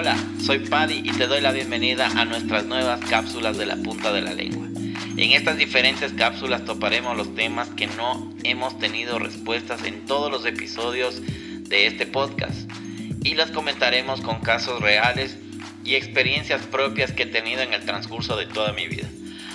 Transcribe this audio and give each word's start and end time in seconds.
Hola, 0.00 0.16
soy 0.40 0.60
Paddy 0.60 1.02
y 1.02 1.10
te 1.10 1.26
doy 1.26 1.40
la 1.40 1.50
bienvenida 1.50 2.06
a 2.06 2.24
nuestras 2.24 2.64
nuevas 2.66 3.00
cápsulas 3.00 3.58
de 3.58 3.66
la 3.66 3.74
punta 3.74 4.12
de 4.12 4.20
la 4.20 4.32
lengua. 4.32 4.68
En 5.16 5.32
estas 5.32 5.58
diferentes 5.58 6.12
cápsulas 6.12 6.64
toparemos 6.64 7.16
los 7.16 7.34
temas 7.34 7.68
que 7.70 7.88
no 7.88 8.32
hemos 8.44 8.78
tenido 8.78 9.18
respuestas 9.18 9.82
en 9.82 10.06
todos 10.06 10.30
los 10.30 10.46
episodios 10.46 11.20
de 11.20 11.88
este 11.88 12.06
podcast 12.06 12.70
y 13.24 13.34
las 13.34 13.50
comentaremos 13.50 14.20
con 14.20 14.38
casos 14.38 14.80
reales 14.80 15.36
y 15.82 15.96
experiencias 15.96 16.64
propias 16.66 17.10
que 17.10 17.24
he 17.24 17.26
tenido 17.26 17.62
en 17.62 17.74
el 17.74 17.84
transcurso 17.84 18.36
de 18.36 18.46
toda 18.46 18.72
mi 18.72 18.86
vida. 18.86 19.08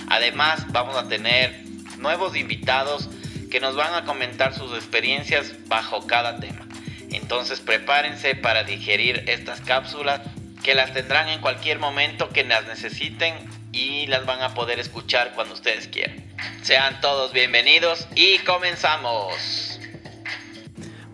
Además, 0.08 0.66
vamos 0.72 0.94
a 0.96 1.08
tener 1.08 1.64
nuevos 1.96 2.36
invitados 2.36 3.08
que 3.50 3.60
nos 3.60 3.76
van 3.76 3.94
a 3.94 4.04
comentar 4.04 4.52
sus 4.52 4.74
experiencias 4.74 5.54
bajo 5.68 6.06
cada 6.06 6.38
tema. 6.38 6.66
Entonces 7.10 7.60
prepárense 7.60 8.34
para 8.34 8.64
digerir 8.64 9.24
estas 9.28 9.60
cápsulas 9.60 10.20
que 10.64 10.74
las 10.74 10.94
tendrán 10.94 11.28
en 11.28 11.42
cualquier 11.42 11.78
momento 11.78 12.30
que 12.30 12.42
las 12.42 12.66
necesiten 12.66 13.34
y 13.70 14.06
las 14.06 14.24
van 14.24 14.40
a 14.40 14.54
poder 14.54 14.80
escuchar 14.80 15.32
cuando 15.34 15.52
ustedes 15.52 15.88
quieran. 15.88 16.24
Sean 16.62 17.02
todos 17.02 17.34
bienvenidos 17.34 18.08
y 18.14 18.38
comenzamos. 18.38 19.78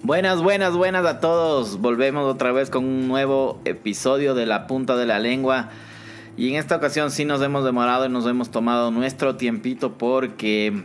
Buenas, 0.02 0.40
buenas, 0.40 0.74
buenas 0.74 1.04
a 1.04 1.18
todos. 1.18 1.80
Volvemos 1.80 2.32
otra 2.32 2.52
vez 2.52 2.70
con 2.70 2.84
un 2.84 3.08
nuevo 3.08 3.60
episodio 3.64 4.36
de 4.36 4.46
La 4.46 4.68
Punta 4.68 4.96
de 4.96 5.06
la 5.06 5.18
Lengua. 5.18 5.70
Y 6.36 6.50
en 6.50 6.54
esta 6.54 6.76
ocasión 6.76 7.10
sí 7.10 7.24
nos 7.24 7.42
hemos 7.42 7.64
demorado 7.64 8.06
y 8.06 8.08
nos 8.08 8.26
hemos 8.26 8.52
tomado 8.52 8.92
nuestro 8.92 9.34
tiempito 9.34 9.98
porque 9.98 10.84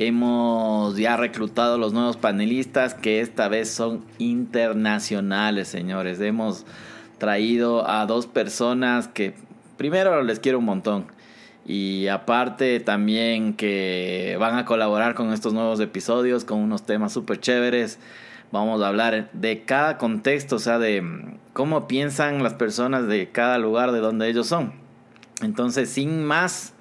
hemos 0.00 0.96
ya 0.96 1.16
reclutado 1.16 1.78
los 1.78 1.92
nuevos 1.92 2.16
panelistas 2.16 2.94
que 2.94 3.20
esta 3.20 3.46
vez 3.46 3.70
son 3.70 4.04
internacionales, 4.18 5.68
señores. 5.68 6.20
Hemos 6.20 6.66
traído 7.22 7.88
a 7.88 8.04
dos 8.04 8.26
personas 8.26 9.06
que 9.06 9.32
primero 9.76 10.24
les 10.24 10.40
quiero 10.40 10.58
un 10.58 10.64
montón. 10.64 11.06
Y 11.64 12.08
aparte 12.08 12.80
también 12.80 13.54
que 13.54 14.36
van 14.40 14.58
a 14.58 14.64
colaborar 14.64 15.14
con 15.14 15.32
estos 15.32 15.52
nuevos 15.52 15.78
episodios 15.78 16.44
con 16.44 16.58
unos 16.58 16.84
temas 16.84 17.12
súper 17.12 17.38
chéveres. 17.38 18.00
Vamos 18.50 18.82
a 18.82 18.88
hablar 18.88 19.30
de 19.32 19.62
cada 19.62 19.98
contexto, 19.98 20.56
o 20.56 20.58
sea, 20.58 20.80
de 20.80 21.04
cómo 21.52 21.86
piensan 21.86 22.42
las 22.42 22.54
personas 22.54 23.06
de 23.06 23.30
cada 23.30 23.56
lugar 23.58 23.92
de 23.92 24.00
donde 24.00 24.28
ellos 24.28 24.48
son. 24.48 24.72
Entonces, 25.42 25.90
sin 25.90 26.24
más, 26.24 26.74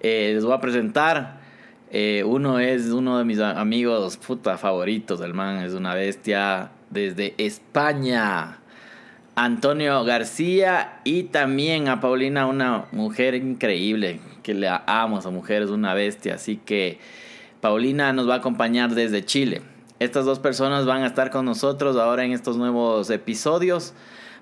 eh, 0.00 0.32
les 0.34 0.44
voy 0.44 0.52
a 0.52 0.60
presentar. 0.60 1.40
Eh, 1.90 2.22
uno 2.26 2.58
es 2.58 2.88
uno 2.88 3.16
de 3.16 3.24
mis 3.24 3.40
amigos 3.40 4.18
puta 4.18 4.58
favoritos, 4.58 5.22
el 5.22 5.32
man 5.32 5.64
es 5.64 5.72
una 5.72 5.94
bestia 5.94 6.70
desde 6.90 7.34
España. 7.38 8.59
Antonio 9.42 10.04
García 10.04 11.00
y 11.02 11.22
también 11.22 11.88
a 11.88 12.02
Paulina, 12.02 12.46
una 12.46 12.84
mujer 12.92 13.34
increíble, 13.34 14.20
que 14.42 14.52
le 14.52 14.68
amo 14.86 15.18
esa 15.18 15.30
mujer, 15.30 15.62
es 15.62 15.70
una 15.70 15.94
bestia. 15.94 16.34
Así 16.34 16.58
que 16.58 16.98
Paulina 17.62 18.12
nos 18.12 18.28
va 18.28 18.34
a 18.34 18.36
acompañar 18.36 18.90
desde 18.90 19.24
Chile. 19.24 19.62
Estas 19.98 20.26
dos 20.26 20.40
personas 20.40 20.84
van 20.84 21.04
a 21.04 21.06
estar 21.06 21.30
con 21.30 21.46
nosotros 21.46 21.96
ahora 21.96 22.22
en 22.22 22.32
estos 22.32 22.58
nuevos 22.58 23.08
episodios. 23.08 23.94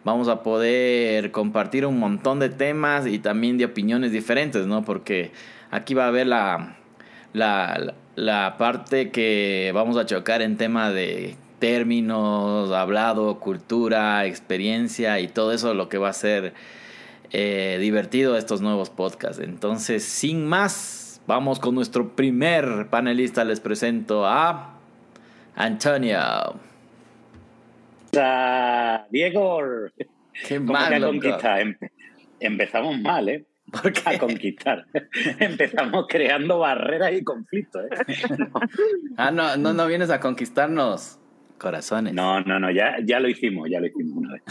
Vamos 0.03 0.27
a 0.27 0.43
poder 0.43 1.31
compartir 1.31 1.87
un 1.87 2.01
montón 2.01 2.41
de 2.41 2.49
temas 2.49 3.07
y 3.07 3.21
también 3.21 3.57
de 3.57 3.67
opiniones 3.67 4.11
diferentes, 4.11 4.67
¿no? 4.67 4.85
Porque 4.85 5.31
aquí 5.71 5.95
va 5.95 6.07
a 6.07 6.09
haber 6.09 6.27
la, 6.27 6.77
la, 7.35 7.95
la 8.17 8.57
parte 8.59 9.13
que 9.13 9.71
vamos 9.73 9.97
a 9.97 10.07
chocar 10.07 10.43
en 10.43 10.57
tema 10.57 10.91
de 10.91 11.37
términos, 11.59 12.73
hablado, 12.73 13.39
cultura, 13.41 14.25
experiencia 14.27 15.21
y 15.21 15.29
todo 15.29 15.53
eso 15.53 15.75
lo 15.75 15.89
que 15.89 15.99
va 15.99 16.11
a 16.11 16.13
ser 16.13 16.55
eh, 17.33 17.79
divertido 17.81 18.37
estos 18.37 18.61
nuevos 18.61 18.91
podcasts. 18.91 19.43
Entonces, 19.43 20.05
sin 20.05 20.47
más, 20.47 21.21
vamos 21.27 21.61
con 21.61 21.75
nuestro 21.75 22.15
primer 22.15 22.89
panelista. 22.89 23.45
Les 23.45 23.61
presento 23.61 24.27
a 24.27 24.75
Antonio. 25.55 26.19
Diego. 29.11 29.61
Qué 30.47 30.61
mal, 30.61 31.21
Empezamos 32.41 33.01
mal, 33.01 33.29
¿eh? 33.29 33.45
A 34.05 34.19
conquistar. 34.19 34.87
Empezamos 35.41 36.07
creando 36.09 36.61
barreras 36.61 37.13
y 37.13 37.23
conflictos. 37.23 37.85
¿eh? 37.85 38.17
Ah, 39.17 39.33
no, 39.33 39.57
no, 39.57 39.75
no 39.75 39.87
vienes 39.87 40.11
a 40.11 40.21
conquistarnos 40.21 41.19
corazones. 41.59 42.15
No, 42.15 42.41
no, 42.41 42.59
no, 42.59 42.71
ya, 42.71 42.97
ya 43.05 43.21
lo 43.21 43.29
hicimos, 43.29 43.69
ya 43.69 43.81
lo 43.81 43.87
hicimos 43.87 44.17
una 44.17 44.33
vez. 44.33 44.43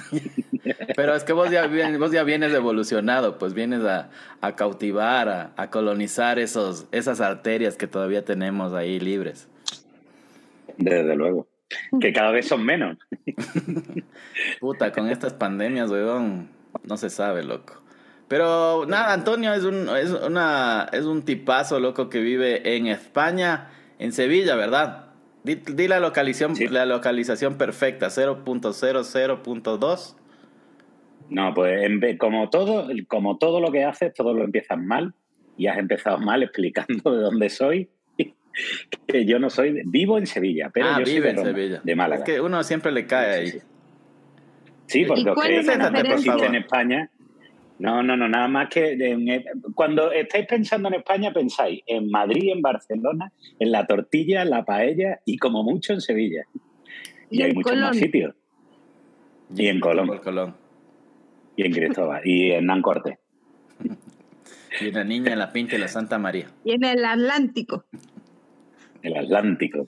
Pero 0.95 1.15
es 1.15 1.23
que 1.23 1.33
vos 1.33 1.49
ya, 1.49 1.67
vos 1.97 2.11
ya 2.11 2.23
vienes 2.23 2.53
evolucionado, 2.53 3.37
pues 3.37 3.53
vienes 3.53 3.83
a, 3.83 4.09
a 4.41 4.55
cautivar, 4.55 5.53
a, 5.55 5.69
colonizar 5.69 6.39
esos, 6.39 6.87
esas 6.91 7.21
arterias 7.21 7.75
que 7.77 7.87
todavía 7.87 8.23
tenemos 8.23 8.73
ahí 8.73 8.99
libres. 8.99 9.47
Desde 10.77 11.15
luego. 11.15 11.47
Que 11.99 12.13
cada 12.13 12.31
vez 12.31 12.47
son 12.47 12.63
menos. 12.63 12.97
Puta, 14.59 14.91
con 14.91 15.09
estas 15.09 15.33
pandemias, 15.33 15.89
weón, 15.89 16.49
no 16.83 16.97
se 16.97 17.09
sabe, 17.09 17.43
loco. 17.43 17.81
Pero 18.27 18.85
nada, 18.85 19.13
Antonio 19.13 19.53
es 19.53 19.63
un, 19.63 19.89
es 19.95 20.11
una, 20.11 20.87
es 20.91 21.05
un 21.05 21.23
tipazo, 21.23 21.79
loco, 21.79 22.09
que 22.09 22.19
vive 22.19 22.75
en 22.75 22.87
España, 22.87 23.69
en 23.99 24.11
Sevilla, 24.11 24.55
¿verdad? 24.55 25.06
Di, 25.43 25.87
la, 25.87 25.99
localización, 25.99 26.73
la 26.73 26.85
localización 26.85 27.57
perfecta, 27.57 28.07
0.00.2. 28.07 30.15
No, 31.29 31.53
pues 31.53 32.17
como 32.17 32.49
todo, 32.49 32.87
como 33.07 33.37
todo 33.37 33.61
lo 33.61 33.71
que 33.71 33.83
haces, 33.83 34.13
todo 34.13 34.33
lo 34.33 34.43
empiezas 34.43 34.77
mal 34.77 35.13
y 35.57 35.67
has 35.67 35.77
empezado 35.77 36.17
mal 36.19 36.43
explicando 36.43 37.15
de 37.15 37.21
dónde 37.21 37.49
soy. 37.49 37.89
que 39.07 39.25
yo 39.25 39.39
no 39.39 39.49
soy, 39.49 39.81
vivo 39.85 40.17
en 40.17 40.27
Sevilla, 40.27 40.69
pero 40.73 40.87
ah, 40.89 40.99
yo 40.99 41.05
vive 41.05 41.29
en 41.29 41.37
Sevilla. 41.37 41.81
de 41.83 41.95
Málaga. 41.95 42.23
Es 42.23 42.25
que 42.25 42.41
uno 42.41 42.61
siempre 42.63 42.91
le 42.91 43.05
cae 43.05 43.33
ahí. 43.33 43.53
Sí, 44.87 45.05
porque 45.05 46.45
en 46.45 46.55
España 46.55 47.09
no, 47.79 48.01
no, 48.01 48.17
no, 48.17 48.27
nada 48.27 48.47
más 48.47 48.69
que 48.69 48.93
eh, 48.93 49.45
cuando 49.75 50.11
estáis 50.11 50.47
pensando 50.47 50.87
en 50.87 50.95
España 50.95 51.31
pensáis 51.31 51.81
en 51.85 52.09
Madrid, 52.09 52.51
en 52.51 52.61
Barcelona, 52.61 53.31
en 53.59 53.71
la 53.71 53.85
tortilla, 53.85 54.41
en 54.41 54.49
la 54.49 54.65
paella 54.65 55.19
y 55.25 55.37
como 55.37 55.63
mucho 55.63 55.93
en 55.93 56.01
Sevilla. 56.01 56.43
Y, 57.29 57.43
hay 57.43 57.53
muchos 57.53 57.75
más 57.75 57.95
sitios. 57.97 58.33
Y 59.55 59.67
en 59.67 59.79
Colón. 59.79 60.17
Colón. 60.23 60.55
Y 61.55 61.65
en 61.65 61.71
Cristóbal. 61.71 62.21
y 62.25 62.51
en 62.51 62.65
Nancorte. 62.65 63.19
Y 64.81 64.87
en 64.87 64.93
la 64.93 65.03
Niña, 65.03 65.33
en 65.33 65.39
la 65.39 65.51
Pinta 65.51 65.75
y 65.75 65.79
la 65.79 65.87
Santa 65.87 66.17
María. 66.17 66.47
Y 66.63 66.71
en 66.73 66.83
el 66.83 67.05
Atlántico. 67.05 67.85
El 69.03 69.17
Atlántico. 69.17 69.87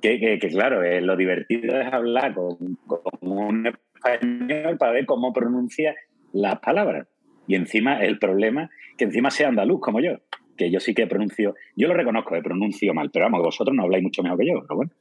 Que, 0.00 0.18
que, 0.18 0.48
claro, 0.48 0.82
eh, 0.82 1.00
lo 1.00 1.16
divertido 1.16 1.78
es 1.78 1.92
hablar 1.92 2.34
con, 2.34 2.76
con 2.86 3.02
un 3.20 3.66
español 3.66 4.78
para 4.78 4.92
ver 4.92 5.06
cómo 5.06 5.32
pronuncia 5.32 5.94
las 6.32 6.58
palabras. 6.60 7.06
Y 7.50 7.56
encima 7.56 8.00
el 8.00 8.20
problema, 8.20 8.70
que 8.96 9.06
encima 9.06 9.28
sea 9.32 9.48
andaluz 9.48 9.80
como 9.80 9.98
yo, 9.98 10.20
que 10.56 10.70
yo 10.70 10.78
sí 10.78 10.94
que 10.94 11.08
pronuncio, 11.08 11.56
yo 11.74 11.88
lo 11.88 11.94
reconozco, 11.94 12.32
que 12.32 12.42
pronuncio 12.42 12.94
mal, 12.94 13.10
pero 13.10 13.24
vamos, 13.24 13.42
vosotros 13.42 13.74
no 13.74 13.82
habláis 13.82 14.04
mucho 14.04 14.22
mejor 14.22 14.38
que 14.38 14.46
yo, 14.46 14.62
pero 14.62 14.76
bueno. 14.76 14.92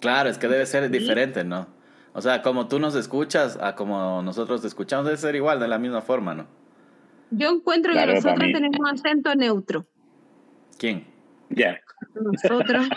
Claro, 0.00 0.30
es 0.30 0.38
que 0.38 0.48
debe 0.48 0.64
ser 0.64 0.88
diferente, 0.90 1.44
¿no? 1.44 1.66
O 2.14 2.22
sea, 2.22 2.40
como 2.40 2.66
tú 2.66 2.78
nos 2.78 2.94
escuchas 2.94 3.58
a 3.60 3.74
como 3.74 4.22
nosotros 4.22 4.62
te 4.62 4.68
escuchamos, 4.68 5.04
debe 5.04 5.18
ser 5.18 5.34
igual, 5.34 5.60
de 5.60 5.68
la 5.68 5.78
misma 5.78 6.00
forma, 6.00 6.34
¿no? 6.34 6.46
Yo 7.30 7.50
encuentro 7.50 7.92
que 7.92 8.06
nosotros 8.06 8.50
tenemos 8.50 8.80
acento 8.90 9.34
neutro. 9.34 9.84
¿Quién? 10.78 11.04
Ya. 11.50 11.78
Nosotros. 12.14 12.88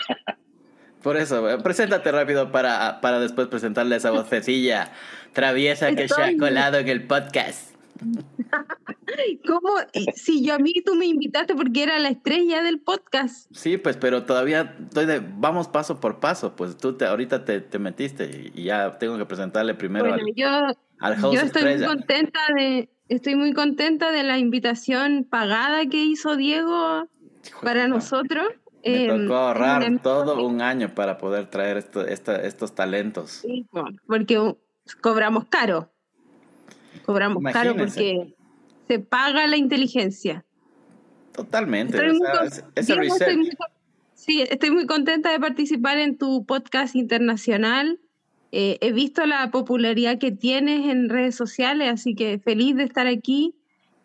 Por 1.02 1.18
eso, 1.18 1.46
preséntate 1.62 2.10
rápido 2.12 2.50
para, 2.50 3.02
para 3.02 3.20
después 3.20 3.48
presentarle 3.48 3.96
esa 3.96 4.10
vocecilla 4.10 4.90
traviesa 5.34 5.94
que 5.94 6.08
se 6.08 6.22
ha 6.22 6.34
colado 6.38 6.78
en 6.78 6.88
el 6.88 7.06
podcast. 7.06 7.78
¿Cómo? 9.46 9.70
Si 10.14 10.44
yo 10.44 10.54
a 10.54 10.58
mí 10.58 10.72
tú 10.84 10.94
me 10.94 11.06
invitaste 11.06 11.54
porque 11.54 11.82
era 11.82 11.98
la 11.98 12.08
estrella 12.08 12.62
del 12.62 12.80
podcast. 12.80 13.50
Sí, 13.54 13.76
pues, 13.76 13.96
pero 13.96 14.24
todavía 14.24 14.76
estoy 14.80 15.06
de, 15.06 15.20
vamos 15.20 15.68
paso 15.68 16.00
por 16.00 16.20
paso. 16.20 16.56
Pues 16.56 16.76
tú 16.76 16.96
te, 16.96 17.06
ahorita 17.06 17.44
te, 17.44 17.60
te 17.60 17.78
metiste 17.78 18.52
y 18.54 18.64
ya 18.64 18.98
tengo 18.98 19.18
que 19.18 19.26
presentarle 19.26 19.74
primero 19.74 20.12
al, 20.12 20.20
yo, 20.34 21.32
yo 21.32 21.40
estoy 21.40 21.76
muy 21.76 21.86
contenta 21.86 22.40
de, 22.56 22.88
estoy 23.08 23.34
muy 23.36 23.52
contenta 23.52 24.12
de 24.12 24.22
la 24.22 24.38
invitación 24.38 25.26
pagada 25.28 25.86
que 25.86 26.04
hizo 26.04 26.36
Diego 26.36 27.08
para 27.62 27.88
nosotros. 27.88 28.46
Me 28.84 29.04
em, 29.04 29.26
tocó 29.26 29.34
ahorrar 29.36 29.98
todo 30.02 30.46
un 30.46 30.62
año 30.62 30.94
para 30.94 31.18
poder 31.18 31.46
traer 31.46 31.76
esto, 31.76 32.06
estos 32.06 32.74
talentos. 32.74 33.44
porque 34.06 34.54
cobramos 35.02 35.44
caro 35.46 35.90
cobramos 37.10 37.42
caro 37.52 37.74
porque 37.74 38.34
se 38.86 39.00
paga 39.00 39.48
la 39.48 39.56
inteligencia. 39.56 40.44
Totalmente. 41.32 41.98
sí, 44.14 44.42
estoy 44.42 44.70
muy 44.70 44.86
contenta 44.86 45.32
de 45.32 45.40
participar 45.40 45.98
en 45.98 46.16
tu 46.16 46.44
podcast 46.46 46.94
internacional 46.94 47.98
Eh, 48.52 48.78
he 48.80 48.90
visto 48.92 49.24
la 49.26 49.48
popularidad 49.52 50.18
que 50.18 50.32
tienes 50.32 50.88
en 50.90 51.08
redes 51.08 51.36
sociales, 51.36 51.88
así 51.88 52.16
que 52.16 52.40
feliz 52.40 52.74
de 52.74 52.82
estar 52.82 53.06
aquí 53.06 53.54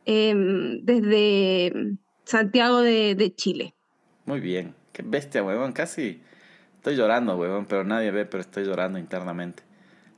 em, 0.05 0.85
desde 0.85 1.97
Santiago 2.25 2.81
de, 2.81 3.33
Chile. 3.35 3.73
Muy 4.25 4.39
bien, 4.39 4.75
qué 4.93 5.01
bestia, 5.03 5.41
huevón, 5.41 5.73
casi 5.73 6.21
estoy 6.75 6.95
llorando, 6.95 7.35
huevón, 7.35 7.65
pero 7.65 7.83
nadie 7.83 8.11
ve, 8.11 8.25
pero 8.25 8.41
estoy 8.41 8.65
llorando 8.65 8.99
internamente. 8.99 9.63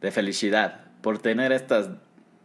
De 0.01 0.11
felicidad 0.11 0.91
por 1.01 1.19
tener 1.19 1.53
estas 1.53 1.89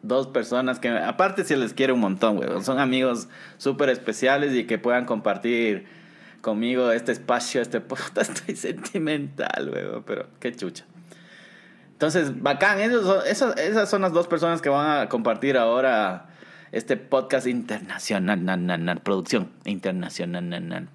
dos 0.03 0.27
personas 0.27 0.79
que, 0.79 0.89
aparte 0.89 1.45
si 1.45 1.57
les 1.57 1.73
quiere 1.73 1.93
un 1.93 2.01
montón, 2.01 2.39
huevón, 2.39 2.65
son 2.65 2.79
amigos 2.79 3.29
súper 3.57 3.89
especiales 3.89 4.53
y 4.55 4.65
que 4.65 4.79
puedan 4.79 5.05
compartir 5.05 5.87
conmigo 6.41 6.91
este 6.91 7.13
espacio, 7.13 7.63
este 7.63 7.81
puta, 7.81 8.21
estoy 8.21 8.57
sentimental, 8.57 9.71
huevón, 9.73 10.03
pero 10.05 10.27
qué 10.41 10.55
chucha. 10.55 10.85
Entonces, 11.93 12.43
bacán, 12.43 12.81
esos, 12.81 13.25
esas 13.27 13.89
son 13.89 14.03
las 14.03 14.13
dos 14.13 14.27
personas 14.27 14.61
que 14.61 14.69
van 14.69 15.03
a 15.03 15.09
compartir 15.09 15.57
ahora 15.57 16.27
este 16.73 16.97
podcast 16.97 17.47
internacional, 17.47 19.01
producción 19.05 19.51
internacional, 19.65 20.89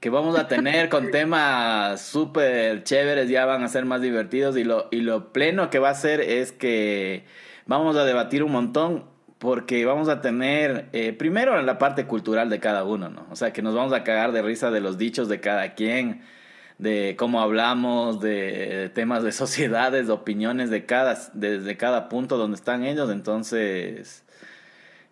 que 0.00 0.08
vamos 0.08 0.38
a 0.38 0.48
tener 0.48 0.88
con 0.88 1.10
temas 1.10 2.00
súper 2.00 2.84
chéveres, 2.84 3.28
ya 3.28 3.44
van 3.44 3.62
a 3.62 3.68
ser 3.68 3.84
más 3.84 4.00
divertidos 4.00 4.56
y 4.56 4.64
lo, 4.64 4.88
y 4.90 5.02
lo 5.02 5.32
pleno 5.32 5.68
que 5.68 5.78
va 5.78 5.90
a 5.90 5.94
ser 5.94 6.22
es 6.22 6.52
que 6.52 7.26
vamos 7.68 7.96
a 7.96 8.04
debatir 8.04 8.42
un 8.42 8.50
montón 8.50 9.04
porque 9.38 9.84
vamos 9.84 10.08
a 10.08 10.20
tener 10.20 10.88
eh, 10.92 11.12
primero 11.12 11.60
la 11.62 11.78
parte 11.78 12.06
cultural 12.06 12.50
de 12.50 12.58
cada 12.58 12.82
uno, 12.82 13.08
¿no? 13.08 13.26
O 13.30 13.36
sea, 13.36 13.52
que 13.52 13.62
nos 13.62 13.76
vamos 13.76 13.92
a 13.92 14.02
cagar 14.02 14.32
de 14.32 14.42
risa 14.42 14.72
de 14.72 14.80
los 14.80 14.98
dichos 14.98 15.28
de 15.28 15.38
cada 15.38 15.74
quien 15.74 16.22
de 16.78 17.16
cómo 17.18 17.40
hablamos, 17.40 18.20
de 18.20 18.90
temas 18.94 19.22
de 19.22 19.32
sociedades, 19.32 20.06
de 20.06 20.12
opiniones 20.12 20.70
de 20.70 20.86
cada, 20.86 21.18
desde 21.34 21.76
cada 21.76 22.08
punto 22.08 22.36
donde 22.36 22.56
están 22.56 22.84
ellos. 22.84 23.10
Entonces, 23.10 24.24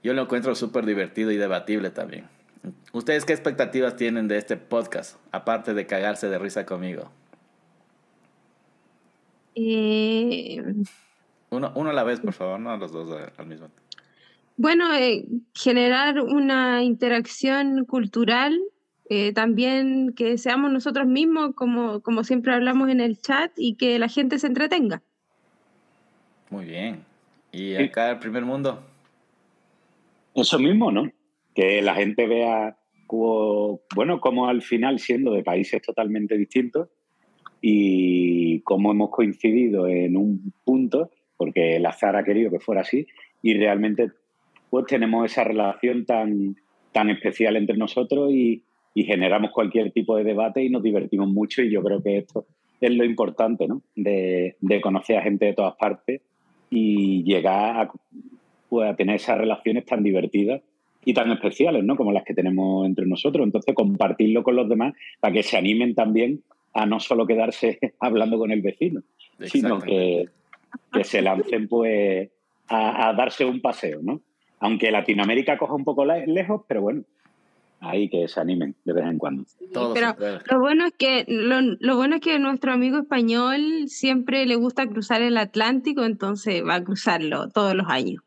yo 0.03 0.15
lo 0.15 0.23
encuentro 0.23 0.55
súper 0.55 0.87
divertido 0.87 1.31
y 1.31 1.37
debatible 1.37 1.91
también. 1.91 2.27
¿Ustedes 2.93 3.25
qué 3.25 3.33
expectativas 3.33 3.97
tienen 3.97 4.27
de 4.27 4.39
este 4.39 4.57
podcast, 4.57 5.19
aparte 5.31 5.75
de 5.75 5.87
cagarse 5.87 6.29
de 6.29 6.39
risa 6.39 6.67
conmigo? 6.67 7.11
Eh, 9.55 10.63
uno, 11.57 11.73
uno 11.75 11.91
a 11.91 11.93
la 11.93 12.05
vez, 12.05 12.21
por 12.21 12.33
favor, 12.33 12.61
no 12.61 12.77
los 12.77 12.93
dos 12.93 13.09
al 13.37 13.47
mismo 13.47 13.69
tiempo. 13.69 13.83
Bueno, 14.57 14.95
eh, 14.95 15.27
generar 15.55 16.21
una 16.21 16.83
interacción 16.83 17.85
cultural 17.85 18.59
eh, 19.09 19.33
también 19.33 20.15
que 20.15 20.37
seamos 20.37 20.73
nosotros 20.73 21.07
mismos, 21.07 21.55
como, 21.55 22.01
como 22.01 22.25
siempre 22.25 22.53
hablamos 22.53 22.89
en 22.89 23.01
el 23.01 23.21
chat, 23.21 23.53
y 23.57 23.75
que 23.75 23.99
la 23.99 24.09
gente 24.09 24.39
se 24.39 24.49
entretenga. 24.49 25.03
Muy 26.51 26.65
bien. 26.65 27.05
¿Y 27.53 27.77
acá 27.77 28.11
el 28.11 28.19
primer 28.19 28.45
mundo? 28.45 28.83
Eso 30.35 30.59
mismo, 30.59 30.91
¿no? 30.91 31.11
Que 31.55 31.83
la 31.83 31.95
gente 31.95 32.27
vea, 32.27 32.77
bueno, 33.09 34.21
como 34.21 34.49
al 34.49 34.63
final 34.63 34.99
siendo 34.99 35.33
de 35.33 35.45
países 35.45 35.81
totalmente 35.83 36.37
distintos 36.37 36.89
y 37.61 38.61
cómo 38.61 38.91
hemos 38.91 39.11
coincidido 39.11 39.87
en 39.87 40.17
un 40.17 40.53
punto, 40.65 41.11
porque 41.37 41.77
el 41.77 41.87
azar 41.87 42.17
ha 42.17 42.25
querido 42.25 42.51
que 42.51 42.61
fuera 42.61 42.83
así, 42.83 43.07
y 43.43 43.55
realmente 43.55 44.11
pues 44.71 44.87
tenemos 44.87 45.31
esa 45.31 45.45
relación 45.45 46.05
tan, 46.05 46.57
tan 46.93 47.11
especial 47.11 47.57
entre 47.57 47.77
nosotros 47.77 48.33
y, 48.33 48.63
y 48.95 49.05
generamos 49.05 49.51
cualquier 49.51 49.93
tipo 49.93 50.17
de 50.17 50.25
debate 50.25 50.65
y 50.65 50.71
nos 50.71 50.83
divertimos 50.83 51.29
mucho 51.29 51.63
y 51.63 51.71
yo 51.71 51.83
creo 51.83 52.03
que 52.03 52.19
esto 52.19 52.47
es 52.81 52.91
lo 52.91 53.05
importante, 53.05 53.67
¿no? 53.67 53.83
De, 53.95 54.57
conocer 54.83 55.19
a 55.19 55.23
gente 55.23 55.47
de 55.47 55.53
todas 55.55 55.75
partes 55.77 56.21
y 56.71 57.23
llegar 57.25 57.77
a, 57.77 57.91
pues, 58.69 58.91
a 58.91 58.97
tener 58.97 59.17
esas 59.17 59.39
relaciones 59.39 59.85
tan 59.85 60.03
divertidas 60.03 60.63
y 61.05 61.15
tan 61.15 61.31
especiales, 61.31 61.85
¿no? 61.85 61.97
Como 61.97 62.13
las 62.13 62.25
que 62.25 62.35
tenemos 62.35 62.87
entre 62.87 63.07
nosotros. 63.07 63.45
Entonces, 63.45 63.75
compartirlo 63.75 64.43
con 64.43 64.57
los 64.57 64.69
demás 64.69 64.95
para 65.21 65.35
que 65.35 65.43
se 65.43 65.57
animen 65.57 65.95
también 65.95 66.43
a 66.75 66.87
no 66.87 67.01
solo 67.01 67.27
quedarse 67.27 67.79
hablando 68.01 68.39
con 68.39 68.51
el 68.51 68.63
vecino, 68.63 69.03
sino 69.41 69.79
que, 69.79 70.29
que, 70.93 71.05
se 71.05 71.23
lancen 71.23 71.69
pues 71.69 72.31
a, 72.69 73.09
a, 73.09 73.13
darse 73.13 73.45
un 73.45 73.61
paseo, 73.61 74.01
¿no? 74.03 74.21
Aunque 74.61 74.91
Latinoamérica 74.91 75.59
coja 75.59 75.75
un 75.75 75.85
poco 75.85 76.05
lejos, 76.05 76.63
pero 76.67 76.83
bueno, 76.83 77.05
ahí 77.81 78.09
que 78.09 78.29
se 78.29 78.41
animen 78.41 78.75
de 78.85 78.93
vez 78.93 79.05
en 79.05 79.19
cuando. 79.19 79.45
pero 79.95 80.17
lo 80.51 80.61
bueno 80.61 80.87
es 80.87 80.95
que 80.97 81.25
lo, 81.29 81.97
bueno 81.97 82.17
es 82.17 82.21
que 82.21 82.39
nuestro 82.39 82.73
amigo 82.73 82.99
español 82.99 83.89
siempre 83.89 84.47
le 84.47 84.57
gusta 84.57 84.87
cruzar 84.87 85.23
el 85.23 85.37
Atlántico, 85.37 86.05
entonces 86.05 86.65
va 86.67 86.77
a 86.77 86.85
cruzarlo 86.85 87.49
todos 87.51 87.75
los 87.75 87.87
años. 87.89 88.23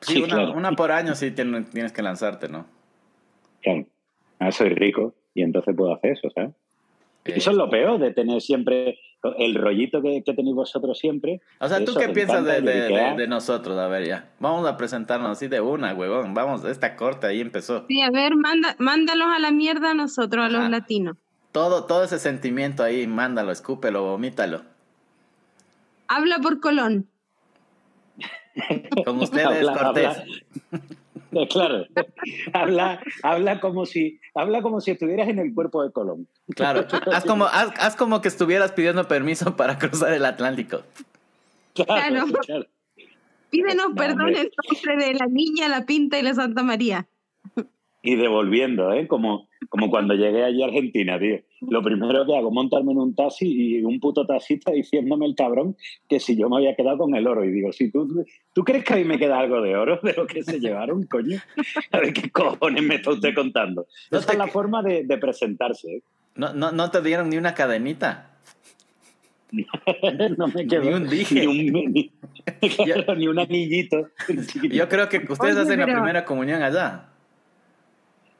Sí, 0.00 0.22
una, 0.22 0.72
por 0.72 0.90
año 0.90 1.14
sí 1.14 1.30
tienes 1.30 1.92
que 1.92 2.02
lanzarte, 2.02 2.48
¿no? 2.48 2.66
Claro. 3.62 3.86
Ah, 4.38 4.50
soy 4.50 4.70
rico 4.70 5.14
y 5.32 5.42
entonces 5.42 5.74
puedo 5.74 5.94
hacer 5.94 6.12
eso, 6.12 6.28
¿sabes? 6.34 6.50
Eso 7.24 7.50
es 7.52 7.56
lo 7.56 7.70
peor 7.70 7.98
de 7.98 8.12
tener 8.12 8.42
siempre 8.42 8.98
el 9.38 9.54
rollito 9.54 10.02
que, 10.02 10.22
tenéis 10.22 10.54
vosotros 10.54 10.98
siempre. 10.98 11.40
O 11.60 11.68
sea, 11.68 11.84
¿tú 11.84 11.94
qué 11.94 12.08
piensas 12.08 12.44
de, 12.44 13.26
nosotros? 13.28 13.78
A 13.78 13.88
ver, 13.88 14.06
ya. 14.06 14.28
Vamos 14.40 14.66
a 14.68 14.76
presentarnos 14.76 15.30
así 15.30 15.48
de 15.48 15.60
una, 15.60 15.94
huevón. 15.94 16.34
Vamos, 16.34 16.64
esta 16.64 16.96
corte 16.96 17.26
ahí 17.26 17.40
empezó. 17.40 17.84
Sí, 17.88 18.02
a 18.02 18.10
ver, 18.10 18.36
manda, 18.36 18.76
mándalos 18.78 19.28
a 19.34 19.38
la 19.38 19.50
mierda 19.50 19.92
a 19.92 19.94
nosotros, 19.94 20.44
a 20.44 20.48
los 20.48 20.68
latinos. 20.70 21.16
Todo, 21.52 21.84
todo 21.84 22.04
ese 22.04 22.18
sentimiento 22.18 22.82
ahí, 22.82 23.06
mándalo, 23.06 23.52
escúpelo, 23.52 24.02
vomítalo. 24.02 24.62
Habla 26.08 26.38
por 26.38 26.60
Colón. 26.60 27.08
Con 29.04 29.20
ustedes, 29.20 29.66
Cortés. 29.70 30.22
Claro, 31.50 31.86
habla, 32.52 33.00
habla, 33.22 33.60
como 33.60 33.86
si, 33.86 34.20
habla 34.34 34.62
como 34.62 34.80
si 34.80 34.92
estuvieras 34.92 35.28
en 35.28 35.38
el 35.38 35.54
cuerpo 35.54 35.82
de 35.82 35.92
Colón. 35.92 36.28
Claro, 36.54 36.86
haz 37.12 37.24
como, 37.24 37.44
haz, 37.46 37.96
como 37.96 38.20
que 38.20 38.28
estuvieras 38.28 38.72
pidiendo 38.72 39.06
permiso 39.08 39.56
para 39.56 39.78
cruzar 39.78 40.12
el 40.12 40.24
Atlántico. 40.24 40.82
Claro, 41.74 42.26
Pídenos 43.50 43.92
perdón 43.96 44.34
en 44.34 44.50
nombre 44.68 45.06
de 45.06 45.14
la 45.14 45.26
niña, 45.26 45.68
la 45.68 45.86
pinta 45.86 46.18
y 46.18 46.22
la 46.22 46.34
Santa 46.34 46.62
María 46.62 47.06
y 48.04 48.16
devolviendo, 48.16 48.92
¿eh? 48.92 49.08
Como, 49.08 49.48
como 49.70 49.88
cuando 49.88 50.14
llegué 50.14 50.44
allí 50.44 50.62
a 50.62 50.66
Argentina, 50.66 51.18
tío. 51.18 51.40
Lo 51.68 51.82
primero 51.82 52.26
que 52.26 52.36
hago, 52.36 52.50
montarme 52.50 52.92
en 52.92 52.98
un 52.98 53.14
taxi 53.14 53.46
y 53.46 53.82
un 53.82 54.00
puto 54.00 54.26
taxista 54.26 54.72
diciéndome 54.72 55.26
el 55.26 55.34
cabrón 55.34 55.76
que 56.08 56.20
si 56.20 56.36
yo 56.36 56.48
me 56.48 56.56
había 56.56 56.74
quedado 56.74 56.98
con 56.98 57.14
el 57.14 57.26
oro. 57.26 57.44
Y 57.44 57.50
digo, 57.50 57.72
si 57.72 57.90
tú, 57.90 58.24
¿tú 58.52 58.64
crees 58.64 58.84
que 58.84 58.94
ahí 58.94 59.04
me 59.04 59.18
queda 59.18 59.38
algo 59.38 59.60
de 59.60 59.76
oro 59.76 60.00
de 60.02 60.12
lo 60.14 60.26
que 60.26 60.42
se 60.42 60.60
llevaron, 60.60 61.04
coño? 61.06 61.38
A 61.92 61.98
ver 61.98 62.12
qué 62.12 62.30
cojones 62.30 62.82
me 62.82 62.96
está 62.96 63.10
usted 63.10 63.34
contando. 63.34 63.86
Esa 64.10 64.32
es 64.32 64.38
la 64.38 64.48
forma 64.48 64.82
de, 64.82 65.04
presentarse. 65.18 65.96
¿eh? 65.96 66.02
No, 66.34 66.52
no, 66.52 66.72
no 66.72 66.90
te 66.90 67.00
dieron 67.00 67.30
ni 67.30 67.36
una 67.36 67.54
cadenita. 67.54 68.30
no 70.36 70.48
me 70.48 70.66
quedó 70.66 70.82
ni 70.82 70.92
un 70.92 71.08
dije. 71.08 71.46
Ni 71.46 71.70
un, 71.70 71.92
ni, 71.92 72.12
un 73.28 73.38
anillito. 73.38 74.08
Yo 74.70 74.88
creo 74.88 75.08
que 75.08 75.18
ustedes 75.28 75.56
hacen 75.56 75.80
la 75.80 75.86
primera 75.86 76.24
comunión 76.24 76.62
allá. 76.62 77.13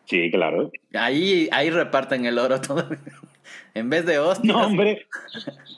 Sí, 0.07 0.31
claro. 0.31 0.71
Ahí, 0.93 1.49
ahí 1.53 1.71
reparten 1.71 2.27
el 2.27 2.39
oro 2.39 2.61
todo. 2.61 2.89
en 3.75 3.91
vez 3.91 4.07
de 4.07 4.19
hostias. 4.19 4.55
No, 4.55 4.67
hombre. 4.67 5.07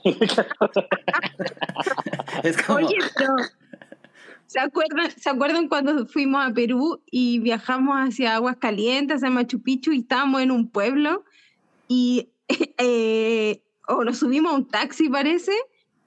es 2.43 2.63
como... 2.63 2.79
Oye, 2.79 2.97
pero... 3.17 3.35
¿Se 4.47 4.61
acuerdan, 4.61 5.11
¿Se 5.11 5.29
acuerdan 5.29 5.69
cuando 5.69 6.07
fuimos 6.07 6.47
a 6.47 6.53
Perú 6.53 7.03
y 7.11 7.41
viajamos 7.41 7.97
hacia 7.97 8.37
Aguas 8.37 8.57
Calientes, 8.59 9.25
a 9.25 9.31
Machu 9.31 9.61
Picchu, 9.61 9.93
y 9.93 10.01
estábamos 10.01 10.41
en 10.41 10.53
un 10.53 10.71
pueblo? 10.71 11.25
Y 11.89 12.29
eh, 12.79 13.63
o 13.89 14.05
nos 14.05 14.19
subimos 14.19 14.53
a 14.53 14.57
un 14.57 14.69
taxi, 14.69 15.09
parece, 15.09 15.53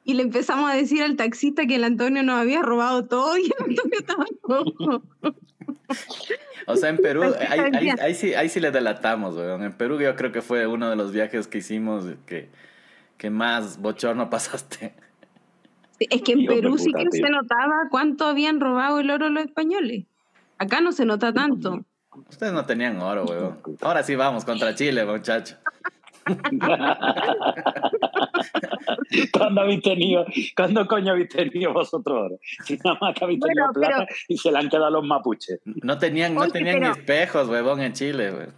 y 0.09 0.15
le 0.15 0.23
empezamos 0.23 0.71
a 0.71 0.73
decir 0.73 1.03
al 1.03 1.15
taxista 1.15 1.67
que 1.67 1.75
el 1.75 1.83
Antonio 1.83 2.23
nos 2.23 2.39
había 2.39 2.63
robado 2.63 3.05
todo 3.05 3.37
y 3.37 3.43
el 3.43 3.53
Antonio 3.59 3.99
estaba 3.99 4.25
todo. 4.41 5.03
O 6.65 6.75
sea, 6.75 6.89
en 6.89 6.97
Perú, 6.97 7.21
ahí, 8.01 8.15
sí, 8.15 8.33
ahí 8.33 8.49
sí 8.49 8.59
le 8.59 8.71
delatamos, 8.71 9.35
weón. 9.35 9.61
En 9.61 9.71
Perú 9.73 9.99
yo 9.99 10.15
creo 10.15 10.31
que 10.31 10.41
fue 10.41 10.65
uno 10.65 10.89
de 10.89 10.95
los 10.95 11.11
viajes 11.11 11.47
que 11.47 11.59
hicimos 11.59 12.05
que, 12.25 12.49
que 13.19 13.29
más 13.29 13.79
bochorno 13.79 14.31
pasaste. 14.31 14.95
Es 15.99 16.23
que 16.23 16.31
en 16.31 16.45
Perú 16.47 16.79
sí 16.79 16.91
que 16.91 17.05
se 17.15 17.29
notaba 17.29 17.87
cuánto 17.91 18.25
habían 18.25 18.59
robado 18.59 19.01
el 19.01 19.11
oro 19.11 19.29
los 19.29 19.45
españoles. 19.45 20.05
Acá 20.57 20.81
no 20.81 20.91
se 20.91 21.05
nota 21.05 21.31
tanto. 21.31 21.85
Ustedes 22.27 22.51
no 22.51 22.65
tenían 22.65 22.99
oro, 22.99 23.25
weón. 23.25 23.59
Ahora 23.81 24.01
sí 24.01 24.15
vamos 24.15 24.43
contra 24.43 24.73
Chile, 24.73 25.05
muchacho. 25.05 25.55
¿Cuándo 29.33 29.61
habéis 29.61 29.81
tenido, 29.81 30.23
¿Cuándo 30.55 30.85
coño 30.87 31.13
habéis 31.13 31.29
tenido 31.29 31.73
vosotros 31.73 32.25
oro? 32.25 32.37
Si 32.65 32.77
nada 32.83 32.97
más 33.01 33.15
que 33.15 33.23
habéis 33.23 33.39
tenido 33.39 33.71
plata 33.73 34.05
y 34.27 34.37
se 34.37 34.51
la 34.51 34.59
han 34.59 34.69
quedado 34.69 34.91
los 34.91 35.03
mapuches. 35.03 35.59
No 35.65 35.97
tenían, 35.97 36.35
no 36.35 36.47
tenían 36.47 36.81
ni 36.81 36.87
espejos, 36.87 37.49
huevón, 37.49 37.81
en 37.81 37.93
Chile, 37.93 38.49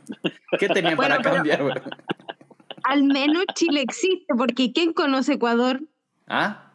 ¿Qué 0.59 0.67
tenían 0.67 0.97
para 0.97 1.19
cambiar, 1.19 1.81
Al 2.83 3.03
menos 3.03 3.45
Chile 3.55 3.81
existe, 3.81 4.33
porque 4.37 4.73
¿quién 4.73 4.91
conoce 4.93 5.33
Ecuador? 5.33 5.81
¿Ah? 6.27 6.73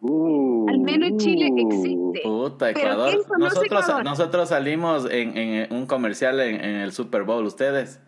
Uh, 0.00 0.68
Al 0.68 0.80
menos 0.80 1.16
Chile 1.16 1.48
existe. 1.56 2.20
Puta, 2.22 2.70
Ecuador. 2.70 3.24
nosotros, 3.38 3.86
nosotros 4.04 4.48
salimos 4.50 5.08
en, 5.10 5.72
un 5.72 5.86
comercial 5.86 6.40
en, 6.40 6.62
el 6.62 6.92
Super 6.92 7.22
Bowl, 7.22 7.46
¿ustedes? 7.46 8.00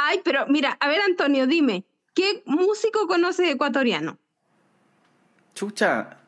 Ay, 0.00 0.20
pero 0.24 0.46
mira, 0.46 0.78
a 0.80 0.88
ver, 0.88 1.00
Antonio, 1.00 1.48
dime, 1.48 1.84
¿qué 2.14 2.44
músico 2.46 3.08
conoces 3.08 3.50
ecuatoriano? 3.50 4.16
Chucha, 5.56 6.18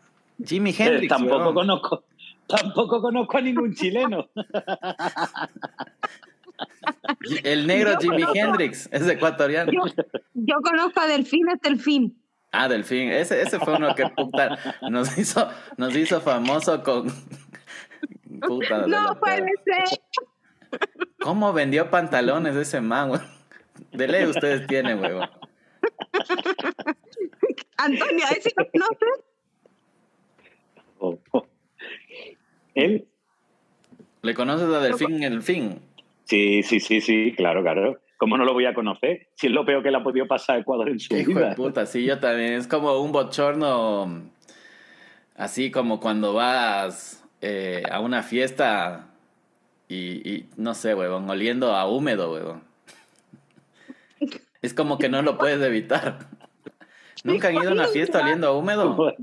Jimi 0.45 0.75
Hendrix. 0.77 1.09
tampoco 1.09 1.55
conozco, 1.55 2.03
tampoco 2.49 3.01
conozco 3.01 3.39
a 3.39 3.41
ningún 3.41 3.73
chileno. 3.73 4.29
El 7.45 7.69
negro 7.69 7.97
Jimi 8.01 8.25
Hendrix 8.35 8.89
es 8.91 9.07
ecuatoriano. 9.07 9.71
Yo, 10.35 10.57
conozco 10.63 10.99
a 11.01 11.07
Delfín 11.07 11.49
hasta 11.49 11.69
el 11.69 11.79
fin. 11.79 12.21
Ah, 12.51 12.69
Delfín. 12.69 13.09
Ese, 13.11 13.41
ese 13.41 13.61
fue 13.61 13.77
uno 13.77 13.95
que 13.95 14.09
puta, 14.09 14.59
nos 14.91 15.17
hizo, 15.17 15.49
nos 15.77 15.95
hizo 15.95 16.21
famoso 16.21 16.83
con. 16.83 17.07
Puta, 18.41 18.89
no 18.89 19.17
puede 19.21 19.47
ser. 19.65 20.01
¿Cómo 21.21 21.53
vendió 21.53 21.89
pantalones 21.89 22.57
ese 22.57 22.81
man, 22.81 23.11
güey? 23.11 23.21
De 23.93 24.09
ley 24.09 24.27
ustedes 24.27 24.67
tienen, 24.67 24.99
güey. 24.99 25.13
Antonio, 27.77 28.25
¿ese 28.37 28.53
lo 28.57 28.71
conoces? 28.71 29.25
Oh, 30.99 31.19
oh. 31.33 31.47
¿Él? 32.75 33.07
¿Le 34.23 34.35
conoces 34.35 34.69
a 34.69 34.81
Delfín 34.81 35.23
en 35.23 35.33
el 35.33 35.43
fin? 35.43 35.81
Sí, 36.25 36.63
sí, 36.63 36.81
sí, 36.81 37.01
sí, 37.01 37.33
claro, 37.37 37.63
claro. 37.63 38.01
¿Cómo 38.19 38.37
no 38.37 38.45
lo 38.45 38.53
voy 38.53 38.67
a 38.67 38.75
conocer? 38.75 39.29
Si 39.35 39.47
es 39.47 39.53
lo 39.53 39.65
peor 39.65 39.83
que 39.83 39.91
le 39.91 39.97
ha 39.97 40.03
podido 40.03 40.27
pasar 40.27 40.57
a 40.57 40.59
Ecuador 40.61 40.91
en 40.91 41.01
su 41.01 41.17
Hijo 41.17 41.31
vida. 41.31 41.49
De 41.51 41.55
puta, 41.57 41.87
sí, 41.87 42.05
yo 42.05 42.19
también. 42.19 42.53
Es 42.53 42.67
como 42.67 43.01
un 43.01 43.13
bochorno, 43.13 44.31
así 45.37 45.71
como 45.71 46.01
cuando 46.01 46.35
vas 46.35 47.25
eh, 47.41 47.83
a 47.91 48.01
una 48.01 48.23
fiesta 48.23 49.09
y, 49.89 50.45
no 50.57 50.75
sé, 50.75 50.95
huevón, 50.95 51.29
oliendo 51.31 51.75
a 51.75 51.89
húmedo, 51.89 52.33
huevón. 52.33 52.70
Es 54.63 54.75
como 54.75 54.99
que 54.99 55.09
no 55.09 55.23
lo 55.23 55.39
puedes 55.39 55.61
evitar. 55.63 56.19
¿Nunca 57.25 57.49
han 57.49 57.55
ido 57.55 57.71
a 57.71 57.73
una 57.73 57.89
fiesta 57.89 58.23
oliendo 58.23 58.49
a 58.49 58.57
húmedo? 58.57 59.15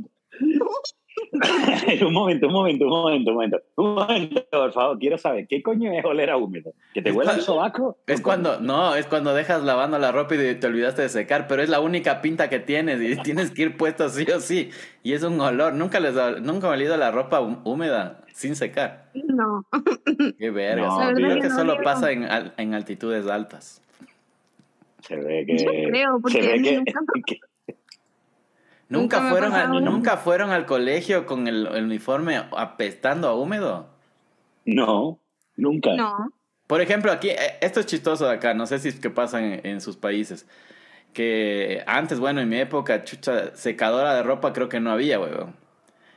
un 2.06 2.14
momento, 2.14 2.48
un 2.48 2.54
momento, 2.54 2.86
un 2.86 2.92
momento, 2.92 3.32
un 3.32 3.36
momento. 3.36 3.58
Un 3.76 3.96
momento, 3.96 4.44
por 4.50 4.74
favor, 4.74 5.00
quiero 5.00 5.18
saber, 5.18 5.48
¿qué 5.48 5.62
coño 5.62 5.92
es 5.92 6.04
oler 6.06 6.30
a 6.30 6.38
húmedo? 6.38 6.74
¿Que 6.94 7.02
te 7.02 7.12
huele 7.12 7.32
el 7.32 7.42
sobaco? 7.42 7.98
Es 8.08 8.22
cuando, 8.22 8.60
no, 8.60 8.96
es 8.96 9.06
cuando 9.06 9.34
dejas 9.34 9.64
lavando 9.64 10.00
la 10.00 10.12
ropa 10.12 10.36
y 10.36 10.56
te 10.56 10.68
olvidaste 10.68 11.04
de 11.04 11.10
secar, 11.10 11.48
pero 11.48 11.62
es 11.62 11.70
la 11.70 11.80
única 11.80 12.22
pinta 12.22 12.50
que 12.50 12.60
tienes 12.60 13.02
y 13.02 13.16
tienes 13.24 13.52
que 13.52 13.64
ir 13.64 13.78
puesto 13.78 14.10
sí 14.10 14.26
o 14.32 14.40
sí. 14.40 14.70
Y 15.04 15.14
es 15.14 15.24
un 15.24 15.40
olor. 15.40 15.74
Nunca 15.74 16.00
les 16.00 16.16
nunca 16.42 16.68
he 16.68 16.72
olido 16.72 16.98
la 16.98 17.12
ropa 17.12 17.40
húmeda 17.40 18.22
sin 18.34 18.56
secar. 18.56 19.10
No. 19.14 19.66
Qué 20.38 20.50
verga. 20.52 21.14
creo 21.14 21.40
que 21.42 21.50
solo 21.50 21.78
pasa 21.84 22.12
en, 22.12 22.28
en 22.58 22.74
altitudes 22.74 23.28
altas. 23.28 23.82
Se 25.08 25.16
ve 25.16 25.46
que. 25.46 25.58
Yo 25.58 25.72
creo, 25.90 26.20
porque 26.22 26.42
se 26.42 26.48
ve 26.48 26.62
que, 26.62 27.40
¿Nunca, 28.90 29.22
fueron 29.30 29.84
¿Nunca 29.84 30.18
fueron 30.18 30.50
al 30.50 30.66
colegio 30.66 31.26
con 31.26 31.48
el, 31.48 31.68
uniforme 31.68 32.38
apestando 32.56 33.28
a 33.28 33.36
húmedo? 33.36 33.90
No, 34.66 35.20
nunca. 35.56 35.96
No. 35.96 36.32
Por 36.68 36.82
ejemplo, 36.82 37.12
aquí, 37.14 37.30
eh, 37.30 37.58
esto 37.62 37.80
es 37.80 37.86
chistoso 37.86 38.26
de 38.28 38.34
acá, 38.34 38.54
no 38.54 38.66
sé 38.66 38.80
si 38.80 38.90
es 38.90 39.00
que 39.00 39.10
pasa 39.10 39.40
en, 39.42 39.80
sus 39.80 39.96
países. 39.96 40.46
Que 41.14 41.84
antes, 41.88 42.20
bueno, 42.20 42.42
en 42.42 42.50
mi 42.50 42.58
época, 42.58 43.06
chucha, 43.06 43.56
secadora 43.56 44.14
de 44.14 44.24
ropa 44.24 44.52
creo 44.52 44.68
que 44.68 44.82
no 44.82 44.92
había, 44.92 45.20
weón. 45.20 45.56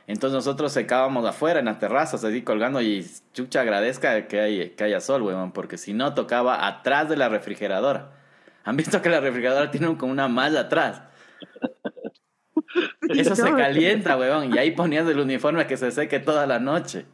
Entonces 0.07 0.35
nosotros 0.35 0.73
secábamos 0.73 1.25
afuera, 1.25 1.59
en 1.59 1.65
las 1.65 1.79
terrazas, 1.79 2.25
así 2.25 2.41
colgando, 2.41 2.81
y 2.81 3.05
chucha 3.33 3.61
agradezca 3.61 4.27
que, 4.27 4.41
hay, 4.41 4.69
que 4.71 4.83
haya 4.83 4.99
sol, 4.99 5.21
weón, 5.21 5.53
porque 5.53 5.77
si 5.77 5.93
no 5.93 6.13
tocaba 6.13 6.67
atrás 6.67 7.07
de 7.07 7.15
la 7.15 7.29
refrigeradora. 7.29 8.20
¿Han 8.63 8.77
visto 8.77 9.01
que 9.01 9.09
la 9.09 9.19
refrigeradora 9.19 9.71
tiene 9.71 9.95
como 9.97 10.11
una 10.11 10.27
malla 10.27 10.61
atrás? 10.61 11.01
Eso 13.09 13.35
se 13.35 13.51
calienta, 13.51 14.17
weón. 14.17 14.53
Y 14.53 14.57
ahí 14.57 14.71
ponías 14.71 15.07
el 15.07 15.19
uniforme 15.19 15.67
que 15.67 15.77
se 15.77 15.91
seque 15.91 16.19
toda 16.19 16.45
la 16.45 16.59
noche. 16.59 17.05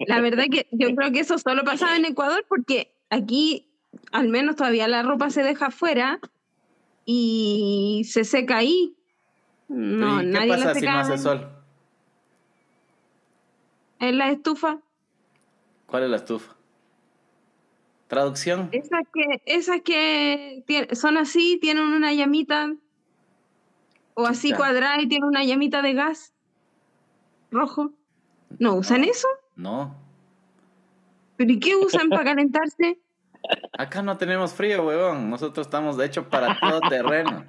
La 0.00 0.20
verdad 0.20 0.44
que 0.50 0.66
yo 0.72 0.94
creo 0.94 1.12
que 1.12 1.20
eso 1.20 1.38
solo 1.38 1.62
pasaba 1.62 1.96
en 1.96 2.04
Ecuador 2.04 2.44
porque 2.48 2.92
aquí 3.10 3.68
al 4.12 4.28
menos 4.28 4.56
todavía 4.56 4.88
la 4.88 5.02
ropa 5.02 5.30
se 5.30 5.42
deja 5.42 5.66
afuera 5.66 6.18
y 7.04 8.02
se 8.04 8.24
seca 8.24 8.58
ahí. 8.58 8.94
No, 9.68 10.20
¿Qué 10.20 10.48
pasa 10.48 10.74
si 10.74 10.84
no 10.84 10.98
hace 10.98 11.18
sol? 11.18 11.48
En 14.00 14.18
la 14.18 14.30
estufa. 14.30 14.78
¿Cuál 15.86 16.04
es 16.04 16.10
la 16.10 16.16
estufa? 16.16 16.57
¿Traducción? 18.08 18.70
Esas 18.72 19.02
que, 19.12 19.42
esas 19.44 19.80
que 19.82 20.64
son 20.92 21.18
así, 21.18 21.58
tienen 21.60 21.84
una 21.84 22.12
llamita 22.14 22.74
o 24.14 24.26
así 24.26 24.52
cuadrada 24.52 25.00
y 25.00 25.08
tiene 25.08 25.26
una 25.26 25.44
llamita 25.44 25.82
de 25.82 25.92
gas 25.92 26.32
rojo. 27.50 27.92
¿No 28.58 28.74
usan 28.74 29.04
eso? 29.04 29.28
No. 29.56 29.94
¿Pero 31.36 31.52
y 31.52 31.60
qué 31.60 31.76
usan 31.76 32.08
para 32.08 32.24
calentarse? 32.34 32.98
Acá 33.76 34.02
no 34.02 34.16
tenemos 34.16 34.54
frío, 34.54 34.86
huevón. 34.86 35.30
Nosotros 35.30 35.66
estamos, 35.66 35.96
de 35.96 36.06
hecho, 36.06 36.28
para 36.28 36.58
todo 36.58 36.80
terreno. 36.88 37.44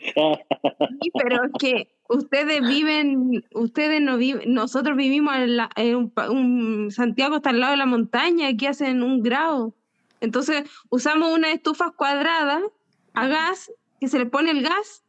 Sí, 0.00 1.10
pero 1.12 1.44
es 1.44 1.52
que 1.58 1.88
ustedes 2.08 2.66
viven, 2.66 3.44
ustedes 3.52 4.00
no 4.00 4.16
viven, 4.16 4.52
nosotros 4.52 4.96
vivimos 4.96 5.34
en, 5.76 6.10
un, 6.30 6.90
Santiago 6.90 7.36
está 7.36 7.50
al 7.50 7.60
lado 7.60 7.72
de 7.72 7.76
la 7.78 7.86
montaña, 7.86 8.48
aquí 8.48 8.66
hacen 8.66 9.02
un 9.02 9.22
grado. 9.22 9.74
Entonces 10.20 10.68
usamos 10.88 11.32
unas 11.32 11.52
estufas 11.52 11.92
cuadradas 11.92 12.62
a 13.14 13.28
gas, 13.28 13.70
que 14.00 14.08
se 14.08 14.18
le 14.18 14.26
pone 14.26 14.50
el 14.50 14.62
gas 14.62 15.04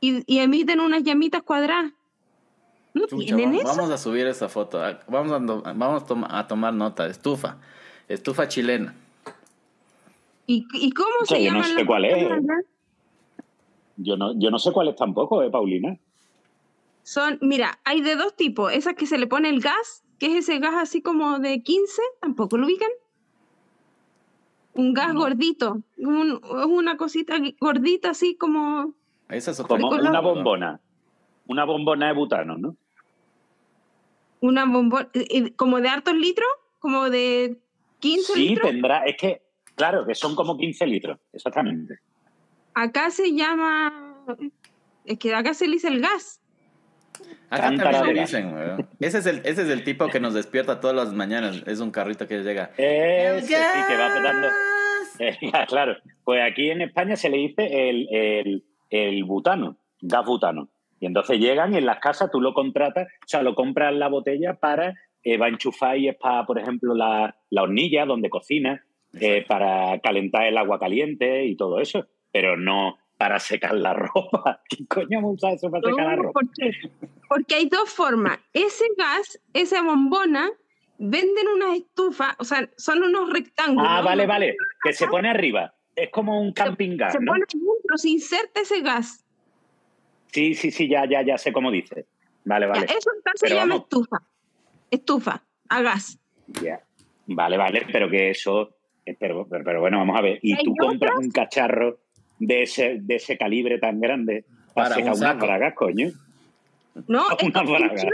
y, 0.00 0.38
emiten 0.38 0.80
unas 0.80 1.02
llamitas 1.02 1.42
cuadradas. 1.42 1.92
¿No 2.94 3.06
tienen 3.06 3.50
vamos, 3.50 3.62
eso? 3.62 3.76
Vamos 3.76 3.90
a 3.90 3.98
subir 3.98 4.26
esa 4.26 4.48
foto. 4.48 4.82
Ah, 4.82 4.98
vamos 5.06 5.32
a, 5.32 5.72
vamos 5.72 6.04
a, 6.30 6.46
tomar 6.46 6.74
nota. 6.74 7.06
Estufa. 7.06 7.58
Estufa 8.08 8.48
chilena. 8.48 8.94
¿Y, 10.46 10.66
y 10.72 10.90
cómo 10.92 11.10
se 11.24 11.44
llama? 11.44 11.62
Yo 11.62 11.68
no 11.68 11.78
sé 11.78 11.86
cuál 11.86 12.04
es. 12.06 12.28
Yo 13.98 14.16
no, 14.16 14.38
yo 14.38 14.50
no 14.50 14.58
sé 14.58 14.72
cuál 14.72 14.88
es 14.88 14.96
tampoco, 14.96 15.42
¿eh, 15.42 15.50
Paulina? 15.50 15.98
Son, 17.08 17.38
mira, 17.40 17.80
hay 17.84 18.02
de 18.02 18.16
dos 18.16 18.36
tipos. 18.36 18.70
Esas 18.70 18.92
que 18.92 19.06
se 19.06 19.16
le 19.16 19.26
pone 19.26 19.48
el 19.48 19.60
gas, 19.60 20.04
que 20.18 20.26
es 20.26 20.34
ese 20.34 20.58
gas 20.58 20.74
así 20.74 21.00
como 21.00 21.38
de 21.38 21.62
15, 21.62 22.02
tampoco 22.20 22.58
lo 22.58 22.66
ubican. 22.66 22.90
Un 24.74 24.92
gas 24.92 25.14
gordito. 25.14 25.80
Es 25.96 26.04
una 26.04 26.98
cosita 26.98 27.36
gordita 27.60 28.10
así 28.10 28.36
como 28.36 28.92
como 29.66 29.88
una 29.88 30.20
bombona. 30.20 30.80
Una 31.46 31.64
bombona 31.64 32.08
de 32.08 32.12
butano, 32.12 32.58
¿no? 32.58 32.76
Una 34.40 34.66
bombona, 34.66 35.08
como 35.56 35.80
de 35.80 35.88
hartos 35.88 36.14
litros, 36.14 36.50
como 36.78 37.08
de 37.08 37.56
15 38.00 38.36
litros. 38.36 38.68
Sí, 38.68 38.74
tendrá, 38.74 39.04
es 39.06 39.16
que, 39.16 39.40
claro, 39.76 40.04
que 40.04 40.14
son 40.14 40.36
como 40.36 40.58
15 40.58 40.86
litros, 40.86 41.18
exactamente. 41.32 42.00
Acá 42.74 43.08
se 43.08 43.32
llama, 43.32 44.14
es 45.06 45.18
que 45.18 45.34
acá 45.34 45.54
se 45.54 45.66
le 45.66 45.76
dice 45.76 45.88
el 45.88 46.02
gas. 46.02 46.37
Acá 47.50 47.74
también 47.76 48.14
le 48.14 48.20
dicen, 48.20 48.54
ese 49.00 49.18
es, 49.18 49.26
el, 49.26 49.38
ese 49.38 49.62
es 49.62 49.68
el 49.70 49.84
tipo 49.84 50.08
que 50.08 50.20
nos 50.20 50.34
despierta 50.34 50.80
todas 50.80 50.94
las 50.94 51.14
mañanas, 51.14 51.62
es 51.66 51.80
un 51.80 51.90
carrito 51.90 52.26
que 52.26 52.42
llega. 52.42 52.70
Ese 52.76 53.46
sí 53.46 53.80
que 53.88 53.96
va 53.96 54.14
petando. 54.14 54.48
claro, 55.68 55.96
pues 56.24 56.42
aquí 56.42 56.70
en 56.70 56.82
España 56.82 57.16
se 57.16 57.30
le 57.30 57.38
dice 57.38 57.88
el 57.88 58.62
el 58.90 59.24
butano, 59.24 59.76
gas 60.00 60.24
butano. 60.24 60.70
Y 61.00 61.06
entonces 61.06 61.38
llegan 61.38 61.74
y 61.74 61.78
en 61.78 61.86
las 61.86 62.00
casas 62.00 62.30
tú 62.30 62.40
lo 62.40 62.54
contratas, 62.54 63.06
o 63.06 63.28
sea, 63.28 63.42
lo 63.42 63.54
compras 63.54 63.94
la 63.94 64.08
botella 64.08 64.54
para, 64.54 64.94
eh, 65.22 65.36
va 65.36 65.46
a 65.46 65.50
enchufar 65.50 65.96
y 65.98 66.08
es 66.08 66.16
para, 66.16 66.44
por 66.44 66.58
ejemplo, 66.58 66.94
la, 66.94 67.36
hornilla 67.52 68.04
donde 68.04 68.30
cocinas, 68.30 68.80
eh, 69.20 69.44
para 69.46 69.98
calentar 70.00 70.46
el 70.46 70.58
agua 70.58 70.78
caliente 70.78 71.46
y 71.46 71.56
todo 71.56 71.80
eso, 71.80 72.06
pero 72.32 72.56
no 72.56 72.98
para 73.18 73.38
secar 73.40 73.74
la 73.74 73.92
ropa. 74.14 74.62
¿Qué 74.68 74.86
coño 74.86 75.20
usa 75.22 75.52
eso 75.52 75.70
para 75.70 75.82
secar 75.86 76.06
la 76.06 76.16
ropa? 76.16 76.40
Porque 77.28 77.54
hay 77.56 77.68
dos 77.68 77.90
formas. 77.90 78.38
Ese 78.54 78.84
gas, 78.96 79.38
esa 79.52 79.82
bombona, 79.82 80.48
venden 80.96 81.48
unas 81.54 81.76
estufas, 81.76 82.34
o 82.38 82.44
sea, 82.44 82.68
son 82.78 83.02
unos 83.02 83.30
rectángulos. 83.30 83.86
Ah, 83.86 84.00
vale, 84.00 84.26
vale, 84.26 84.56
que 84.82 84.92
se 84.92 85.06
pone 85.06 85.28
arriba. 85.28 85.74
Es 85.94 86.10
como 86.10 86.40
un 86.40 86.52
camping 86.52 86.96
gas. 86.96 87.12
Se 87.12 87.18
pone 87.18 87.44
dentro, 87.52 87.98
se 87.98 88.08
inserta 88.08 88.60
ese 88.60 88.80
gas. 88.80 89.24
Sí, 90.28 90.54
sí, 90.54 90.70
sí, 90.70 90.88
ya, 90.88 91.04
ya, 91.06 91.22
ya 91.22 91.36
sé 91.36 91.52
cómo 91.52 91.70
dice. 91.70 92.06
Vale, 92.44 92.66
vale. 92.66 92.86
eso 92.86 93.10
se 93.34 93.54
llama 93.54 93.76
estufa. 93.76 94.18
Estufa, 94.90 95.42
a 95.68 95.82
gas. 95.82 96.18
Ya. 96.62 96.80
Vale, 97.26 97.56
vale, 97.56 97.86
pero 97.92 98.08
que 98.08 98.30
eso. 98.30 98.76
Eh, 99.04 99.16
pero, 99.18 99.46
pero, 99.48 99.80
bueno, 99.80 99.98
vamos 99.98 100.18
a 100.18 100.22
ver. 100.22 100.38
Y 100.40 100.56
tú 100.62 100.74
compras 100.76 101.14
un 101.18 101.30
cacharro 101.30 101.98
de 102.38 102.62
ese, 102.62 102.98
de 103.00 103.16
ese 103.16 103.36
calibre 103.36 103.78
tan 103.78 104.00
grande 104.00 104.44
para 104.74 104.94
secar 104.94 105.14
unas 105.14 105.38
bragas, 105.38 105.74
coño. 105.74 106.10
No, 107.06 107.24
imagínate, 107.40 108.08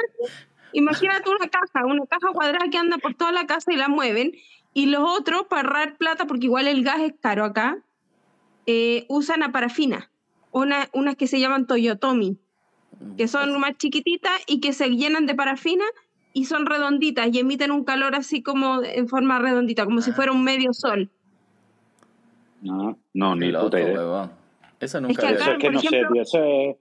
imagínate 0.72 1.30
una 1.30 1.48
caja, 1.48 1.86
una 1.86 2.06
caja 2.06 2.32
cuadrada 2.32 2.68
que 2.70 2.78
anda 2.78 2.98
por 2.98 3.14
toda 3.14 3.32
la 3.32 3.46
casa 3.46 3.72
y 3.72 3.76
la 3.76 3.88
mueven, 3.88 4.32
y 4.74 4.86
los 4.86 5.02
otros, 5.06 5.44
para 5.48 5.68
ahorrar 5.68 5.96
plata, 5.96 6.26
porque 6.26 6.46
igual 6.46 6.66
el 6.66 6.82
gas 6.84 7.00
es 7.00 7.14
caro 7.20 7.44
acá, 7.44 7.78
eh, 8.66 9.04
usan 9.08 9.42
a 9.42 9.52
parafina, 9.52 10.10
una, 10.50 10.88
unas 10.92 11.16
que 11.16 11.26
se 11.26 11.38
llaman 11.38 11.66
Toyotomi, 11.66 12.38
que 13.16 13.28
son 13.28 13.58
más 13.60 13.76
chiquititas 13.76 14.32
y 14.46 14.60
que 14.60 14.72
se 14.72 14.88
llenan 14.90 15.26
de 15.26 15.34
parafina 15.34 15.84
y 16.32 16.46
son 16.46 16.66
redonditas 16.66 17.28
y 17.32 17.38
emiten 17.38 17.70
un 17.70 17.84
calor 17.84 18.14
así 18.14 18.42
como 18.42 18.82
en 18.82 19.08
forma 19.08 19.38
redondita, 19.38 19.84
como 19.84 20.00
si 20.00 20.10
ah. 20.10 20.14
fuera 20.14 20.32
un 20.32 20.44
medio 20.44 20.72
sol. 20.72 21.10
No, 22.64 22.98
no, 23.12 23.36
ni 23.36 23.52
puta 23.52 23.78
idea. 23.78 24.32
Eso 24.80 25.00
nunca 25.00 25.30
es 25.30 25.36
que 25.38 25.44
acá, 25.44 25.58
que 25.58 25.70
no 25.70 25.80
sé, 25.80 26.02
eso 26.16 26.78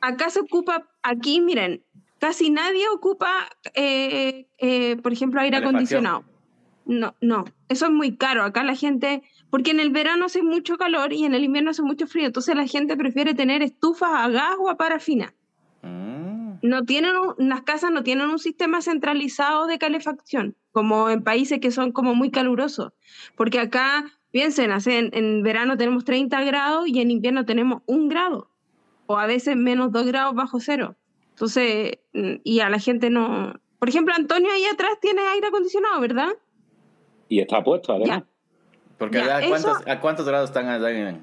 Acá 0.00 0.30
se 0.30 0.40
ocupa, 0.40 0.86
aquí 1.02 1.40
miren, 1.40 1.82
casi 2.18 2.50
nadie 2.50 2.88
ocupa, 2.88 3.30
eh, 3.74 4.46
eh, 4.58 4.96
por 5.02 5.12
ejemplo, 5.12 5.40
aire 5.40 5.56
acondicionado. 5.56 6.24
No, 6.86 7.14
no, 7.20 7.44
eso 7.68 7.86
es 7.86 7.90
muy 7.90 8.16
caro. 8.16 8.44
Acá 8.44 8.62
la 8.62 8.76
gente, 8.76 9.22
porque 9.50 9.72
en 9.72 9.80
el 9.80 9.90
verano 9.90 10.26
hace 10.26 10.42
mucho 10.42 10.76
calor 10.76 11.12
y 11.12 11.24
en 11.24 11.34
el 11.34 11.42
invierno 11.42 11.70
hace 11.70 11.82
mucho 11.82 12.06
frío, 12.06 12.26
entonces 12.26 12.54
la 12.54 12.66
gente 12.66 12.96
prefiere 12.96 13.34
tener 13.34 13.62
estufas 13.62 14.10
a 14.12 14.28
gas 14.28 14.54
o 14.60 14.68
a 14.68 14.76
parafina. 14.76 15.34
Mm. 15.82 16.58
No 16.62 16.84
tienen, 16.84 17.12
las 17.38 17.62
casas 17.62 17.90
no 17.90 18.02
tienen 18.04 18.28
un 18.30 18.38
sistema 18.38 18.82
centralizado 18.82 19.66
de 19.66 19.78
calefacción, 19.78 20.54
como 20.70 21.10
en 21.10 21.24
países 21.24 21.58
que 21.60 21.70
son 21.70 21.92
como 21.92 22.14
muy 22.14 22.30
calurosos. 22.30 22.92
Porque 23.36 23.58
acá, 23.58 24.04
piensen, 24.34 24.72
en, 24.72 25.10
en 25.12 25.44
verano 25.44 25.76
tenemos 25.76 26.04
30 26.04 26.42
grados 26.42 26.88
y 26.88 27.00
en 27.00 27.12
invierno 27.12 27.44
tenemos 27.44 27.82
un 27.86 28.08
grado, 28.08 28.50
o 29.06 29.16
a 29.16 29.26
veces 29.26 29.54
menos 29.54 29.92
2 29.92 30.06
grados 30.06 30.34
bajo 30.34 30.58
cero. 30.58 30.96
Entonces, 31.30 31.98
mm, 32.14 32.34
y 32.42 32.58
a 32.58 32.68
la 32.68 32.80
gente 32.80 33.10
no... 33.10 33.54
Por 33.78 33.88
ejemplo, 33.88 34.12
Antonio 34.12 34.50
ahí 34.50 34.64
atrás 34.64 34.98
tiene 35.00 35.20
aire 35.20 35.46
acondicionado, 35.46 36.00
¿verdad? 36.00 36.30
Y 37.28 37.38
está 37.38 37.62
puesto, 37.62 37.92
además. 37.92 38.24
Porque 38.98 39.20
¿a, 39.20 39.40
cuántos, 39.48 39.86
¿a, 39.86 40.00
cuántos, 40.00 40.26
grados 40.26 40.50
están 40.50 40.66
allá 40.66 40.90
en, 40.90 41.20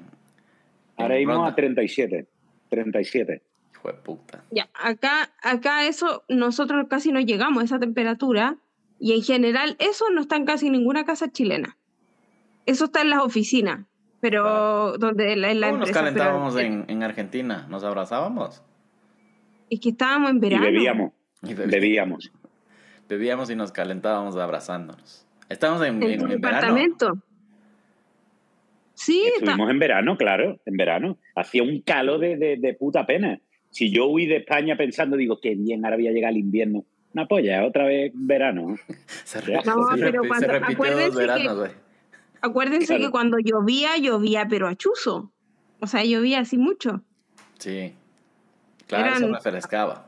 Ahora 0.96 1.16
mismo 1.16 1.44
a 1.44 1.54
37. 1.54 2.26
37. 2.70 3.42
Hijo 3.74 3.88
de 3.88 3.94
puta. 3.94 4.42
Ya, 4.50 4.70
acá, 4.72 5.34
acá 5.42 5.86
eso, 5.86 6.24
nosotros 6.30 6.86
casi 6.88 7.12
no 7.12 7.20
llegamos 7.20 7.60
a 7.60 7.66
esa 7.66 7.78
temperatura. 7.78 8.56
Y 8.98 9.12
en 9.12 9.22
general, 9.22 9.76
eso 9.80 10.06
no 10.14 10.22
está 10.22 10.36
en 10.36 10.46
casi 10.46 10.70
ninguna 10.70 11.04
casa 11.04 11.30
chilena. 11.30 11.76
Eso 12.66 12.86
está 12.86 13.02
en 13.02 13.10
las 13.10 13.20
oficinas. 13.20 13.86
Pero 14.20 14.98
donde 14.98 15.34
la, 15.34 15.52
la 15.52 15.70
¿Cómo 15.70 15.80
nos 15.80 15.90
calentábamos 15.90 16.56
en, 16.56 16.84
en, 16.86 17.02
Argentina? 17.02 17.66
¿Nos 17.68 17.82
abrazábamos? 17.82 18.62
Es 19.68 19.80
que 19.80 19.88
estábamos 19.88 20.30
en 20.30 20.38
verano. 20.38 20.64
Y 20.68 20.72
bebíamos. 20.72 21.12
Y 21.42 21.54
bebíamos. 21.54 22.32
bebíamos 23.08 23.50
y 23.50 23.56
nos 23.56 23.72
calentábamos 23.72 24.36
abrazándonos. 24.36 25.26
Estamos 25.48 25.84
en, 25.84 26.00
en, 26.02 26.28
departamento. 26.28 27.14
Sí, 28.94 29.24
estuvimos 29.36 29.68
en 29.68 29.78
verano, 29.80 30.16
claro, 30.16 30.60
en 30.64 30.76
verano. 30.76 31.18
Hacía 31.34 31.64
un 31.64 31.80
calo 31.80 32.18
de, 32.18 32.36
de, 32.60 32.74
puta 32.74 33.04
pena. 33.04 33.40
Si 33.70 33.90
yo 33.90 34.06
huí 34.06 34.26
de 34.26 34.36
España 34.36 34.76
pensando, 34.76 35.16
digo, 35.16 35.40
qué 35.40 35.56
bien, 35.56 35.84
ahora 35.84 35.96
voy 35.96 36.06
a 36.06 36.12
llegar 36.12 36.30
el 36.30 36.38
invierno. 36.38 36.84
Una 37.12 37.26
polla, 37.26 37.66
otra 37.66 37.86
vez 37.86 38.12
verano. 38.14 38.76
se, 39.24 39.40
no, 39.64 39.88
pero 39.98 40.22
cuando, 40.28 40.52
acuérdense 40.52 41.26
que, 41.26 41.81
acuérdense 42.42 42.98
que 42.98 43.10
cuando 43.10 43.38
llovía, 43.38 43.96
llovía 43.96 44.46
pero 44.48 44.68
a 44.68 44.74
chuzo. 44.74 45.32
O 45.80 45.86
sea, 45.86 46.04
llovía 46.04 46.40
así 46.40 46.58
mucho. 46.58 47.02
Sí. 47.58 47.94
Claro, 48.86 49.16
se 49.16 49.26
refrescaba. 49.26 50.06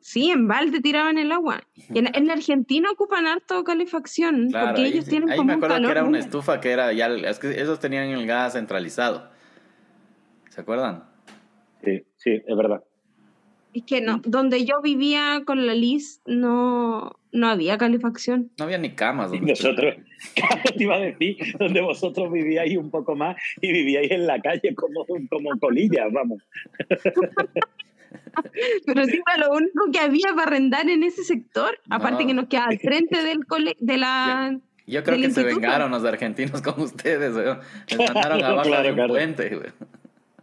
Sí, 0.00 0.30
en 0.30 0.48
balde 0.48 0.80
tiraban 0.80 1.18
el 1.18 1.32
agua. 1.32 1.62
En, 1.94 2.08
en 2.14 2.30
Argentina 2.30 2.90
ocupan 2.90 3.26
harto 3.26 3.62
calefacción, 3.62 4.48
porque 4.50 4.86
ellos 4.86 5.04
tienen 5.04 5.30
ahí 5.30 5.44
me 5.44 5.54
acuerdo 5.54 5.76
que 5.82 5.90
era 5.90 6.02
una 6.02 6.18
estufa 6.18 6.60
que 6.60 6.70
era 6.70 6.92
ya, 6.92 7.08
es 7.08 7.38
que 7.38 7.60
esos 7.60 7.78
tenían 7.78 8.08
el 8.08 8.26
gas 8.26 8.54
centralizado. 8.54 9.28
¿Se 10.48 10.60
acuerdan? 10.60 11.04
Sí, 11.84 12.04
sí, 12.16 12.42
es 12.46 12.56
verdad. 12.56 12.82
Es 13.74 13.82
que 13.84 14.00
no, 14.00 14.20
donde 14.24 14.64
yo 14.64 14.80
vivía 14.80 15.42
con 15.44 15.66
la 15.66 15.74
Liz 15.74 16.22
no, 16.26 17.16
no 17.34 17.48
había 17.48 17.76
calefacción. 17.76 18.50
No 18.58 18.64
había 18.64 18.78
ni 18.78 18.90
camas. 18.90 19.34
Y 19.34 19.40
nosotros, 19.40 19.96
te 20.76 20.82
iba 20.82 20.94
a 20.94 21.00
decir, 21.00 21.36
donde 21.58 21.82
vosotros 21.82 22.32
vivíais 22.32 22.78
un 22.78 22.90
poco 22.90 23.14
más 23.14 23.36
y 23.60 23.72
vivíais 23.72 24.10
en 24.12 24.26
la 24.26 24.40
calle 24.40 24.74
como, 24.74 25.04
como 25.04 25.58
colillas, 25.58 26.10
vamos. 26.12 26.42
Pero 28.86 29.04
sí 29.04 29.20
lo 29.38 29.52
único 29.52 29.90
que 29.92 29.98
había 29.98 30.32
para 30.34 30.46
arrendar 30.46 30.88
en 30.88 31.02
ese 31.02 31.24
sector, 31.24 31.78
aparte 31.90 32.26
que 32.26 32.34
nos 32.34 32.46
queda 32.46 32.66
al 32.66 32.78
frente 32.78 33.22
del 33.22 33.44
cole 33.44 33.76
de 33.80 33.98
la... 33.98 34.56
Yo, 34.86 35.02
creo 35.02 35.18
que 35.18 35.30
se 35.30 35.42
vengaron 35.42 35.90
los 35.90 36.04
argentinos 36.04 36.62
con 36.62 36.80
ustedes, 36.80 37.34
weón. 37.34 37.58
Les 37.88 37.98
mandaron 37.98 38.44
abajo 38.44 38.82
de 38.82 38.92
un 38.92 39.08
puente, 39.08 39.72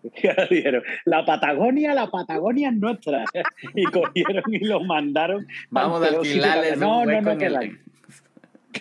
La 1.05 1.25
Patagonia, 1.25 1.93
la 1.93 2.09
Patagonia 2.09 2.69
es 2.69 2.75
nuestra. 2.75 3.25
Y 3.75 3.85
cogieron 3.85 4.43
y 4.47 4.59
lo 4.65 4.81
mandaron. 4.81 5.47
Vamos 5.69 6.03
a 6.03 6.07
alquilarles 6.07 6.77
no, 6.77 7.05
no, 7.05 7.21
no, 7.21 7.37
que 7.37 7.77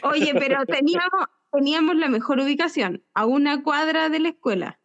Oye, 0.03 0.33
pero 0.35 0.65
teníamos, 0.67 1.27
teníamos 1.53 1.97
la 1.97 2.09
mejor 2.09 2.41
ubicación, 2.41 3.03
a 3.15 3.27
una 3.27 3.63
cuadra 3.63 4.09
de 4.09 4.21
la 4.21 4.29
escuela. 4.31 4.79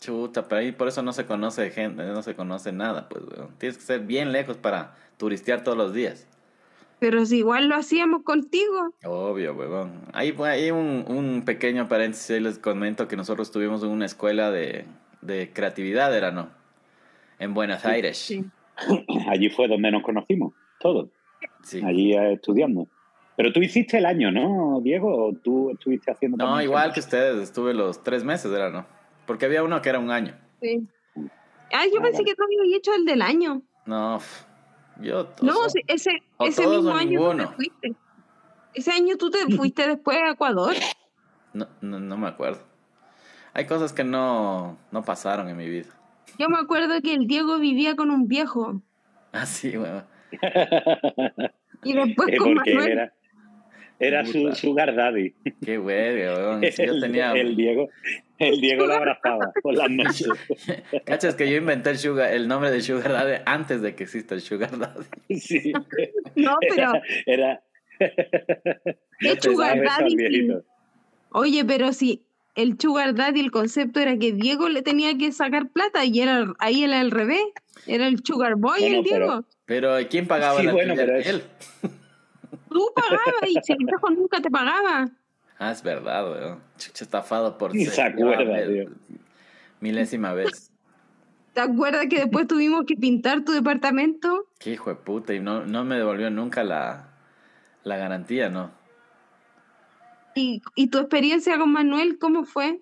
Chuta, 0.00 0.48
pero 0.48 0.60
ahí 0.60 0.72
por 0.72 0.88
eso 0.88 1.02
no 1.02 1.12
se 1.12 1.26
conoce 1.26 1.70
gente, 1.70 2.02
no 2.02 2.22
se 2.22 2.34
conoce 2.34 2.72
nada, 2.72 3.08
pues, 3.08 3.22
Tienes 3.58 3.78
que 3.78 3.84
ser 3.84 4.00
bien 4.00 4.32
lejos 4.32 4.56
para 4.56 4.94
turistear 5.16 5.62
todos 5.62 5.78
los 5.78 5.92
días. 5.92 6.26
Pero 6.98 7.24
si 7.26 7.38
igual 7.38 7.68
lo 7.68 7.74
hacíamos 7.74 8.22
contigo. 8.22 8.94
Obvio, 9.04 9.54
weón. 9.54 10.02
Ahí 10.12 10.34
hay 10.44 10.70
un, 10.70 11.04
un 11.08 11.42
pequeño 11.44 11.88
paréntesis, 11.88 12.40
les 12.40 12.58
comento 12.58 13.08
que 13.08 13.16
nosotros 13.16 13.48
estuvimos 13.48 13.82
en 13.82 13.90
una 13.90 14.06
escuela 14.06 14.52
de, 14.52 14.86
de 15.22 15.52
creatividad, 15.52 16.14
¿era 16.14 16.30
no? 16.30 16.50
En 17.38 17.54
Buenos 17.54 17.84
Aires. 17.84 18.18
Sí. 18.18 18.44
Allí 19.28 19.48
fue 19.48 19.68
donde 19.68 19.90
nos 19.90 20.02
conocimos, 20.02 20.52
todos. 20.78 21.08
Sí. 21.62 21.80
Allí 21.84 22.12
eh, 22.12 22.34
estudiando. 22.34 22.88
Pero 23.36 23.52
tú 23.52 23.60
hiciste 23.60 23.98
el 23.98 24.06
año, 24.06 24.30
¿no, 24.30 24.80
Diego? 24.82 25.28
¿O 25.28 25.32
tú 25.32 25.70
estuviste 25.70 26.10
haciendo... 26.10 26.36
No, 26.36 26.60
igual 26.60 26.92
que 26.92 27.00
ustedes, 27.00 27.42
estuve 27.42 27.72
los 27.72 28.02
tres 28.02 28.24
meses, 28.24 28.52
¿era 28.52 28.70
no? 28.70 28.86
Porque 29.26 29.46
había 29.46 29.62
uno 29.62 29.80
que 29.80 29.88
era 29.88 29.98
un 29.98 30.10
año. 30.10 30.36
Sí. 30.60 30.86
Ah, 31.72 31.86
yo 31.92 32.02
pensé 32.02 32.22
que 32.24 32.34
tú 32.34 32.42
habías 32.44 32.78
hecho 32.78 32.94
el 32.94 33.06
del 33.06 33.22
año. 33.22 33.62
No, 33.86 34.20
yo. 35.00 35.30
No, 35.40 35.54
ese, 35.86 36.22
ese 36.38 36.66
mismo 36.66 36.94
año 36.94 37.30
tú 37.30 37.36
te 37.36 37.46
fuiste. 37.46 37.94
Ese 38.74 38.92
año 38.92 39.16
tú 39.16 39.30
te 39.30 39.38
fuiste 39.56 39.88
después 39.88 40.18
a 40.18 40.30
Ecuador. 40.30 40.74
No, 41.54 41.68
no, 41.80 41.98
no 41.98 42.16
me 42.16 42.28
acuerdo. 42.28 42.60
Hay 43.54 43.66
cosas 43.66 43.92
que 43.92 44.04
no, 44.04 44.78
no 44.90 45.02
pasaron 45.02 45.48
en 45.48 45.56
mi 45.56 45.68
vida. 45.68 45.88
Yo 46.38 46.48
me 46.48 46.58
acuerdo 46.58 47.00
que 47.02 47.14
el 47.14 47.26
Diego 47.26 47.58
vivía 47.58 47.96
con 47.96 48.10
un 48.10 48.26
viejo. 48.26 48.82
Ah, 49.34 49.46
sí, 49.46 49.74
bueno. 49.78 50.02
y 51.82 51.94
después 51.94 52.38
con 52.38 52.52
Manuel. 52.52 52.92
Era, 52.92 53.12
era 53.98 54.26
su 54.26 54.52
sugar 54.54 54.94
daddy. 54.94 55.34
Qué 55.64 55.78
güey, 55.78 56.22
yo 56.22 57.00
tenía... 57.00 57.32
el 57.32 57.56
Diego, 57.56 57.88
el 58.42 58.60
Diego 58.60 58.86
lo 58.86 58.94
abrazaba 58.94 59.52
por 59.62 59.74
las 59.74 59.88
noches. 59.88 60.28
¿Cachas 61.06 61.36
que 61.36 61.48
yo 61.48 61.56
inventé 61.56 61.90
el, 61.90 61.98
sugar, 61.98 62.32
el 62.32 62.48
nombre 62.48 62.72
de 62.72 62.80
Sugar 62.80 63.12
Daddy 63.12 63.42
antes 63.46 63.82
de 63.82 63.94
que 63.94 64.02
exista 64.02 64.34
el 64.34 64.40
Sugar 64.40 64.76
Daddy? 64.76 65.06
Sí. 65.38 65.72
No, 66.34 66.56
pero. 66.68 66.92
Era. 67.24 67.62
¿Qué 67.98 69.40
Sugar 69.40 69.80
Daddy? 69.80 70.48
Oye, 71.30 71.64
pero 71.64 71.92
si 71.92 72.26
el 72.54 72.78
Sugar 72.78 73.14
Daddy, 73.14 73.40
el 73.40 73.50
concepto 73.50 74.00
era 74.00 74.18
que 74.18 74.32
Diego 74.32 74.68
le 74.68 74.82
tenía 74.82 75.16
que 75.16 75.32
sacar 75.32 75.70
plata 75.70 76.04
y 76.04 76.20
era 76.20 76.52
ahí 76.58 76.84
era 76.84 77.00
al 77.00 77.10
revés. 77.10 77.42
Era 77.86 78.06
el 78.06 78.22
Sugar 78.24 78.56
Boy 78.56 78.84
el 78.84 79.02
Diego. 79.02 79.44
Pero, 79.64 79.96
¿quién 80.10 80.26
pagaba 80.26 80.60
sí, 80.60 80.66
la 80.66 80.72
bueno, 80.72 80.94
pero 80.94 81.16
él? 81.16 81.42
Tú 82.70 82.92
pagabas 82.94 83.48
y 83.48 83.58
si 83.62 83.72
el 83.72 83.78
viejo 83.78 84.10
nunca 84.10 84.40
te 84.40 84.50
pagaba. 84.50 85.08
Ah, 85.58 85.70
es 85.70 85.82
verdad, 85.82 86.30
weón. 86.30 86.60
Chucha, 86.78 87.04
estafado 87.04 87.56
por... 87.56 87.72
se 87.72 88.02
acuerda, 88.02 88.66
tío. 88.66 88.90
Milésima 89.80 90.32
vez. 90.32 90.70
¿Te 91.52 91.60
acuerdas 91.60 92.06
que 92.08 92.20
después 92.20 92.46
tuvimos 92.46 92.84
que 92.86 92.96
pintar 92.96 93.44
tu 93.44 93.52
departamento? 93.52 94.46
Qué 94.58 94.72
hijo 94.72 94.90
de 94.90 94.96
puta, 94.96 95.34
y 95.34 95.40
no, 95.40 95.66
no 95.66 95.84
me 95.84 95.96
devolvió 95.96 96.30
nunca 96.30 96.64
la, 96.64 97.10
la 97.84 97.96
garantía, 97.96 98.48
¿no? 98.48 98.70
¿Y, 100.34 100.62
¿Y 100.74 100.88
tu 100.88 100.98
experiencia 100.98 101.58
con 101.58 101.72
Manuel, 101.72 102.18
cómo 102.18 102.44
fue? 102.44 102.80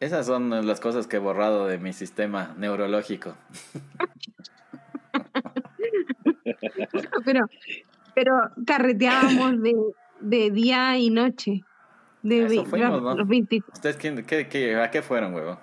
Esas 0.00 0.26
son 0.26 0.66
las 0.66 0.80
cosas 0.80 1.06
que 1.06 1.16
he 1.16 1.20
borrado 1.20 1.66
de 1.66 1.78
mi 1.78 1.92
sistema 1.92 2.54
neurológico. 2.56 3.34
pero, 7.24 7.46
pero 8.14 8.32
carreteábamos 8.64 9.60
de, 9.60 9.74
de 10.20 10.50
día 10.50 10.96
y 10.98 11.10
noche. 11.10 11.62
De 12.22 12.44
Eso 12.44 12.64
fuimos, 12.64 13.02
¿no? 13.02 13.16
los 13.16 13.28
20. 13.28 13.62
¿Ustedes 13.72 13.96
qué, 13.96 14.48
qué, 14.48 14.76
a 14.76 14.90
qué 14.90 15.02
fueron, 15.02 15.34
huevo? 15.34 15.58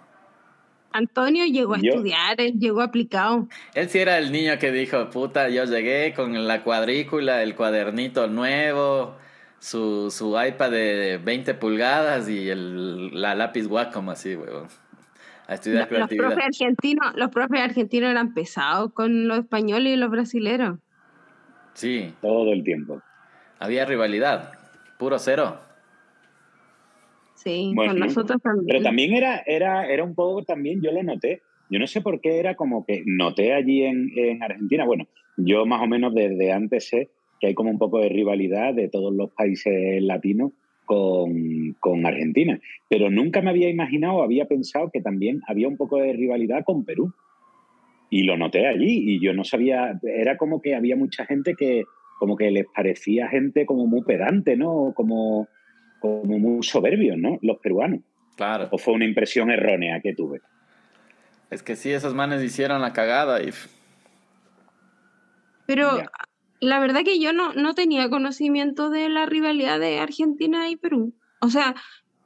Antonio 0.91 1.45
llegó 1.45 1.73
a 1.73 1.77
estudiar, 1.77 2.39
él 2.39 2.57
llegó 2.57 2.81
aplicado. 2.81 3.49
Él 3.73 3.89
sí 3.89 3.99
era 3.99 4.17
el 4.17 4.31
niño 4.31 4.57
que 4.59 4.71
dijo, 4.71 5.09
puta, 5.09 5.49
yo 5.49 5.65
llegué 5.65 6.13
con 6.13 6.47
la 6.47 6.63
cuadrícula, 6.63 7.43
el 7.43 7.53
cuadernito 7.53 8.27
nuevo, 8.27 9.17
su, 9.65 10.11
su 10.11 10.39
iPad 10.39 10.69
de 10.69 11.19
20 11.23 11.55
pulgadas 11.55 12.29
y 12.29 12.49
el, 12.49 13.19
la 13.19 13.33
lápiz 13.33 13.65
Wacom 13.65 14.09
así, 14.09 14.35
weón. 14.35 14.67
A 15.47 15.55
estudiar 15.55 15.87
creatividad. 15.87 16.25
Los 16.25 16.35
profes, 16.35 16.45
argentinos, 16.45 17.15
los 17.15 17.29
profes 17.31 17.61
argentinos 17.61 18.11
eran 18.11 18.35
pesados 18.35 18.93
con 18.93 19.27
los 19.27 19.39
españoles 19.39 19.93
y 19.93 19.95
los 19.95 20.11
brasileros. 20.11 20.77
Sí. 21.73 22.13
Todo 22.21 22.53
el 22.53 22.63
tiempo. 22.63 23.01
Había 23.57 23.85
rivalidad, 23.85 24.51
puro 24.99 25.17
cero. 25.17 25.59
Sí, 27.33 27.73
con 27.75 27.97
nosotros 27.97 28.39
también. 28.43 28.67
Pero 28.67 28.83
también 28.83 29.13
era, 29.15 29.41
era, 29.47 29.87
era 29.87 30.03
un 30.03 30.13
poco, 30.13 30.43
también 30.43 30.79
yo 30.83 30.91
lo 30.91 31.01
noté. 31.01 31.41
Yo 31.71 31.79
no 31.79 31.87
sé 31.87 32.01
por 32.01 32.21
qué 32.21 32.39
era 32.39 32.53
como 32.55 32.85
que 32.85 33.01
noté 33.07 33.55
allí 33.55 33.83
en, 33.83 34.11
en 34.15 34.43
Argentina, 34.43 34.85
bueno, 34.85 35.07
yo 35.37 35.65
más 35.65 35.81
o 35.81 35.87
menos 35.87 36.13
desde 36.13 36.51
antes 36.51 36.87
sé 36.87 37.09
que 37.39 37.47
hay 37.47 37.53
como 37.53 37.69
un 37.69 37.77
poco 37.77 37.99
de 37.99 38.09
rivalidad 38.09 38.73
de 38.73 38.89
todos 38.89 39.13
los 39.13 39.31
países 39.31 40.01
latinos 40.01 40.51
con, 40.85 41.73
con, 41.79 42.05
Argentina. 42.05 42.59
Pero 42.89 43.09
nunca 43.09 43.41
me 43.41 43.49
había 43.49 43.69
imaginado, 43.69 44.23
había 44.23 44.45
pensado 44.45 44.89
que 44.91 45.01
también 45.01 45.41
había 45.47 45.67
un 45.67 45.77
poco 45.77 45.97
de 45.97 46.13
rivalidad 46.13 46.63
con 46.63 46.85
Perú. 46.85 47.13
Y 48.09 48.23
lo 48.23 48.37
noté 48.37 48.67
allí 48.67 49.15
y 49.15 49.19
yo 49.19 49.33
no 49.33 49.43
sabía, 49.43 49.99
era 50.03 50.37
como 50.37 50.61
que 50.61 50.75
había 50.75 50.95
mucha 50.95 51.25
gente 51.25 51.55
que 51.55 51.83
como 52.19 52.37
que 52.37 52.49
les 52.51 52.65
parecía 52.73 53.27
gente 53.27 53.65
como 53.65 53.87
muy 53.87 54.03
pedante, 54.03 54.55
¿no? 54.55 54.93
Como, 54.95 55.49
como 55.99 56.39
muy 56.39 56.63
soberbios, 56.63 57.17
¿no? 57.17 57.39
Los 57.41 57.57
peruanos. 57.59 58.01
Claro. 58.37 58.69
¿O 58.71 58.77
fue 58.77 58.93
una 58.93 59.05
impresión 59.05 59.49
errónea 59.51 59.99
que 60.01 60.13
tuve? 60.13 60.41
Es 61.49 61.61
que 61.61 61.75
sí, 61.75 61.91
esos 61.91 62.13
manes 62.13 62.43
hicieron 62.43 62.81
la 62.81 62.93
cagada 62.93 63.41
y... 63.41 63.49
Pero 65.67 65.97
la 66.65 66.79
verdad 66.79 67.03
que 67.03 67.19
yo 67.19 67.33
no, 67.33 67.53
no 67.53 67.75
tenía 67.75 68.09
conocimiento 68.09 68.89
de 68.89 69.09
la 69.09 69.25
rivalidad 69.25 69.79
de 69.79 69.99
Argentina 69.99 70.69
y 70.69 70.75
Perú. 70.75 71.13
O 71.39 71.49
sea, 71.49 71.75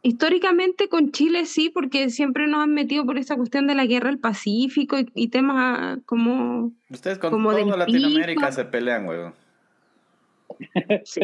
históricamente 0.02 0.90
con 0.90 1.12
Chile 1.12 1.46
sí, 1.46 1.70
porque 1.70 2.10
siempre 2.10 2.48
nos 2.48 2.64
han 2.64 2.74
metido 2.74 3.06
por 3.06 3.18
esa 3.18 3.36
cuestión 3.36 3.68
de 3.68 3.76
la 3.76 3.86
guerra 3.86 4.10
del 4.10 4.20
Pacífico 4.20 4.98
y, 5.14 5.28
temas 5.28 6.00
como... 6.06 6.72
Ustedes 6.90 7.18
con 7.18 7.32
como 7.32 7.52
toda 7.52 7.78
Latinoamérica 7.78 8.52
se 8.52 8.66
pelean, 8.66 9.08
huevo. 9.08 9.34
Sí. 11.04 11.22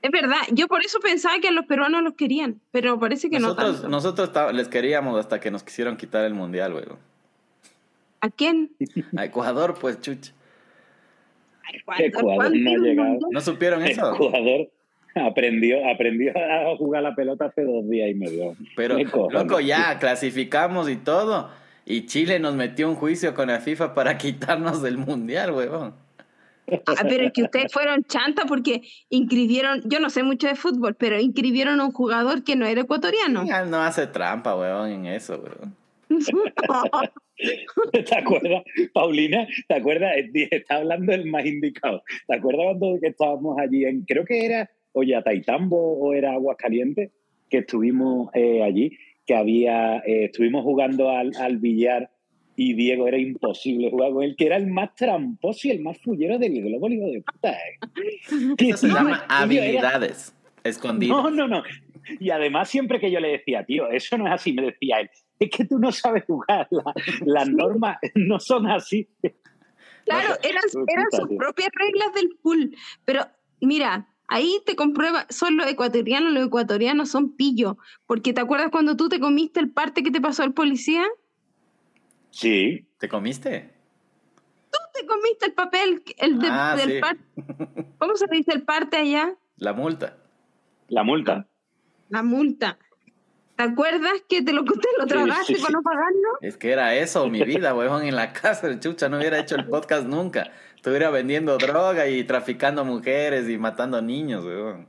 Es 0.00 0.12
verdad, 0.12 0.38
yo 0.52 0.68
por 0.68 0.84
eso 0.84 1.00
pensaba 1.00 1.40
que 1.40 1.48
a 1.48 1.50
los 1.50 1.66
peruanos 1.66 2.02
los 2.02 2.14
querían, 2.14 2.60
pero 2.70 3.00
parece 3.00 3.28
que 3.30 3.40
no 3.40 3.56
tanto. 3.56 3.88
Nosotros 3.88 4.30
les 4.54 4.68
queríamos 4.68 5.18
hasta 5.18 5.40
que 5.40 5.50
nos 5.50 5.64
quisieron 5.64 5.96
quitar 5.96 6.24
el 6.24 6.34
mundial, 6.34 6.72
güey. 6.72 6.84
¿A 8.20 8.30
quién? 8.30 8.70
A 9.16 9.24
Ecuador, 9.24 9.76
pues, 9.80 10.00
chucha. 10.00 10.32
Ecuador 11.98 12.52
no 12.56 12.70
ha 12.70 12.76
llegado. 12.76 13.18
¿No 13.30 13.40
supieron 13.40 13.82
eso? 13.82 14.14
Ecuador 14.14 14.68
aprendió, 15.14 15.88
aprendió 15.88 16.32
a 16.36 16.76
jugar 16.76 17.02
la 17.02 17.14
pelota 17.14 17.46
hace 17.46 17.64
dos 17.64 17.88
días 17.88 18.10
y 18.10 18.14
medio. 18.14 18.56
Pero, 18.76 18.98
loco, 19.30 19.60
ya 19.60 19.98
clasificamos 19.98 20.88
y 20.88 20.96
todo. 20.96 21.50
Y 21.84 22.06
Chile 22.06 22.38
nos 22.38 22.54
metió 22.54 22.88
un 22.88 22.96
juicio 22.96 23.34
con 23.34 23.48
la 23.48 23.60
FIFA 23.60 23.94
para 23.94 24.18
quitarnos 24.18 24.82
del 24.82 24.98
mundial, 24.98 25.52
huevón. 25.52 25.94
Ah, 26.86 27.02
pero 27.08 27.24
es 27.24 27.32
que 27.32 27.44
ustedes 27.44 27.72
fueron 27.72 28.04
chanta 28.04 28.44
porque 28.44 28.82
inscribieron, 29.08 29.80
yo 29.86 30.00
no 30.00 30.10
sé 30.10 30.22
mucho 30.22 30.48
de 30.48 30.54
fútbol, 30.54 30.94
pero 30.96 31.18
inscribieron 31.18 31.80
a 31.80 31.86
un 31.86 31.92
jugador 31.92 32.44
que 32.44 32.56
no 32.56 32.66
era 32.66 32.82
ecuatoriano. 32.82 33.42
no 33.66 33.78
hace 33.78 34.06
trampa, 34.06 34.54
weón, 34.54 34.90
en 34.90 35.06
eso, 35.06 35.42
weón. 35.42 35.74
¿Te 37.92 38.14
acuerdas, 38.16 38.62
Paulina? 38.92 39.46
¿Te 39.68 39.74
acuerdas? 39.74 40.16
Eh, 40.16 40.48
está 40.50 40.76
hablando 40.76 41.12
el 41.12 41.26
más 41.26 41.46
indicado. 41.46 42.02
¿Te 42.26 42.36
acuerdas 42.36 42.66
cuando 42.66 42.98
estábamos 43.02 43.58
allí 43.58 43.84
en, 43.84 44.02
creo 44.02 44.24
que 44.24 44.44
era 44.44 44.70
Taitambo 45.22 45.98
o 45.98 46.14
era 46.14 46.32
Aguascalientes, 46.32 47.10
que 47.48 47.58
estuvimos 47.58 48.30
eh, 48.34 48.62
allí, 48.62 48.96
que 49.26 49.34
había, 49.34 49.98
eh, 49.98 50.24
estuvimos 50.24 50.64
jugando 50.64 51.10
al, 51.10 51.32
al 51.36 51.58
billar 51.58 52.10
y 52.56 52.74
Diego 52.74 53.06
era 53.06 53.18
imposible 53.18 53.88
jugar 53.88 54.12
con 54.12 54.24
él, 54.24 54.34
que 54.36 54.46
era 54.46 54.56
el 54.56 54.66
más 54.66 54.92
tramposo 54.96 55.68
y 55.68 55.70
el 55.70 55.80
más 55.80 55.96
fullero 55.98 56.38
del 56.38 56.60
globo, 56.60 56.88
hijo 56.88 57.06
de 57.06 57.22
puta. 57.22 57.52
¿eh? 57.52 58.76
Se 58.76 58.88
llama 58.88 59.24
habilidades 59.28 60.34
escondidas. 60.64 61.16
No, 61.16 61.30
no, 61.30 61.46
no. 61.46 61.62
Y 62.18 62.30
además, 62.30 62.68
siempre 62.68 62.98
que 62.98 63.12
yo 63.12 63.20
le 63.20 63.28
decía, 63.28 63.64
tío, 63.64 63.88
eso 63.90 64.18
no 64.18 64.26
es 64.26 64.32
así, 64.32 64.52
me 64.52 64.62
decía 64.62 65.00
él, 65.00 65.10
es 65.46 65.50
que 65.50 65.64
tú 65.64 65.78
no 65.78 65.92
sabes 65.92 66.24
jugar, 66.26 66.68
las 67.24 67.48
normas 67.48 67.98
no 68.14 68.40
son 68.40 68.66
así. 68.66 69.08
Claro, 70.04 70.34
eran, 70.42 70.64
eran 70.86 71.06
sus 71.10 71.36
propias 71.36 71.70
reglas 71.74 72.14
del 72.14 72.36
pool, 72.42 72.76
pero 73.04 73.26
mira, 73.60 74.08
ahí 74.28 74.58
te 74.66 74.76
comprueba, 74.76 75.26
son 75.30 75.56
los 75.56 75.66
ecuatorianos, 75.66 76.32
los 76.32 76.46
ecuatorianos 76.46 77.10
son 77.10 77.36
pillo, 77.36 77.78
porque 78.06 78.32
¿te 78.32 78.40
acuerdas 78.40 78.70
cuando 78.70 78.96
tú 78.96 79.08
te 79.08 79.20
comiste 79.20 79.60
el 79.60 79.70
parte 79.70 80.02
que 80.02 80.10
te 80.10 80.20
pasó 80.20 80.44
el 80.44 80.54
policía? 80.54 81.04
Sí. 82.30 82.84
¿Te 82.98 83.08
comiste? 83.08 83.72
Tú 84.70 84.78
te 84.92 85.06
comiste 85.06 85.46
el 85.46 85.52
papel 85.54 86.02
el 86.18 86.38
ah, 86.50 86.76
del 86.76 87.00
parte. 87.00 87.22
¿Cómo 87.98 88.16
se 88.16 88.26
dice 88.30 88.52
el 88.52 88.62
parte 88.62 88.96
allá? 88.96 89.36
La 89.56 89.72
multa. 89.72 90.18
La 90.88 91.04
multa. 91.04 91.46
La 92.08 92.22
multa. 92.22 92.78
¿Te 93.58 93.64
acuerdas 93.64 94.22
que 94.28 94.40
te 94.40 94.52
lo, 94.52 94.62
te 94.62 94.88
lo 94.96 95.06
tragaste 95.06 95.56
para 95.56 95.72
no 95.72 95.82
pagarlo? 95.82 96.28
Es 96.40 96.56
que 96.56 96.70
era 96.70 96.94
eso, 96.94 97.28
mi 97.28 97.42
vida, 97.42 97.74
huevón, 97.74 98.04
en 98.04 98.14
la 98.14 98.32
casa 98.32 98.68
de 98.68 98.78
Chucha. 98.78 99.08
No 99.08 99.16
hubiera 99.16 99.40
hecho 99.40 99.56
el 99.56 99.66
podcast 99.66 100.06
nunca. 100.06 100.52
Estuviera 100.76 101.10
vendiendo 101.10 101.58
droga 101.58 102.06
y 102.06 102.22
traficando 102.22 102.84
mujeres 102.84 103.48
y 103.48 103.58
matando 103.58 104.00
niños, 104.00 104.44
huevón. 104.44 104.86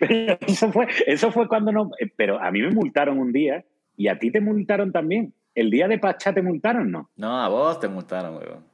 Pero 0.00 0.36
eso 0.46 0.70
fue, 0.70 0.86
eso 1.06 1.32
fue 1.32 1.48
cuando 1.48 1.72
no. 1.72 1.90
Eh, 1.98 2.12
pero 2.14 2.38
a 2.38 2.50
mí 2.50 2.60
me 2.60 2.72
multaron 2.72 3.18
un 3.18 3.32
día 3.32 3.64
y 3.96 4.08
a 4.08 4.18
ti 4.18 4.30
te 4.30 4.42
multaron 4.42 4.92
también. 4.92 5.32
¿El 5.54 5.70
día 5.70 5.88
de 5.88 5.98
Pachá 5.98 6.34
te 6.34 6.42
multaron, 6.42 6.90
no? 6.90 7.08
No, 7.16 7.40
a 7.40 7.48
vos 7.48 7.80
te 7.80 7.88
multaron, 7.88 8.36
weón. 8.36 8.66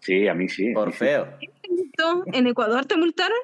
Sí, 0.00 0.26
a 0.26 0.34
mí 0.34 0.48
sí. 0.48 0.72
Por 0.72 0.92
feo. 0.92 1.28
¿En 2.32 2.48
Ecuador 2.48 2.84
te 2.84 2.96
multaron? 2.96 3.38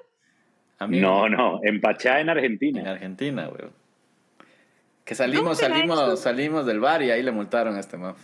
A 0.81 0.89
mí 0.89 0.99
no, 0.99 1.29
no, 1.29 1.61
en 1.63 1.81
Pachá, 1.81 2.21
en 2.21 2.29
Argentina. 2.29 2.81
En 2.81 2.89
Argentina, 2.89 3.49
weón. 3.49 3.80
Que 5.11 5.17
salimos, 5.17 5.59
salimos, 5.59 6.21
salimos 6.21 6.65
del 6.65 6.79
bar 6.79 7.03
y 7.03 7.11
ahí 7.11 7.21
le 7.25 7.33
multaron 7.33 7.75
a 7.75 7.81
este 7.81 7.97
maf. 7.97 8.17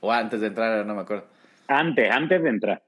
O 0.00 0.10
antes 0.10 0.40
de 0.40 0.46
entrar, 0.46 0.86
no 0.86 0.94
me 0.94 1.02
acuerdo. 1.02 1.26
Antes, 1.68 2.10
antes 2.10 2.42
de 2.42 2.48
entrar. 2.48 2.82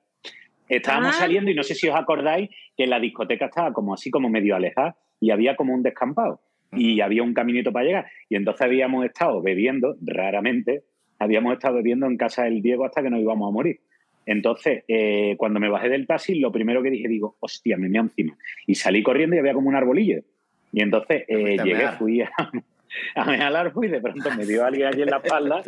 Estábamos 0.71 1.17
ah. 1.17 1.19
saliendo 1.19 1.51
y 1.51 1.55
no 1.55 1.63
sé 1.63 1.75
si 1.75 1.87
os 1.87 1.95
acordáis 1.95 2.49
que 2.75 2.87
la 2.87 2.99
discoteca 2.99 3.45
estaba 3.45 3.75
como 3.75 3.93
así, 3.93 4.11
como 4.11 4.31
medio 4.31 4.57
alejada 4.57 4.97
y 5.21 5.33
había 5.33 5.55
como 5.55 5.75
un 5.75 5.83
descampado 5.83 6.41
y 6.73 7.03
había 7.03 7.23
un 7.23 7.35
caminito 7.35 7.73
para 7.73 7.85
llegar. 7.85 8.07
Y 8.31 8.37
entonces 8.37 8.63
habíamos 8.63 9.05
estado 9.05 9.43
bebiendo, 9.43 9.97
raramente, 10.01 10.85
habíamos 11.19 11.53
estado 11.53 11.75
bebiendo 11.75 12.07
en 12.07 12.17
casa 12.17 12.45
del 12.45 12.63
Diego 12.63 12.87
hasta 12.87 13.03
que 13.03 13.11
nos 13.11 13.21
íbamos 13.21 13.51
a 13.51 13.53
morir. 13.53 13.81
Entonces, 14.25 14.83
eh, 14.89 15.35
cuando 15.37 15.61
me 15.61 15.69
bajé 15.69 15.91
del 15.91 16.07
taxi, 16.07 16.37
lo 16.37 16.51
primero 16.53 16.83
que 16.83 16.89
dije, 16.89 17.07
digo, 17.07 17.37
hostia, 17.39 17.77
me 17.77 17.91
meo 17.91 18.01
encima. 18.01 18.35
Y 18.67 18.77
salí 18.77 19.03
corriendo 19.03 19.37
y 19.37 19.41
había 19.41 19.53
como 19.53 19.69
un 19.69 19.77
arbolillo. 19.77 20.23
Y 20.73 20.83
entonces 20.83 21.25
eh, 21.29 21.59
llegué, 21.63 21.89
fui 21.99 22.23
a, 22.23 22.31
a 23.15 23.23
al 23.23 23.57
árbol 23.57 23.87
y 23.87 23.89
de 23.89 24.01
pronto 24.01 24.31
me 24.37 24.45
dio 24.47 24.65
alguien 24.65 24.89
allí 24.89 25.03
en 25.03 25.11
la 25.11 25.19
espalda 25.19 25.63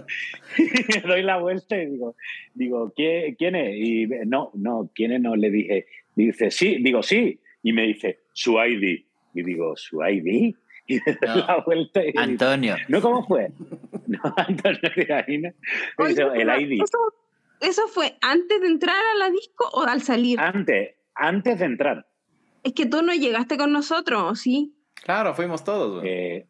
y 0.59 0.63
me 0.95 1.01
doy 1.01 1.23
la 1.23 1.39
vuelta 1.39 1.77
y 1.77 1.87
digo, 1.87 2.17
digo 2.55 2.93
¿quién, 2.95 3.35
¿quién 3.35 3.55
es? 3.57 3.77
Y 3.77 4.07
no, 4.27 4.51
no, 4.55 4.91
¿quién 4.95 5.13
es? 5.13 5.21
No, 5.21 5.37
le 5.37 5.51
dije, 5.51 5.87
dice, 6.15 6.51
sí, 6.51 6.79
digo, 6.81 7.03
sí. 7.03 7.41
Y 7.63 7.73
me 7.73 7.83
dice, 7.83 8.21
su 8.33 8.59
ID. 8.59 9.05
Y 9.35 9.43
digo, 9.43 9.77
¿su 9.77 10.03
ID? 10.03 10.55
y 10.87 11.01
la 11.23 11.63
vuelta 11.65 12.01
Antonio. 12.17 12.77
¿No 12.89 13.01
cómo 13.01 13.27
fue? 13.27 13.51
No, 14.07 14.21
Antonio 14.37 14.91
el 16.35 16.63
ID. 16.63 16.83
Eso, 17.61 17.89
fue 17.89 18.17
antes 18.21 18.61
de 18.61 18.67
entrar 18.67 19.03
a 19.15 19.19
la 19.19 19.31
disco 19.31 19.67
o 19.73 19.83
al 19.83 20.03
salir? 20.03 20.39
Antes, 20.39 20.95
antes 21.15 21.59
de 21.59 21.65
entrar. 21.65 22.07
Es 22.63 22.75
que 22.75 22.85
tú 22.85 23.03
no 23.03 23.15
llegaste 23.15 23.57
con 23.57 23.73
nosotros, 23.73 24.39
¿sí? 24.39 24.75
Claro, 24.95 25.35
fuimos 25.35 25.65
todos. 25.65 26.05
Eh, 26.05 26.47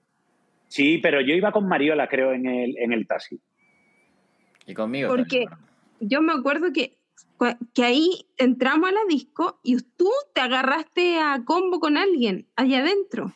sí, 0.74 0.98
pero 0.98 1.20
yo 1.20 1.34
iba 1.34 1.52
con 1.52 1.68
Mariola, 1.68 2.08
creo, 2.08 2.32
en 2.32 2.46
el, 2.46 2.76
en 2.78 2.92
el 2.92 3.06
taxi. 3.06 3.40
Y 4.66 4.74
conmigo. 4.74 5.08
Porque 5.08 5.46
yo 6.00 6.20
me 6.20 6.32
acuerdo 6.32 6.72
que, 6.72 6.96
que 7.74 7.84
ahí 7.84 8.26
entramos 8.38 8.88
a 8.88 8.92
la 8.92 9.00
disco 9.08 9.60
y 9.62 9.76
tú 9.96 10.10
te 10.34 10.40
agarraste 10.40 11.20
a 11.20 11.44
combo 11.44 11.78
con 11.78 11.96
alguien 11.96 12.46
allá 12.56 12.80
adentro. 12.80 13.32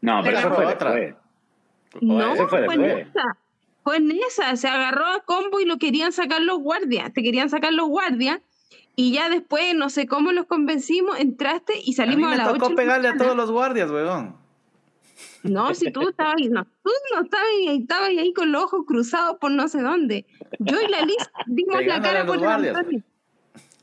No, 0.00 0.20
pero 0.22 0.38
eso 0.38 0.52
fue 0.52 0.66
otra. 0.66 0.94
Después. 0.94 2.02
No, 2.02 2.36
fue, 2.48 2.64
en 2.66 2.84
esa. 2.84 3.36
Fue 3.82 3.96
en 3.96 4.12
esa. 4.12 4.56
Se 4.56 4.68
agarró 4.68 5.06
a 5.06 5.24
combo 5.24 5.60
y 5.60 5.64
lo 5.64 5.78
querían 5.78 6.12
sacar 6.12 6.40
los 6.40 6.58
guardias. 6.58 7.12
Te 7.12 7.22
querían 7.22 7.50
sacar 7.50 7.72
los 7.72 7.88
guardias. 7.88 8.40
Y 8.94 9.12
ya 9.12 9.28
después, 9.28 9.74
no 9.74 9.90
sé 9.90 10.06
cómo 10.06 10.32
los 10.32 10.46
convencimos, 10.46 11.18
entraste 11.18 11.72
y 11.82 11.94
salimos 11.94 12.30
a, 12.30 12.36
mí 12.36 12.42
me 12.42 12.58
tocó 12.58 12.74
pegarle 12.74 13.08
a 13.08 13.16
todos 13.16 13.34
los 13.34 13.50
guardias, 13.50 13.90
weón. 13.90 14.41
No, 15.42 15.74
si 15.74 15.90
tú 15.90 16.08
estabas 16.08 16.34
ahí, 16.38 16.48
no, 16.48 16.64
tú 16.64 16.90
no 17.14 17.22
estabas 17.22 17.46
ahí, 17.46 17.80
estabas 17.80 18.08
ahí 18.10 18.32
con 18.32 18.52
los 18.52 18.64
ojos 18.64 18.84
cruzados 18.86 19.38
por 19.40 19.50
no 19.50 19.66
sé 19.68 19.80
dónde. 19.80 20.26
Yo 20.60 20.80
y 20.80 20.88
la 20.88 21.02
Liz 21.02 21.16
dimos 21.46 21.84
la 21.84 22.00
cara 22.00 22.24
por 22.24 22.36
el 22.36 22.44
Antonio. 22.44 23.02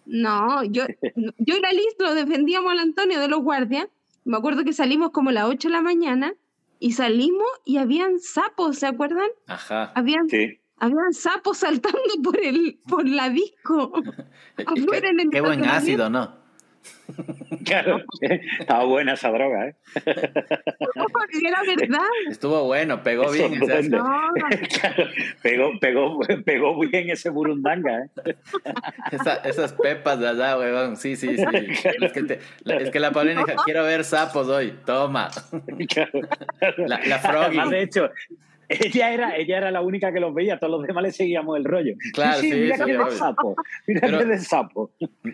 No, 0.05 0.63
yo, 0.63 0.85
yo 1.15 1.57
y 1.57 1.61
la 1.61 1.71
Liz 1.71 1.95
lo 1.99 2.15
defendíamos 2.15 2.71
al 2.71 2.79
Antonio 2.79 3.19
de 3.19 3.27
los 3.27 3.41
guardias. 3.41 3.87
Me 4.23 4.37
acuerdo 4.37 4.63
que 4.63 4.73
salimos 4.73 5.11
como 5.11 5.29
a 5.31 5.33
las 5.33 5.45
8 5.45 5.67
de 5.67 5.71
la 5.73 5.81
mañana 5.81 6.33
y 6.79 6.93
salimos 6.93 7.47
y 7.65 7.77
habían 7.77 8.19
sapos, 8.19 8.77
¿se 8.77 8.87
acuerdan? 8.87 9.27
Ajá. 9.47 9.91
Habían, 9.95 10.27
habían 10.77 11.13
sapos 11.13 11.57
saltando 11.59 11.99
por 12.23 12.39
el 12.39 12.79
por 12.87 13.07
la 13.07 13.29
disco. 13.29 13.91
el 14.57 15.29
qué 15.29 15.41
buen 15.41 15.65
ácido, 15.65 16.09
¿no? 16.09 16.38
Claro, 17.65 18.01
estaba 18.59 18.85
buena 18.85 19.13
esa 19.13 19.29
droga, 19.29 19.67
¿eh? 19.67 19.75
Era 21.45 21.61
verdad. 21.63 22.07
Estuvo 22.29 22.65
bueno, 22.65 23.03
pegó 23.03 23.31
bien. 23.31 23.59
pegó, 25.41 25.71
pegó, 25.79 26.19
pegó 26.45 26.79
bien 26.79 27.09
ese 27.09 27.29
burundanga, 27.29 28.05
¿eh? 28.05 28.35
esas 29.43 29.73
pepas 29.73 30.19
de 30.19 30.29
allá, 30.29 30.57
weón. 30.57 30.97
Sí, 30.97 31.15
sí, 31.15 31.37
sí. 31.37 31.43
Es 32.01 32.11
que, 32.11 32.39
es 32.65 32.89
que 32.91 32.99
la 32.99 33.11
Paulina 33.11 33.43
dijo, 33.45 33.63
quiero 33.65 33.83
ver 33.83 34.03
sapos 34.03 34.47
hoy. 34.47 34.73
Toma. 34.85 35.29
La, 36.77 36.99
la 37.05 37.19
Froggy. 37.19 37.69
de 37.69 37.81
hecho, 37.83 38.09
ella 38.69 39.11
era, 39.11 39.35
ella 39.35 39.57
era 39.57 39.71
la 39.71 39.81
única 39.81 40.13
que 40.13 40.19
los 40.19 40.33
veía, 40.33 40.59
todos 40.59 40.79
los 40.79 40.87
demás 40.87 41.03
le 41.03 41.11
seguíamos 41.11 41.57
el 41.57 41.65
rollo. 41.65 41.95
Claro, 42.13 42.39
sí, 42.39 42.53
mira 42.53 42.77
sí, 42.77 42.83
que 42.85 42.91
es 42.91 43.17
sapo, 43.17 43.55
mira 43.87 44.07
que 44.07 44.33
es 44.33 44.47
sapo. 44.47 44.91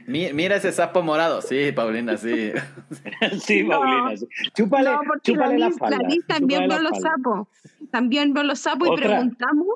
Mira 0.07 0.55
ese 0.55 0.71
sapo 0.71 1.01
morado, 1.03 1.41
sí, 1.41 1.73
Paulina, 1.73 2.15
sí. 2.15 2.53
sí, 3.41 3.63
Paulina, 3.65 4.15
sí. 4.15 4.27
Chúpale, 4.55 4.91
chúpale 5.21 5.59
la, 5.59 5.71
falda. 5.71 5.97
La 5.97 6.15
también 6.27 6.69
vio 6.69 6.79
los 6.79 6.97
sapos, 6.97 7.47
también 7.91 8.33
vio 8.33 8.43
los 8.43 8.59
sapos 8.59 8.87
y 8.93 9.01
preguntamos, 9.01 9.67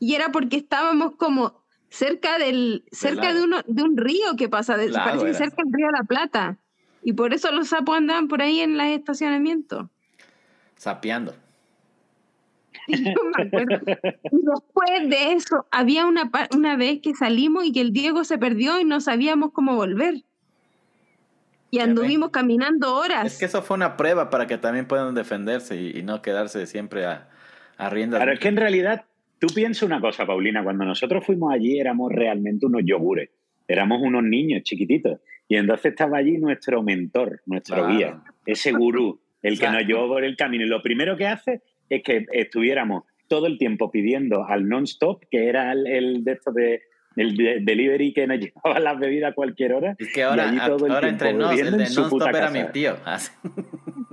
y 0.00 0.16
era 0.16 0.30
porque 0.32 0.56
estábamos 0.56 1.14
como 1.14 1.62
cerca 1.88 2.38
del 2.38 2.84
cerca 2.90 3.32
de, 3.32 3.42
uno, 3.42 3.58
de 3.68 3.82
un 3.84 3.96
río 3.96 4.34
que 4.36 4.48
pasa, 4.48 4.76
de, 4.76 4.90
parece 4.90 5.26
que 5.26 5.34
cerca 5.34 5.62
del 5.62 5.72
río 5.72 5.90
La 5.92 6.02
Plata, 6.02 6.58
y 7.02 7.12
por 7.12 7.32
eso 7.32 7.52
los 7.52 7.68
sapos 7.68 7.96
andaban 7.96 8.26
por 8.26 8.42
ahí 8.42 8.60
en 8.60 8.76
los 8.76 8.86
estacionamientos. 8.88 9.86
Sapeando. 10.74 11.45
Y 12.88 14.42
después 14.42 15.08
de 15.08 15.32
eso, 15.32 15.66
había 15.70 16.06
una, 16.06 16.30
una 16.54 16.76
vez 16.76 17.00
que 17.00 17.14
salimos 17.14 17.64
y 17.64 17.72
que 17.72 17.80
el 17.80 17.92
Diego 17.92 18.24
se 18.24 18.38
perdió 18.38 18.80
y 18.80 18.84
no 18.84 19.00
sabíamos 19.00 19.52
cómo 19.52 19.74
volver. 19.76 20.22
Y 21.70 21.80
anduvimos 21.80 22.30
caminando 22.30 22.94
horas. 22.94 23.26
Es 23.26 23.38
que 23.38 23.44
eso 23.46 23.62
fue 23.62 23.76
una 23.76 23.96
prueba 23.96 24.30
para 24.30 24.46
que 24.46 24.56
también 24.56 24.86
puedan 24.86 25.14
defenderse 25.14 25.76
y, 25.76 26.02
no 26.02 26.22
quedarse 26.22 26.66
siempre 26.66 27.04
a, 27.04 27.28
a 27.76 27.90
riendas. 27.90 28.20
Pero 28.20 28.32
es 28.32 28.38
que 28.38 28.48
en 28.48 28.56
realidad, 28.56 29.04
tú 29.38 29.48
piensas 29.48 29.82
una 29.82 30.00
cosa, 30.00 30.24
Paulina, 30.24 30.62
cuando 30.62 30.84
nosotros 30.84 31.24
fuimos 31.26 31.52
allí 31.52 31.78
éramos 31.78 32.12
realmente 32.12 32.66
unos 32.66 32.82
yogures, 32.84 33.30
éramos 33.66 34.00
unos 34.00 34.22
niños 34.22 34.62
chiquititos. 34.62 35.20
Y 35.48 35.56
entonces 35.56 35.92
estaba 35.92 36.18
allí 36.18 36.38
nuestro 36.38 36.82
mentor, 36.82 37.40
nuestro 37.46 37.88
guía, 37.88 38.22
ese 38.44 38.72
gurú, 38.72 39.20
el 39.42 39.58
que 39.58 39.68
nos 39.68 39.84
llevó 39.84 40.08
por 40.08 40.24
el 40.24 40.36
camino. 40.36 40.64
Y 40.64 40.68
lo 40.68 40.82
primero 40.82 41.16
que 41.16 41.26
hace 41.26 41.62
es 41.88 42.02
que 42.02 42.26
estuviéramos 42.32 43.04
todo 43.28 43.46
el 43.46 43.58
tiempo 43.58 43.90
pidiendo 43.90 44.44
al 44.44 44.68
non-stop, 44.68 45.24
que 45.30 45.48
era 45.48 45.72
el, 45.72 46.24
de 46.24 46.32
estos 46.32 46.54
de 46.54 46.82
el 47.16 47.64
delivery 47.64 48.12
que 48.12 48.26
nos 48.26 48.38
llevaba 48.40 48.78
las 48.78 48.98
bebidas 48.98 49.32
a 49.32 49.34
cualquier 49.34 49.72
hora. 49.72 49.96
Es 49.98 50.12
que 50.12 50.22
ahora, 50.22 50.50
ahora 50.60 51.08
entre 51.08 51.32
nos, 51.32 51.58
el 51.58 51.72
de 51.72 51.90
non-stop 51.90 52.28
era 52.28 52.50
mi 52.50 52.64
tío. 52.72 52.96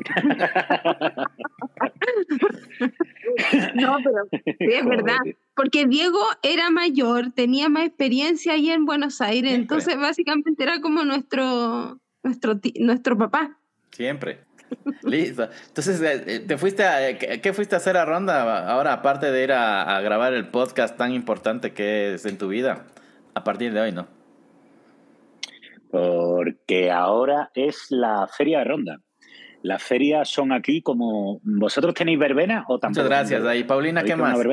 no, 3.76 3.98
pero 4.04 4.28
sí, 4.32 4.56
es 4.60 4.86
verdad. 4.90 5.18
Porque 5.56 5.86
Diego 5.86 6.20
era 6.42 6.70
mayor, 6.70 7.32
tenía 7.32 7.70
más 7.70 7.86
experiencia 7.86 8.54
ahí 8.54 8.70
en 8.70 8.86
Buenos 8.86 9.22
Aires, 9.22 9.54
entonces 9.54 9.98
básicamente 9.98 10.64
era 10.64 10.82
como 10.82 11.04
nuestro, 11.04 12.00
nuestro, 12.24 12.60
nuestro 12.80 13.18
papá. 13.18 13.58
Siempre. 13.92 14.40
Listo. 15.04 15.50
Entonces, 15.68 16.02
eh, 16.02 16.24
eh, 16.28 16.40
¿te 16.40 16.58
fuiste 16.58 16.84
a, 16.84 17.10
eh, 17.10 17.42
¿qué 17.42 17.54
fuiste 17.54 17.76
a 17.76 17.78
hacer 17.78 17.98
a 17.98 18.06
Ronda 18.06 18.70
ahora, 18.70 18.94
aparte 18.94 19.32
de 19.32 19.44
ir 19.44 19.52
a, 19.52 20.00
grabar 20.02 20.34
el 20.34 20.48
podcast 20.48 20.98
tan 20.98 21.14
importante 21.14 21.74
que 21.74 22.16
es 22.16 22.26
en 22.26 22.38
tu 22.38 22.48
vida, 22.48 22.86
a 23.34 23.44
partir 23.44 23.74
de 23.74 23.82
hoy, 23.82 23.92
no? 23.92 24.08
Porque 25.92 26.92
ahora 26.92 27.52
es 27.54 27.88
la 27.90 28.28
Feria 28.28 28.60
de 28.60 28.66
Ronda. 28.66 29.00
Las 29.62 29.82
ferias 29.82 30.28
son 30.28 30.52
aquí 30.52 30.82
como. 30.82 31.40
¿Vosotros 31.44 31.94
tenéis 31.94 32.20
verbena 32.20 32.66
o 32.68 32.80
tampoco? 32.80 33.06
Muchas 33.06 33.18
gracias. 33.18 33.46
Ahí, 33.46 33.64
Paulina, 33.64 34.04
¿qué 34.04 34.16
más? 34.16 34.38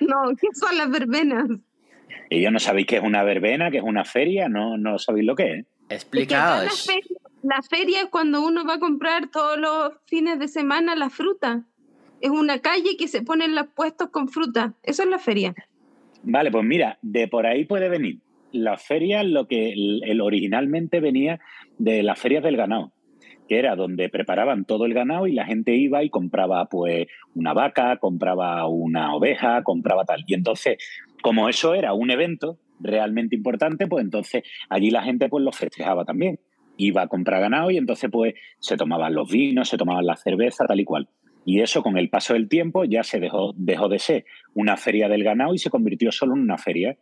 no, 0.00 0.36
¿qué 0.40 0.48
son 0.54 0.78
las 0.78 0.90
verbenas? 0.90 1.48
Y 2.30 2.42
yo 2.42 2.50
no 2.50 2.58
sabéis 2.58 2.86
qué 2.86 2.96
es 2.96 3.02
una 3.02 3.22
verbena, 3.22 3.70
qué 3.70 3.78
es 3.78 3.84
una 3.84 4.04
feria, 4.04 4.48
no, 4.48 4.76
no 4.76 4.98
sabéis 4.98 5.26
lo 5.26 5.34
que 5.34 5.52
es. 5.52 5.66
Explicaos. 5.88 6.88
La, 7.42 7.62
feria, 7.62 8.02
es 8.02 8.08
cuando 8.10 8.44
uno 8.44 8.64
va 8.64 8.74
a 8.74 8.78
comprar 8.78 9.30
todos 9.30 9.58
los 9.58 9.92
fines 10.06 10.38
de 10.38 10.48
semana 10.48 10.94
la 10.96 11.08
fruta. 11.08 11.64
Es 12.20 12.30
una 12.30 12.58
calle 12.58 12.96
que 12.98 13.08
se 13.08 13.22
ponen 13.22 13.54
los 13.54 13.68
puestos 13.68 14.10
con 14.10 14.28
fruta. 14.28 14.74
Eso 14.82 15.02
es 15.02 15.08
la 15.08 15.18
feria. 15.18 15.54
Vale, 16.22 16.50
pues 16.50 16.64
mira, 16.64 16.98
de 17.00 17.28
por 17.28 17.46
ahí 17.46 17.64
puede 17.64 17.88
venir. 17.88 18.18
La 18.50 18.76
feria, 18.76 19.22
lo 19.22 19.46
que 19.46 19.72
el, 19.72 20.20
originalmente 20.20 21.00
venía 21.00 21.38
de 21.78 22.02
las 22.02 22.18
ferias 22.18 22.42
del 22.42 22.56
ganado, 22.56 22.92
que 23.48 23.58
era 23.58 23.76
donde 23.76 24.08
preparaban 24.08 24.64
todo 24.64 24.84
el 24.84 24.94
ganado 24.94 25.26
y 25.26 25.32
la 25.32 25.44
gente 25.44 25.76
iba 25.76 26.02
y 26.02 26.10
compraba 26.10 26.66
pues 26.66 27.06
una 27.34 27.52
vaca, 27.52 27.98
compraba 27.98 28.66
una 28.66 29.14
oveja, 29.14 29.62
compraba 29.62 30.04
tal. 30.04 30.24
Y 30.26 30.34
entonces, 30.34 30.78
como 31.22 31.48
eso 31.48 31.74
era 31.74 31.92
un 31.92 32.10
evento, 32.10 32.58
realmente 32.80 33.36
importante, 33.36 33.86
pues 33.86 34.04
entonces 34.04 34.42
allí 34.68 34.90
la 34.90 35.02
gente 35.02 35.28
pues 35.28 35.44
lo 35.44 35.52
festejaba 35.52 36.04
también. 36.04 36.38
Iba 36.76 37.02
a 37.02 37.08
comprar 37.08 37.40
ganado 37.40 37.70
y 37.70 37.76
entonces 37.76 38.10
pues 38.10 38.34
se 38.58 38.76
tomaban 38.76 39.14
los 39.14 39.30
vinos, 39.30 39.68
se 39.68 39.76
tomaban 39.76 40.06
la 40.06 40.16
cerveza, 40.16 40.64
tal 40.66 40.80
y 40.80 40.84
cual. 40.84 41.08
Y 41.44 41.60
eso 41.60 41.82
con 41.82 41.96
el 41.96 42.10
paso 42.10 42.34
del 42.34 42.48
tiempo 42.48 42.84
ya 42.84 43.02
se 43.02 43.20
dejó, 43.20 43.54
dejó 43.56 43.88
de 43.88 43.98
ser 43.98 44.24
una 44.54 44.76
feria 44.76 45.08
del 45.08 45.24
ganado 45.24 45.54
y 45.54 45.58
se 45.58 45.70
convirtió 45.70 46.12
solo 46.12 46.34
en 46.34 46.42
una 46.42 46.58
feria, 46.58 46.96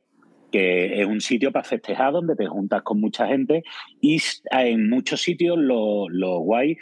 que 0.52 1.00
es 1.00 1.06
un 1.06 1.20
sitio 1.20 1.52
para 1.52 1.64
festejar 1.64 2.12
donde 2.12 2.36
te 2.36 2.46
juntas 2.46 2.82
con 2.82 3.00
mucha 3.00 3.26
gente 3.26 3.64
y 4.00 4.18
en 4.52 4.88
muchos 4.88 5.20
sitios 5.20 5.58
lo, 5.58 6.08
lo 6.08 6.38
guay 6.38 6.76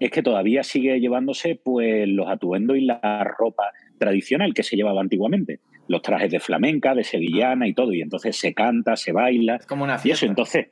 es 0.00 0.10
que 0.10 0.22
todavía 0.22 0.62
sigue 0.62 0.98
llevándose 0.98 1.60
pues 1.62 2.08
los 2.08 2.26
atuendos 2.28 2.78
y 2.78 2.80
la 2.80 3.22
ropa 3.38 3.70
tradicional 4.00 4.54
que 4.54 4.64
se 4.64 4.74
llevaba 4.74 5.00
antiguamente 5.00 5.60
los 5.86 6.02
trajes 6.02 6.30
de 6.30 6.40
flamenca, 6.40 6.94
de 6.94 7.04
sevillana 7.04 7.68
y 7.68 7.74
todo, 7.74 7.92
y 7.92 8.00
entonces 8.00 8.36
se 8.36 8.54
canta, 8.54 8.96
se 8.96 9.12
baila. 9.12 9.56
Es 9.56 9.66
como 9.66 9.84
una 9.84 9.98
fiesta. 9.98 10.08
Y 10.08 10.12
eso, 10.12 10.26
entonces, 10.26 10.68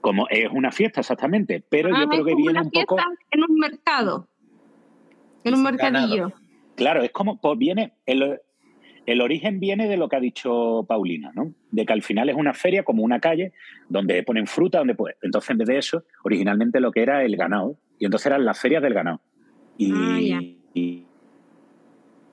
como 0.00 0.28
es 0.28 0.48
una 0.52 0.70
fiesta 0.70 1.00
exactamente, 1.00 1.62
pero 1.68 1.88
yo 1.88 2.04
ah, 2.04 2.08
creo 2.08 2.24
que 2.24 2.34
viene 2.34 2.60
un 2.60 2.70
poco... 2.70 2.96
En 3.30 3.42
un 3.42 3.58
mercado, 3.58 4.28
en 5.44 5.54
un 5.54 5.62
mercadillo. 5.62 6.32
Claro, 6.74 7.02
es 7.02 7.10
como, 7.10 7.40
pues 7.40 7.58
viene, 7.58 7.94
el, 8.04 8.40
el 9.06 9.20
origen 9.20 9.60
viene 9.60 9.88
de 9.88 9.96
lo 9.96 10.08
que 10.08 10.16
ha 10.16 10.20
dicho 10.20 10.84
Paulina, 10.88 11.30
¿no? 11.34 11.54
De 11.70 11.86
que 11.86 11.92
al 11.92 12.02
final 12.02 12.28
es 12.28 12.34
una 12.34 12.52
feria 12.52 12.82
como 12.82 13.04
una 13.04 13.20
calle 13.20 13.52
donde 13.88 14.22
ponen 14.24 14.46
fruta, 14.46 14.78
donde 14.78 14.96
pues. 14.96 15.14
Entonces, 15.22 15.50
en 15.50 15.58
vez 15.58 15.68
de 15.68 15.78
eso, 15.78 16.04
originalmente 16.24 16.80
lo 16.80 16.90
que 16.90 17.02
era 17.02 17.24
el 17.24 17.36
ganado. 17.36 17.78
Y 17.98 18.04
entonces 18.04 18.26
eran 18.26 18.44
las 18.44 18.60
ferias 18.60 18.82
del 18.82 18.94
ganado. 18.94 19.20
Y, 19.78 20.32
ah, 20.32 20.40
y, 20.74 21.05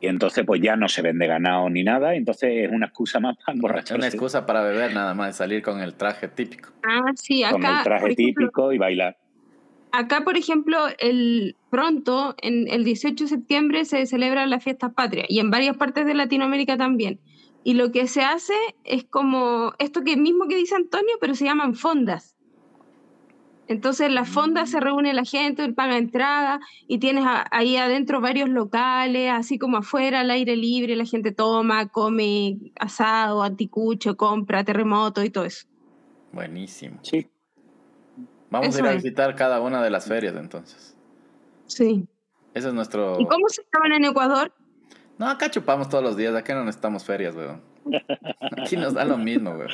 y 0.03 0.07
entonces 0.07 0.43
pues 0.45 0.59
ya 0.61 0.75
no 0.75 0.89
se 0.89 1.01
vende 1.01 1.27
ganado 1.27 1.69
ni 1.69 1.81
nada, 1.81 2.13
entonces 2.13 2.65
es 2.65 2.69
una 2.69 2.87
excusa 2.87 3.21
más 3.21 3.37
para 3.37 3.55
emborracharse. 3.55 3.95
Una 3.95 4.07
excusa 4.07 4.45
para 4.45 4.61
beber 4.61 4.93
nada 4.93 5.13
más, 5.13 5.37
salir 5.37 5.63
con 5.63 5.79
el 5.79 5.93
traje 5.93 6.27
típico. 6.27 6.71
Ah, 6.83 7.13
sí, 7.15 7.41
acá. 7.41 7.53
Con 7.53 7.65
el 7.65 7.83
traje 7.83 8.13
típico 8.13 8.73
y 8.73 8.77
bailar. 8.77 9.17
Acá, 9.93 10.25
por 10.25 10.35
ejemplo, 10.35 10.77
el 10.99 11.55
pronto, 11.69 12.35
en 12.41 12.67
el 12.67 12.83
18 12.83 13.23
de 13.23 13.29
septiembre, 13.29 13.85
se 13.85 14.05
celebra 14.05 14.45
la 14.45 14.59
fiesta 14.59 14.89
patria 14.91 15.23
y 15.29 15.39
en 15.39 15.49
varias 15.49 15.77
partes 15.77 16.05
de 16.05 16.15
Latinoamérica 16.15 16.75
también. 16.75 17.21
Y 17.63 17.75
lo 17.75 17.93
que 17.93 18.07
se 18.07 18.23
hace 18.23 18.55
es 18.83 19.05
como 19.05 19.71
esto 19.79 20.03
que 20.03 20.17
mismo 20.17 20.49
que 20.49 20.57
dice 20.57 20.75
Antonio, 20.75 21.15
pero 21.21 21.33
se 21.33 21.45
llaman 21.45 21.75
fondas. 21.75 22.35
Entonces 23.67 24.08
en 24.08 24.15
la 24.15 24.26
fonda 24.26 24.65
se 24.65 24.80
reúne 24.80 25.13
la 25.13 25.23
gente, 25.23 25.71
paga 25.71 25.97
entrada 25.97 26.60
y 26.88 26.97
tienes 26.97 27.26
ahí 27.49 27.78
adentro 27.78 28.19
varios 28.19 28.49
locales, 28.49 29.32
así 29.32 29.58
como 29.58 29.78
afuera 29.78 30.19
al 30.19 30.32
aire 30.32 30.56
libre, 30.58 30.95
la 30.95 31.06
gente 31.06 31.32
toma, 31.32 31.88
come 31.88 32.58
asado, 32.80 33.41
anticucho, 33.41 34.17
compra, 34.17 34.63
terremoto 34.63 35.23
y 35.23 35.30
todo 35.30 35.45
eso. 35.45 35.65
Buenísimo. 36.34 36.99
Sí. 37.04 37.30
Vamos 38.49 38.76
a 38.76 38.80
ir 38.80 38.86
a 38.86 38.93
visitar 38.93 39.36
cada 39.36 39.62
una 39.62 39.82
de 39.82 39.89
las 39.89 40.08
ferias 40.08 40.36
entonces. 40.36 40.95
Sí. 41.65 42.06
Ese 42.54 42.67
es 42.67 42.73
nuestro... 42.73 43.19
¿Y 43.19 43.26
cómo 43.26 43.47
se 43.47 43.62
estaban 43.62 43.93
en 43.93 44.06
Ecuador? 44.06 44.54
No, 45.17 45.28
acá 45.30 45.49
chupamos 45.49 45.89
todos 45.89 46.04
los 46.04 46.17
días, 46.17 46.36
acá 46.36 46.54
no 46.54 46.65
necesitamos 46.65 47.06
ferias, 47.06 47.36
weón. 47.36 47.62
Aquí 48.62 48.76
nos 48.76 48.93
da 48.93 49.06
lo 49.06 49.17
mismo, 49.17 49.52
weón. 49.52 49.71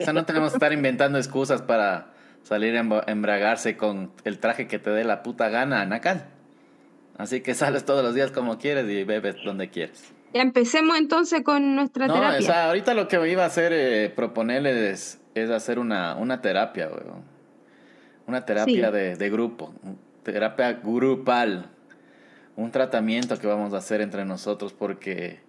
O 0.00 0.04
sea, 0.04 0.12
no 0.12 0.24
tenemos 0.24 0.50
que 0.52 0.56
estar 0.56 0.72
inventando 0.72 1.18
excusas 1.18 1.62
para 1.62 2.13
salir 2.44 2.76
a 2.76 3.04
embragarse 3.06 3.76
con 3.76 4.12
el 4.22 4.38
traje 4.38 4.68
que 4.68 4.78
te 4.78 4.90
dé 4.90 5.02
la 5.02 5.22
puta 5.22 5.48
gana, 5.48 5.84
Nacal. 5.86 6.26
Así 7.16 7.40
que 7.40 7.54
sales 7.54 7.84
todos 7.84 8.04
los 8.04 8.14
días 8.14 8.30
como 8.30 8.58
quieres 8.58 8.88
y 8.88 9.02
bebes 9.04 9.36
donde 9.44 9.70
quieres. 9.70 10.12
Empecemos 10.32 10.98
entonces 10.98 11.42
con 11.42 11.74
nuestra 11.74 12.06
no, 12.06 12.14
terapia. 12.14 12.38
O 12.38 12.42
sea, 12.42 12.66
ahorita 12.66 12.94
lo 12.94 13.08
que 13.08 13.18
me 13.18 13.28
iba 13.28 13.44
a 13.44 13.46
hacer, 13.46 13.72
eh, 13.72 14.12
proponerles 14.14 15.20
es, 15.34 15.50
hacer 15.50 15.78
una, 15.78 16.16
una 16.16 16.40
terapia, 16.40 16.88
weón. 16.88 17.22
Una 18.26 18.44
terapia 18.44 18.90
de, 18.90 19.16
de 19.16 19.30
grupo, 19.30 19.74
terapia 20.22 20.72
grupal. 20.72 21.70
Un 22.56 22.70
tratamiento 22.70 23.38
que 23.38 23.46
vamos 23.46 23.74
a 23.74 23.78
hacer 23.78 24.00
entre 24.00 24.24
nosotros 24.24 24.72
porque 24.72 25.40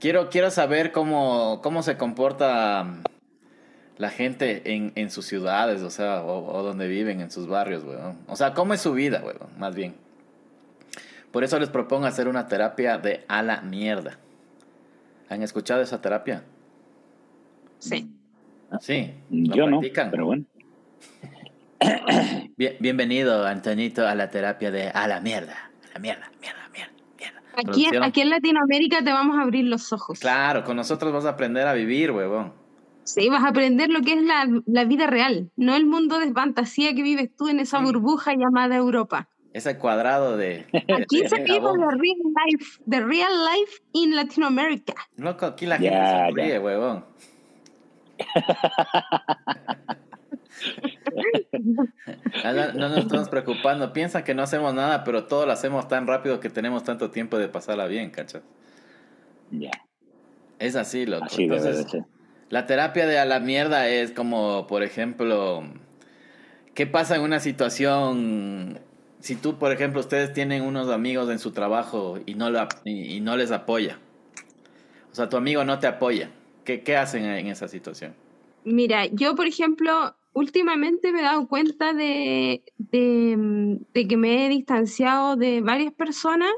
quiero, 0.00 0.30
quiero 0.30 0.50
saber 0.50 0.92
cómo, 0.92 1.60
cómo 1.62 1.82
se 1.82 1.96
comporta 1.96 3.02
la 3.98 4.10
gente 4.10 4.74
en, 4.74 4.92
en 4.94 5.10
sus 5.10 5.26
ciudades, 5.26 5.82
o 5.82 5.90
sea, 5.90 6.22
o, 6.22 6.62
donde 6.62 6.86
viven, 6.86 7.20
en 7.20 7.30
sus 7.30 7.48
barrios, 7.48 7.84
weón. 7.84 8.16
O 8.28 8.36
sea, 8.36 8.54
cómo 8.54 8.72
es 8.72 8.80
su 8.80 8.92
vida, 8.92 9.20
weón, 9.24 9.50
más 9.58 9.74
bien. 9.74 9.94
Por 11.32 11.44
eso 11.44 11.58
les 11.58 11.68
propongo 11.68 12.06
hacer 12.06 12.28
una 12.28 12.46
terapia 12.46 12.98
de 12.98 13.24
a 13.28 13.42
la 13.42 13.60
mierda. 13.60 14.18
¿Han 15.28 15.42
escuchado 15.42 15.82
esa 15.82 16.00
terapia? 16.00 16.44
Sí. 17.80 18.10
Sí. 18.80 19.14
Yo 19.30 19.68
no, 19.68 19.80
pero 20.10 20.26
bueno. 20.26 20.44
bienvenido, 22.56 23.46
Antonito, 23.46 24.06
a 24.06 24.14
la 24.14 24.30
terapia 24.30 24.70
de 24.70 24.88
a 24.88 25.06
la 25.06 25.20
mierda. 25.20 25.70
A 25.90 25.94
la 25.94 26.00
mierda, 26.00 26.30
mierda, 26.40 26.68
mierda, 26.72 26.92
mierda. 27.16 27.42
Aquí, 27.56 27.88
aquí 28.00 28.20
en 28.20 28.30
Latinoamérica 28.30 29.02
te 29.02 29.12
vamos 29.12 29.38
a 29.38 29.42
abrir 29.42 29.64
los 29.64 29.92
ojos. 29.92 30.20
Claro, 30.20 30.64
con 30.64 30.76
nosotros 30.76 31.12
vas 31.12 31.24
a 31.24 31.30
aprender 31.30 31.66
a 31.66 31.72
vivir, 31.74 32.10
huevón. 32.10 32.52
Sí, 33.08 33.28
vas 33.30 33.42
a 33.42 33.48
aprender 33.48 33.88
lo 33.88 34.02
que 34.02 34.12
es 34.12 34.22
la, 34.22 34.46
la, 34.66 34.84
vida 34.84 35.06
real, 35.06 35.50
no 35.56 35.74
el 35.74 35.86
mundo 35.86 36.18
de 36.18 36.30
fantasía 36.30 36.94
que 36.94 37.02
vives 37.02 37.34
tú 37.34 37.48
en 37.48 37.58
esa 37.58 37.80
burbuja 37.80 38.34
llamada 38.34 38.76
Europa. 38.76 39.30
Ese 39.54 39.78
cuadrado 39.78 40.36
de... 40.36 40.66
Aquí 40.94 41.26
se 41.26 41.42
vive 41.42 41.58
the 41.58 41.96
real 41.96 42.18
life, 42.36 42.82
the 42.86 43.00
real 43.00 43.32
life 43.32 43.80
in 43.94 44.14
Latinoamérica. 44.14 44.92
Loco, 45.16 45.46
aquí 45.46 45.64
la 45.64 45.78
gente 45.78 45.96
se 45.96 46.26
sonríe, 46.26 46.58
huevón. 46.58 47.06
no, 52.44 52.72
no, 52.74 52.90
nos 52.90 52.98
estamos 52.98 53.30
preocupando. 53.30 53.94
Piensan 53.94 54.22
que 54.22 54.34
no 54.34 54.42
hacemos 54.42 54.74
nada, 54.74 55.02
pero 55.04 55.24
todo 55.24 55.46
lo 55.46 55.52
hacemos 55.52 55.88
tan 55.88 56.06
rápido 56.06 56.40
que 56.40 56.50
tenemos 56.50 56.84
tanto 56.84 57.10
tiempo 57.10 57.38
de 57.38 57.48
pasarla 57.48 57.86
bien, 57.86 58.10
¿cachas? 58.10 58.42
Ya. 59.50 59.70
Es 60.58 60.76
así, 60.76 61.06
loco. 61.06 61.24
Entonces, 61.38 61.86
la 62.50 62.66
terapia 62.66 63.06
de 63.06 63.18
a 63.18 63.24
la 63.24 63.40
mierda 63.40 63.88
es 63.88 64.12
como, 64.12 64.66
por 64.66 64.82
ejemplo, 64.82 65.64
¿qué 66.74 66.86
pasa 66.86 67.16
en 67.16 67.22
una 67.22 67.40
situación? 67.40 68.80
Si 69.20 69.36
tú, 69.36 69.58
por 69.58 69.72
ejemplo, 69.72 70.00
ustedes 70.00 70.32
tienen 70.32 70.62
unos 70.62 70.88
amigos 70.88 71.30
en 71.30 71.38
su 71.38 71.50
trabajo 71.52 72.18
y 72.24 72.34
no, 72.34 72.48
y, 72.84 73.20
no 73.20 73.36
les 73.36 73.50
apoya. 73.50 73.98
O 75.12 75.14
sea, 75.14 75.28
tu 75.28 75.36
amigo 75.36 75.64
no 75.64 75.78
te 75.78 75.86
apoya. 75.86 76.30
¿Qué, 76.64 76.82
qué 76.82 76.96
hacen 76.96 77.24
en 77.24 77.48
esa 77.48 77.68
situación? 77.68 78.14
Mira, 78.64 79.06
yo, 79.06 79.34
por 79.34 79.46
ejemplo, 79.46 80.14
últimamente 80.32 81.12
me 81.12 81.20
he 81.20 81.24
dado 81.24 81.48
cuenta 81.48 81.92
de, 81.92 82.62
de 82.78 84.08
que 84.08 84.16
me 84.16 84.46
he 84.46 84.48
distanciado 84.48 85.36
de 85.36 85.60
varias 85.60 85.92
personas 85.92 86.50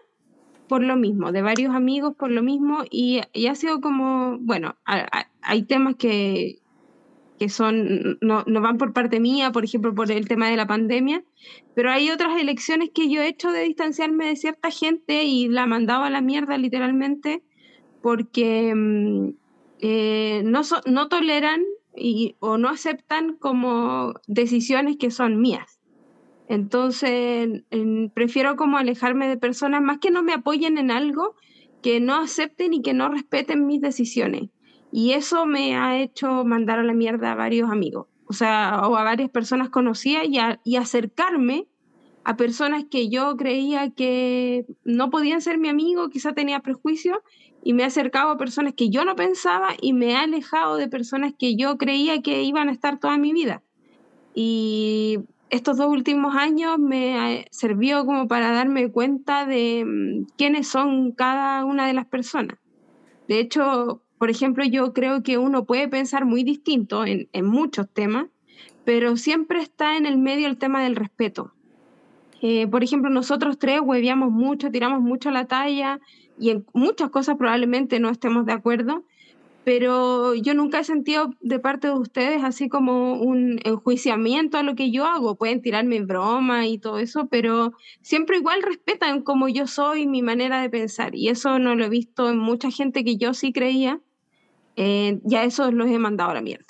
por 0.70 0.84
lo 0.84 0.94
mismo, 0.94 1.32
de 1.32 1.42
varios 1.42 1.74
amigos 1.74 2.14
por 2.16 2.30
lo 2.30 2.44
mismo, 2.44 2.84
y, 2.88 3.20
ha 3.48 3.54
sido 3.56 3.80
como, 3.80 4.38
bueno, 4.38 4.76
hay 5.42 5.64
temas 5.64 5.96
que, 5.96 6.60
que 7.40 7.48
son, 7.48 8.18
no, 8.20 8.44
no, 8.46 8.60
van 8.60 8.78
por 8.78 8.92
parte 8.92 9.18
mía, 9.18 9.50
por 9.50 9.64
ejemplo, 9.64 9.92
por 9.92 10.12
el 10.12 10.28
tema 10.28 10.48
de 10.48 10.54
la 10.54 10.68
pandemia, 10.68 11.24
pero 11.74 11.90
hay 11.90 12.10
otras 12.10 12.40
elecciones 12.40 12.90
que 12.94 13.10
yo 13.10 13.20
he 13.20 13.26
hecho 13.26 13.50
de 13.50 13.64
distanciarme 13.64 14.26
de 14.26 14.36
cierta 14.36 14.70
gente 14.70 15.24
y 15.24 15.48
la 15.48 15.66
mandaba 15.66 16.06
a 16.06 16.10
la 16.10 16.20
mierda 16.20 16.56
literalmente, 16.56 17.42
porque 18.00 18.72
mm, 18.72 19.30
eh, 19.80 20.42
no, 20.44 20.60
no 20.86 21.08
toleran 21.08 21.62
y, 21.96 22.36
o 22.38 22.58
no 22.58 22.68
aceptan 22.68 23.34
como 23.38 24.14
decisiones 24.28 24.98
que 24.98 25.10
son 25.10 25.40
mías. 25.40 25.79
Entonces, 26.50 27.62
prefiero 28.12 28.56
como 28.56 28.76
alejarme 28.76 29.28
de 29.28 29.36
personas 29.36 29.82
más 29.82 29.98
que 29.98 30.10
no 30.10 30.24
me 30.24 30.32
apoyen 30.32 30.78
en 30.78 30.90
algo, 30.90 31.36
que 31.80 32.00
no 32.00 32.16
acepten 32.16 32.74
y 32.74 32.82
que 32.82 32.92
no 32.92 33.08
respeten 33.08 33.68
mis 33.68 33.80
decisiones. 33.80 34.50
Y 34.90 35.12
eso 35.12 35.46
me 35.46 35.76
ha 35.76 36.00
hecho 36.00 36.44
mandar 36.44 36.80
a 36.80 36.82
la 36.82 36.92
mierda 36.92 37.30
a 37.30 37.36
varios 37.36 37.70
amigos, 37.70 38.08
o 38.26 38.32
sea, 38.32 38.80
o 38.82 38.96
a 38.96 39.04
varias 39.04 39.30
personas 39.30 39.68
conocidas 39.68 40.24
y, 40.64 40.74
acercarme 40.74 41.68
a 42.24 42.36
personas 42.36 42.84
que 42.90 43.08
yo 43.08 43.36
creía 43.36 43.90
que 43.90 44.66
no 44.82 45.08
podían 45.08 45.42
ser 45.42 45.56
mi 45.56 45.68
amigo, 45.68 46.10
quizá 46.10 46.32
tenía 46.32 46.58
prejuicios, 46.58 47.18
y 47.62 47.74
me 47.74 47.84
he 47.84 47.86
acercado 47.86 48.32
a 48.32 48.38
personas 48.38 48.74
que 48.74 48.90
yo 48.90 49.04
no 49.04 49.14
pensaba 49.14 49.68
y 49.80 49.92
me 49.92 50.14
he 50.14 50.16
alejado 50.16 50.78
de 50.78 50.88
personas 50.88 51.32
que 51.38 51.54
yo 51.54 51.78
creía 51.78 52.22
que 52.22 52.42
iban 52.42 52.68
a 52.68 52.72
estar 52.72 52.98
toda 52.98 53.18
mi 53.18 53.32
vida. 53.32 53.62
Y 54.34 55.20
estos 55.50 55.76
dos 55.76 55.88
últimos 55.88 56.34
años 56.36 56.78
me 56.78 57.46
sirvió 57.50 58.06
como 58.06 58.28
para 58.28 58.52
darme 58.52 58.90
cuenta 58.90 59.46
de 59.46 59.84
mm, 59.84 60.26
quiénes 60.36 60.68
son 60.68 61.12
cada 61.12 61.64
una 61.64 61.86
de 61.86 61.92
las 61.92 62.06
personas. 62.06 62.56
De 63.28 63.40
hecho, 63.40 64.02
por 64.18 64.30
ejemplo, 64.30 64.64
yo 64.64 64.92
creo 64.92 65.22
que 65.22 65.38
uno 65.38 65.64
puede 65.64 65.88
pensar 65.88 66.24
muy 66.24 66.44
distinto 66.44 67.04
en, 67.04 67.28
muchos 67.44 67.88
temas, 67.88 68.26
pero 68.84 69.16
siempre 69.16 69.60
está 69.60 69.96
en 69.96 70.06
el 70.06 70.18
medio 70.18 70.46
el 70.46 70.58
tema 70.58 70.82
del 70.82 70.96
respeto. 70.96 71.52
Eh, 72.42 72.66
por 72.66 72.82
ejemplo, 72.82 73.10
nosotros 73.10 73.58
tres 73.58 73.80
hueviamos 73.82 74.30
mucho, 74.30 74.70
tiramos 74.70 75.00
mucho 75.00 75.30
la 75.30 75.46
talla 75.46 76.00
y 76.38 76.50
en 76.50 76.66
muchas 76.72 77.10
cosas 77.10 77.36
probablemente 77.36 78.00
no 78.00 78.10
estemos 78.10 78.46
de 78.46 78.52
acuerdo, 78.52 79.04
pero 79.72 80.34
yo 80.34 80.52
nunca 80.52 80.80
he 80.80 80.84
sentido 80.84 81.32
de 81.40 81.60
parte 81.60 81.86
de 81.86 81.92
ustedes 81.92 82.42
así 82.42 82.68
como 82.68 83.12
un 83.12 83.60
enjuiciamiento 83.62 84.58
a 84.58 84.64
lo 84.64 84.74
que 84.74 84.90
yo 84.90 85.06
hago. 85.06 85.36
Pueden 85.36 85.62
tirarme 85.62 86.00
broma 86.00 86.66
y 86.66 86.78
todo 86.78 86.98
eso, 86.98 87.28
pero 87.28 87.72
siempre 88.02 88.38
igual 88.38 88.64
respetan 88.64 89.22
como 89.22 89.48
yo 89.48 89.68
soy, 89.68 90.08
mi 90.08 90.22
manera 90.22 90.60
de 90.60 90.70
pensar. 90.70 91.14
Y 91.14 91.28
eso 91.28 91.60
no 91.60 91.76
lo 91.76 91.84
he 91.84 91.88
visto 91.88 92.28
en 92.28 92.38
mucha 92.38 92.72
gente 92.72 93.04
que 93.04 93.16
yo 93.16 93.32
sí 93.32 93.52
creía. 93.52 94.00
Eh, 94.74 95.20
ya 95.22 95.44
eso 95.44 95.70
los 95.70 95.88
he 95.88 96.00
mandado 96.00 96.32
a 96.32 96.34
la 96.34 96.42
mierda. 96.42 96.66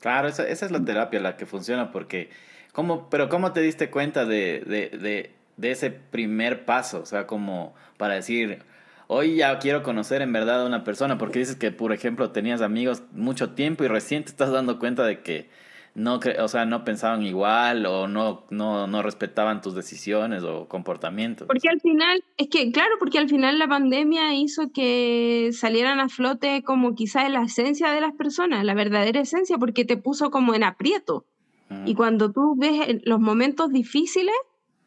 Claro, 0.00 0.26
esa, 0.26 0.42
esa, 0.48 0.66
es 0.66 0.72
la 0.72 0.84
terapia 0.84 1.20
la 1.20 1.36
que 1.36 1.46
funciona 1.46 1.92
porque, 1.92 2.30
¿cómo, 2.72 3.08
pero 3.10 3.28
¿cómo 3.28 3.52
te 3.52 3.60
diste 3.60 3.90
cuenta 3.90 4.24
de, 4.24 4.64
de, 4.66 4.98
de, 4.98 5.30
de 5.56 5.70
ese 5.70 5.92
primer 5.92 6.64
paso? 6.64 7.02
O 7.02 7.06
sea, 7.06 7.28
como 7.28 7.76
para 7.96 8.14
decir, 8.14 8.64
hoy 9.06 9.36
ya 9.36 9.58
quiero 9.58 9.82
conocer 9.82 10.22
en 10.22 10.32
verdad 10.32 10.62
a 10.62 10.66
una 10.66 10.84
persona, 10.84 11.18
porque 11.18 11.40
dices 11.40 11.56
que, 11.56 11.70
por 11.70 11.92
ejemplo, 11.92 12.30
tenías 12.30 12.60
amigos 12.60 13.02
mucho 13.12 13.50
tiempo 13.50 13.84
y 13.84 13.88
recién 13.88 14.24
te 14.24 14.30
estás 14.30 14.50
dando 14.50 14.78
cuenta 14.78 15.04
de 15.04 15.20
que 15.20 15.48
no, 15.96 16.20
o 16.40 16.48
sea, 16.48 16.66
no 16.66 16.84
pensaban 16.84 17.22
igual 17.22 17.86
o 17.86 18.06
no, 18.06 18.44
no, 18.50 18.86
no 18.86 19.02
respetaban 19.02 19.62
tus 19.62 19.74
decisiones 19.74 20.42
o 20.42 20.68
comportamientos. 20.68 21.46
Porque 21.46 21.70
al 21.70 21.80
final, 21.80 22.22
es 22.36 22.48
que, 22.48 22.70
claro, 22.70 22.96
porque 22.98 23.18
al 23.18 23.30
final 23.30 23.58
la 23.58 23.66
pandemia 23.66 24.34
hizo 24.34 24.70
que 24.74 25.50
salieran 25.54 25.98
a 26.00 26.10
flote 26.10 26.62
como 26.64 26.94
quizás 26.94 27.30
la 27.30 27.42
esencia 27.42 27.92
de 27.92 28.02
las 28.02 28.12
personas, 28.12 28.62
la 28.64 28.74
verdadera 28.74 29.20
esencia, 29.20 29.56
porque 29.56 29.86
te 29.86 29.96
puso 29.96 30.30
como 30.30 30.54
en 30.54 30.64
aprieto. 30.64 31.24
Y 31.84 31.94
cuando 31.94 32.30
tú 32.30 32.54
ves 32.56 33.00
los 33.04 33.18
momentos 33.18 33.72
difíciles, 33.72 34.36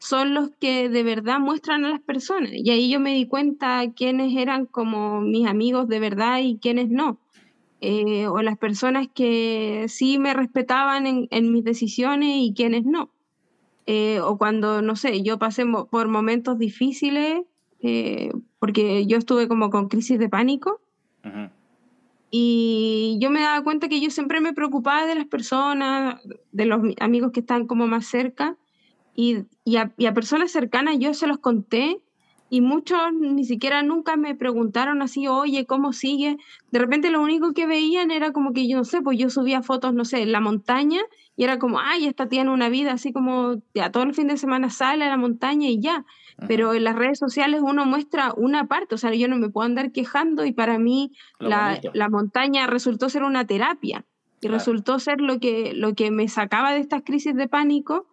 son 0.00 0.32
los 0.32 0.50
que 0.58 0.88
de 0.88 1.02
verdad 1.02 1.38
muestran 1.38 1.84
a 1.84 1.90
las 1.90 2.00
personas. 2.00 2.52
Y 2.54 2.70
ahí 2.70 2.90
yo 2.90 2.98
me 2.98 3.14
di 3.14 3.26
cuenta 3.26 3.84
quiénes 3.94 4.34
eran 4.34 4.64
como 4.64 5.20
mis 5.20 5.46
amigos 5.46 5.88
de 5.88 6.00
verdad 6.00 6.38
y 6.42 6.56
quiénes 6.56 6.88
no. 6.88 7.18
Eh, 7.82 8.26
o 8.26 8.40
las 8.42 8.56
personas 8.58 9.08
que 9.14 9.86
sí 9.88 10.18
me 10.18 10.32
respetaban 10.32 11.28
en, 11.30 11.52
mis 11.52 11.64
decisiones 11.64 12.30
y 12.32 12.54
quiénes 12.54 12.84
no. 12.86 13.10
Eh, 13.86 14.20
o 14.20 14.38
cuando, 14.38 14.80
no 14.80 14.96
sé, 14.96 15.22
yo 15.22 15.38
pasé 15.38 15.64
por 15.90 16.08
momentos 16.08 16.58
difíciles, 16.58 17.42
eh, 17.82 18.32
porque 18.58 19.06
yo 19.06 19.18
estuve 19.18 19.48
como 19.48 19.68
con 19.68 19.88
crisis 19.88 20.18
de 20.18 20.30
pánico. 20.30 20.80
Y 22.30 23.18
yo 23.20 23.28
me 23.28 23.40
daba 23.40 23.62
cuenta 23.62 23.88
que 23.88 24.00
yo 24.00 24.08
siempre 24.08 24.40
me 24.40 24.54
preocupaba 24.54 25.04
de 25.04 25.16
las 25.16 25.26
personas, 25.26 26.22
de 26.52 26.64
los 26.64 26.80
amigos 27.00 27.32
que 27.32 27.40
están 27.40 27.66
como 27.66 27.86
más 27.86 28.06
cerca, 28.06 28.56
y, 29.64 29.76
a, 29.76 30.14
personas 30.14 30.50
cercanas 30.50 30.96
yo 30.98 31.12
se 31.14 31.26
los 31.26 31.38
conté 31.38 32.00
y 32.48 32.62
muchos 32.62 32.98
ni 33.12 33.44
siquiera 33.44 33.82
nunca 33.82 34.16
me 34.16 34.34
preguntaron 34.34 35.02
así, 35.02 35.28
oye, 35.28 35.66
¿cómo 35.66 35.92
sigue? 35.92 36.38
De 36.72 36.78
repente 36.80 37.10
lo 37.10 37.20
único 37.20 37.52
que 37.52 37.66
veían 37.66 38.10
era 38.10 38.32
como 38.32 38.52
que 38.52 38.66
yo 38.66 38.76
no 38.78 38.84
sé, 38.84 39.02
pues 39.02 39.18
yo 39.18 39.30
subía 39.30 39.62
fotos, 39.62 39.94
no 39.94 40.04
sé, 40.04 40.22
en 40.22 40.32
la 40.32 40.40
montaña 40.40 41.00
y 41.36 41.44
era 41.44 41.58
como, 41.58 41.78
ay, 41.78 42.06
esta 42.06 42.28
tiene 42.28 42.50
una 42.50 42.68
vida 42.68 42.92
así 42.92 43.12
como, 43.12 43.62
ya 43.72 43.92
todo 43.92 44.02
el 44.02 44.14
fin 44.14 44.26
de 44.26 44.36
semana 44.36 44.68
sale 44.68 45.04
a 45.04 45.10
la 45.10 45.16
montaña 45.16 45.68
y 45.68 45.80
ya. 45.80 46.04
Pero 46.48 46.72
en 46.72 46.84
las 46.84 46.96
redes 46.96 47.18
sociales 47.18 47.60
uno 47.62 47.84
muestra 47.84 48.32
una 48.34 48.66
parte, 48.66 48.94
o 48.94 48.98
sea, 48.98 49.14
yo 49.14 49.28
no 49.28 49.36
me 49.36 49.50
puedo 49.50 49.66
andar 49.66 49.92
quejando 49.92 50.46
y 50.46 50.52
para 50.52 50.78
mí 50.78 51.12
la, 51.38 51.78
la, 51.92 52.08
montaña 52.08 52.66
resultó 52.66 53.10
ser 53.10 53.24
una 53.24 53.46
terapia. 53.46 54.06
Y 54.40 54.48
resultó 54.48 54.98
ser 54.98 55.20
lo 55.20 55.38
que, 55.38 55.74
lo 55.74 55.94
que 55.94 56.10
me 56.10 56.26
sacaba 56.26 56.72
de 56.72 56.80
estas 56.80 57.02
crisis 57.02 57.34
de 57.34 57.46
pánico 57.46 58.06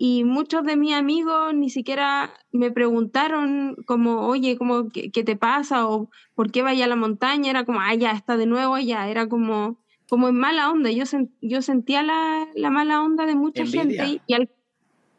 y 0.00 0.22
muchos 0.22 0.64
de 0.64 0.76
mis 0.76 0.94
amigos 0.94 1.52
ni 1.54 1.70
siquiera 1.70 2.32
me 2.52 2.70
preguntaron 2.70 3.76
como, 3.84 4.28
oye, 4.28 4.56
como, 4.56 4.88
¿qué, 4.90 5.10
te 5.10 5.34
pasa? 5.34 5.88
o 5.88 6.08
¿por 6.36 6.52
qué 6.52 6.62
vaya 6.62 6.84
a 6.84 6.88
la 6.88 6.94
montaña? 6.94 7.50
Era 7.50 7.64
como, 7.64 7.80
ah, 7.80 7.94
ya, 7.96 8.12
está 8.12 8.36
de 8.36 8.46
nuevo 8.46 8.78
ya, 8.78 9.08
era 9.08 9.28
como, 9.28 9.76
como 10.08 10.28
en 10.28 10.36
mala 10.36 10.70
onda. 10.70 10.92
Yo, 10.92 11.02
yo 11.42 11.62
sentía 11.62 12.04
la, 12.04 12.46
la, 12.54 12.70
mala 12.70 13.02
onda 13.02 13.26
de 13.26 13.34
mucha 13.34 13.66
gente 13.66 14.20
y, 14.24 14.34
al, 14.34 14.48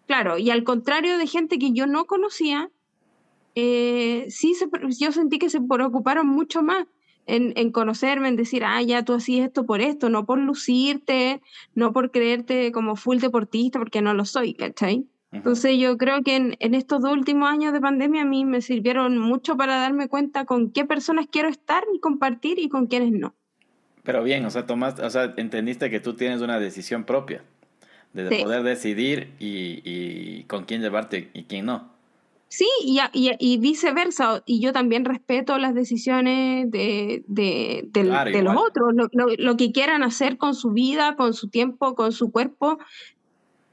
claro, 0.08 0.38
y 0.38 0.50
al 0.50 0.64
contrario 0.64 1.18
de 1.18 1.28
gente 1.28 1.60
que 1.60 1.74
yo 1.74 1.86
no 1.86 2.06
conocía, 2.06 2.72
eh, 3.56 4.28
sí 4.30 4.54
se, 4.54 4.70
yo 4.98 5.12
sentí 5.12 5.40
que 5.40 5.50
se 5.50 5.60
preocuparon 5.60 6.26
mucho 6.26 6.62
más 6.62 6.88
en, 7.30 7.72
conocerme, 7.72 8.28
en 8.28 8.36
decir, 8.36 8.64
ah, 8.66 8.82
ya 8.82 9.04
tú 9.04 9.14
hacías 9.14 9.48
esto 9.48 9.66
por 9.66 9.82
esto, 9.82 10.10
no 10.10 10.26
por 10.26 10.40
lucirte, 10.40 11.42
no 11.76 11.94
por 11.94 12.12
creerte 12.12 12.72
como 12.72 12.96
full 12.96 13.20
deportista, 13.20 13.80
porque 13.80 14.02
no 14.02 14.14
lo 14.14 14.26
soy, 14.26 14.54
¿cachai? 14.54 15.06
Entonces 15.32 15.78
yo 15.78 15.96
creo 15.98 16.24
que 16.24 16.36
en, 16.36 16.58
en, 16.60 16.74
estos 16.74 17.02
dos 17.04 17.14
últimos 17.14 17.48
años 17.48 17.72
de 17.72 17.80
pandemia 17.80 18.24
a 18.24 18.26
mí 18.26 18.46
me 18.46 18.62
sirvieron 18.62 19.20
mucho 19.20 19.56
para 19.56 19.78
darme 19.78 20.08
cuenta 20.08 20.46
con 20.46 20.72
qué 20.72 20.86
personas 20.86 21.28
quiero 21.32 21.50
estar 21.50 21.84
y 21.94 22.00
compartir 22.00 22.58
y 22.58 22.68
con 22.68 22.88
quiénes 22.88 23.12
no. 23.12 23.36
Pero 24.04 24.24
bien, 24.24 24.44
o 24.46 24.50
sea, 24.50 24.66
tomaste, 24.66 25.04
o 25.04 25.10
sea, 25.10 25.36
entendiste 25.38 25.92
que 25.92 26.00
tú 26.00 26.16
tienes 26.16 26.42
una 26.42 26.60
decisión 26.60 27.04
propia 27.04 27.44
de 28.14 28.42
poder 28.42 28.64
decidir 28.64 29.34
y, 29.38 29.82
y 29.84 30.46
con 30.46 30.66
quién 30.66 30.82
llevarte 30.82 31.30
y 31.34 31.44
quién 31.44 31.68
no. 31.68 31.99
Sí, 32.50 32.68
y, 32.84 33.00
y, 33.14 33.58
viceversa. 33.60 34.42
Y 34.48 34.60
yo 34.60 34.74
también 34.74 35.06
respeto 35.06 35.60
las 35.60 35.76
decisiones 35.76 36.70
de, 36.72 37.24
de, 37.28 38.44
los 38.44 38.58
otros, 38.58 38.94
lo, 39.14 39.56
que 39.56 39.72
quieran 39.72 40.02
hacer 40.02 40.38
con 40.38 40.56
su 40.56 40.72
vida, 40.72 41.16
con 41.16 41.36
su 41.36 41.50
tiempo, 41.50 41.94
con 41.94 42.12
su 42.12 42.32
cuerpo. 42.32 42.80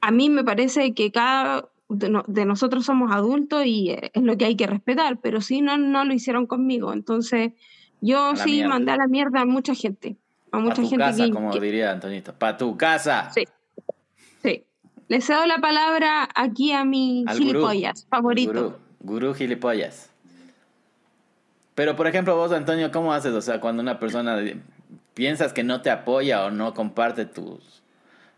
A 0.03 0.11
mí 0.11 0.29
me 0.29 0.45
parece 0.45 0.93
que 0.93 1.11
cada 1.11 1.71
de, 1.89 2.45
nosotros 2.45 2.85
somos 2.85 3.13
adultos 3.13 3.65
y 3.65 3.91
es 3.91 4.23
lo 4.23 4.37
que 4.37 4.45
hay 4.45 4.57
que 4.57 4.67
respetar, 4.67 5.21
pero 5.21 5.41
sí 5.41 5.63
no, 5.63 5.79
no 5.79 6.05
lo 6.05 6.13
hicieron 6.13 6.47
conmigo. 6.47 6.93
Entonces, 6.93 7.53
yo 8.03 8.37
sí 8.37 8.63
mandé 8.63 8.93
a 8.93 8.99
la 8.99 9.07
mierda 9.07 9.41
a 9.41 9.47
mucha 9.47 9.75
gente. 9.75 10.17
A 10.53 10.59
mucha 10.59 10.83
tu 10.83 10.89
gente 10.89 11.05
casa, 11.05 11.31
como 11.31 11.51
diría 11.59 11.93
Antonito. 11.93 12.35
Para 12.35 12.59
tu 12.59 12.77
casa. 12.77 13.31
Sí. 13.31 13.45
Sí. 14.43 14.65
Le 15.09 15.21
cedo 15.21 15.47
la 15.47 15.59
palabra 15.59 16.29
aquí 16.35 16.73
a 16.73 16.85
mi 16.85 17.25
gilipollas 17.33 18.07
favorito. 18.11 18.79
Gurú, 19.01 19.35
gilipollas. 19.35 20.11
Pero, 21.77 21.95
por 21.95 22.07
ejemplo, 22.07 22.35
vos, 22.35 22.53
Antonio, 22.53 22.91
¿cómo 22.91 23.13
haces? 23.13 23.33
O 23.33 23.41
sea, 23.41 23.61
cuando 23.61 23.83
una 23.83 24.01
persona 24.01 24.43
piensas 25.15 25.53
que 25.53 25.63
no 25.63 25.83
te 25.83 25.91
apoya 25.91 26.45
o 26.45 26.51
no 26.51 26.75
comparte 26.75 27.25
tus, 27.25 27.83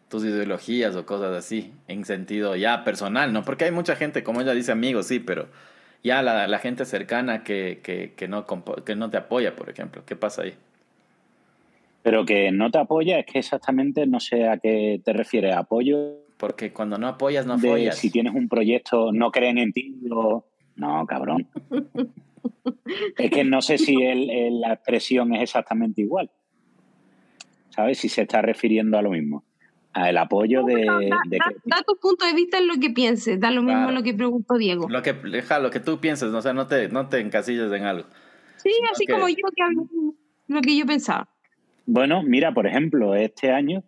tus 0.09 0.25
ideologías 0.25 0.95
o 0.97 1.07
cosas 1.07 1.35
así, 1.37 1.73
en 1.87 2.05
sentido 2.05 2.55
ya 2.57 2.85
personal, 2.85 3.33
¿no? 3.33 3.45
Porque 3.45 3.65
hay 3.65 3.71
mucha 3.71 3.97
gente, 3.97 4.23
como 4.23 4.41
ella 4.41 4.53
dice, 4.53 4.73
amigos, 4.73 5.07
sí, 5.07 5.21
pero 5.21 5.49
ya 6.03 6.23
la, 6.23 6.47
la 6.47 6.59
gente 6.59 6.85
cercana 6.85 7.45
que, 7.45 7.81
que, 7.83 8.13
que, 8.15 8.29
no, 8.29 8.45
que 8.85 8.95
no 8.95 9.09
te 9.09 9.17
apoya, 9.17 9.57
por 9.57 9.71
ejemplo. 9.71 10.03
¿Qué 10.05 10.17
pasa 10.17 10.43
ahí? 10.43 10.55
Pero 12.03 12.27
que 12.27 12.53
no 12.53 12.71
te 12.71 12.79
apoya 12.79 13.19
es 13.19 13.27
que 13.27 13.39
exactamente 13.39 14.07
no 14.07 14.21
sé 14.21 14.49
a 14.49 14.59
qué 14.59 15.01
te 15.05 15.13
refieres. 15.13 15.57
Apoyo 15.57 16.28
porque 16.39 16.73
cuando 16.73 16.97
no 16.99 17.09
apoyas, 17.09 17.45
no 17.47 17.55
apoyas. 17.55 17.99
Si 17.99 18.11
tienes 18.11 18.35
un 18.35 18.49
proyecto, 18.49 19.13
no 19.13 19.31
creen 19.31 19.59
en 19.59 19.73
ti. 19.73 19.97
No, 20.77 21.07
cabrón. 21.07 21.49
es 23.19 23.31
que 23.31 23.45
no 23.45 23.61
sé 23.61 23.77
si 23.77 23.97
la 23.97 24.75
expresión 24.75 25.35
es 25.35 25.43
exactamente 25.43 26.01
igual. 26.01 26.31
¿Sabes? 27.71 27.99
Si 27.99 28.09
se 28.09 28.23
está 28.23 28.41
refiriendo 28.41 28.97
a 28.97 29.03
lo 29.03 29.11
mismo. 29.11 29.45
A 29.93 30.11
el 30.11 30.17
apoyo 30.17 30.63
de. 30.63 30.87
Da, 31.65 31.83
tu 31.85 31.99
punto 32.01 32.25
de 32.25 32.35
vista 32.35 32.59
en 32.59 32.69
lo 32.69 32.75
que 32.79 32.91
pienses. 32.91 33.41
Da 33.41 33.51
lo 33.51 33.63
mismo 33.63 33.91
lo 33.91 34.03
que 34.05 34.15
preguntó 34.15 34.57
Diego. 34.57 34.89
Lo 34.89 35.03
que, 35.03 35.15
deja 35.15 35.59
lo 35.59 35.71
que 35.71 35.81
tú 35.81 35.99
pienses. 35.99 36.33
O 36.33 36.41
sea, 36.41 36.53
no 36.53 36.69
te, 36.69 36.89
no 36.89 37.09
te 37.09 37.19
encasilles 37.19 37.73
en 37.73 37.85
algo. 37.85 38.07
Sí, 38.57 38.71
así 38.93 39.07
como 39.07 39.29
yo 39.29 39.37
que 39.57 39.63
lo 40.47 40.61
que 40.61 40.77
yo 40.77 40.87
pensaba. 40.87 41.29
Bueno, 41.87 42.23
mira, 42.23 42.53
por 42.53 42.67
ejemplo, 42.67 43.15
este 43.17 43.51
año 43.51 43.83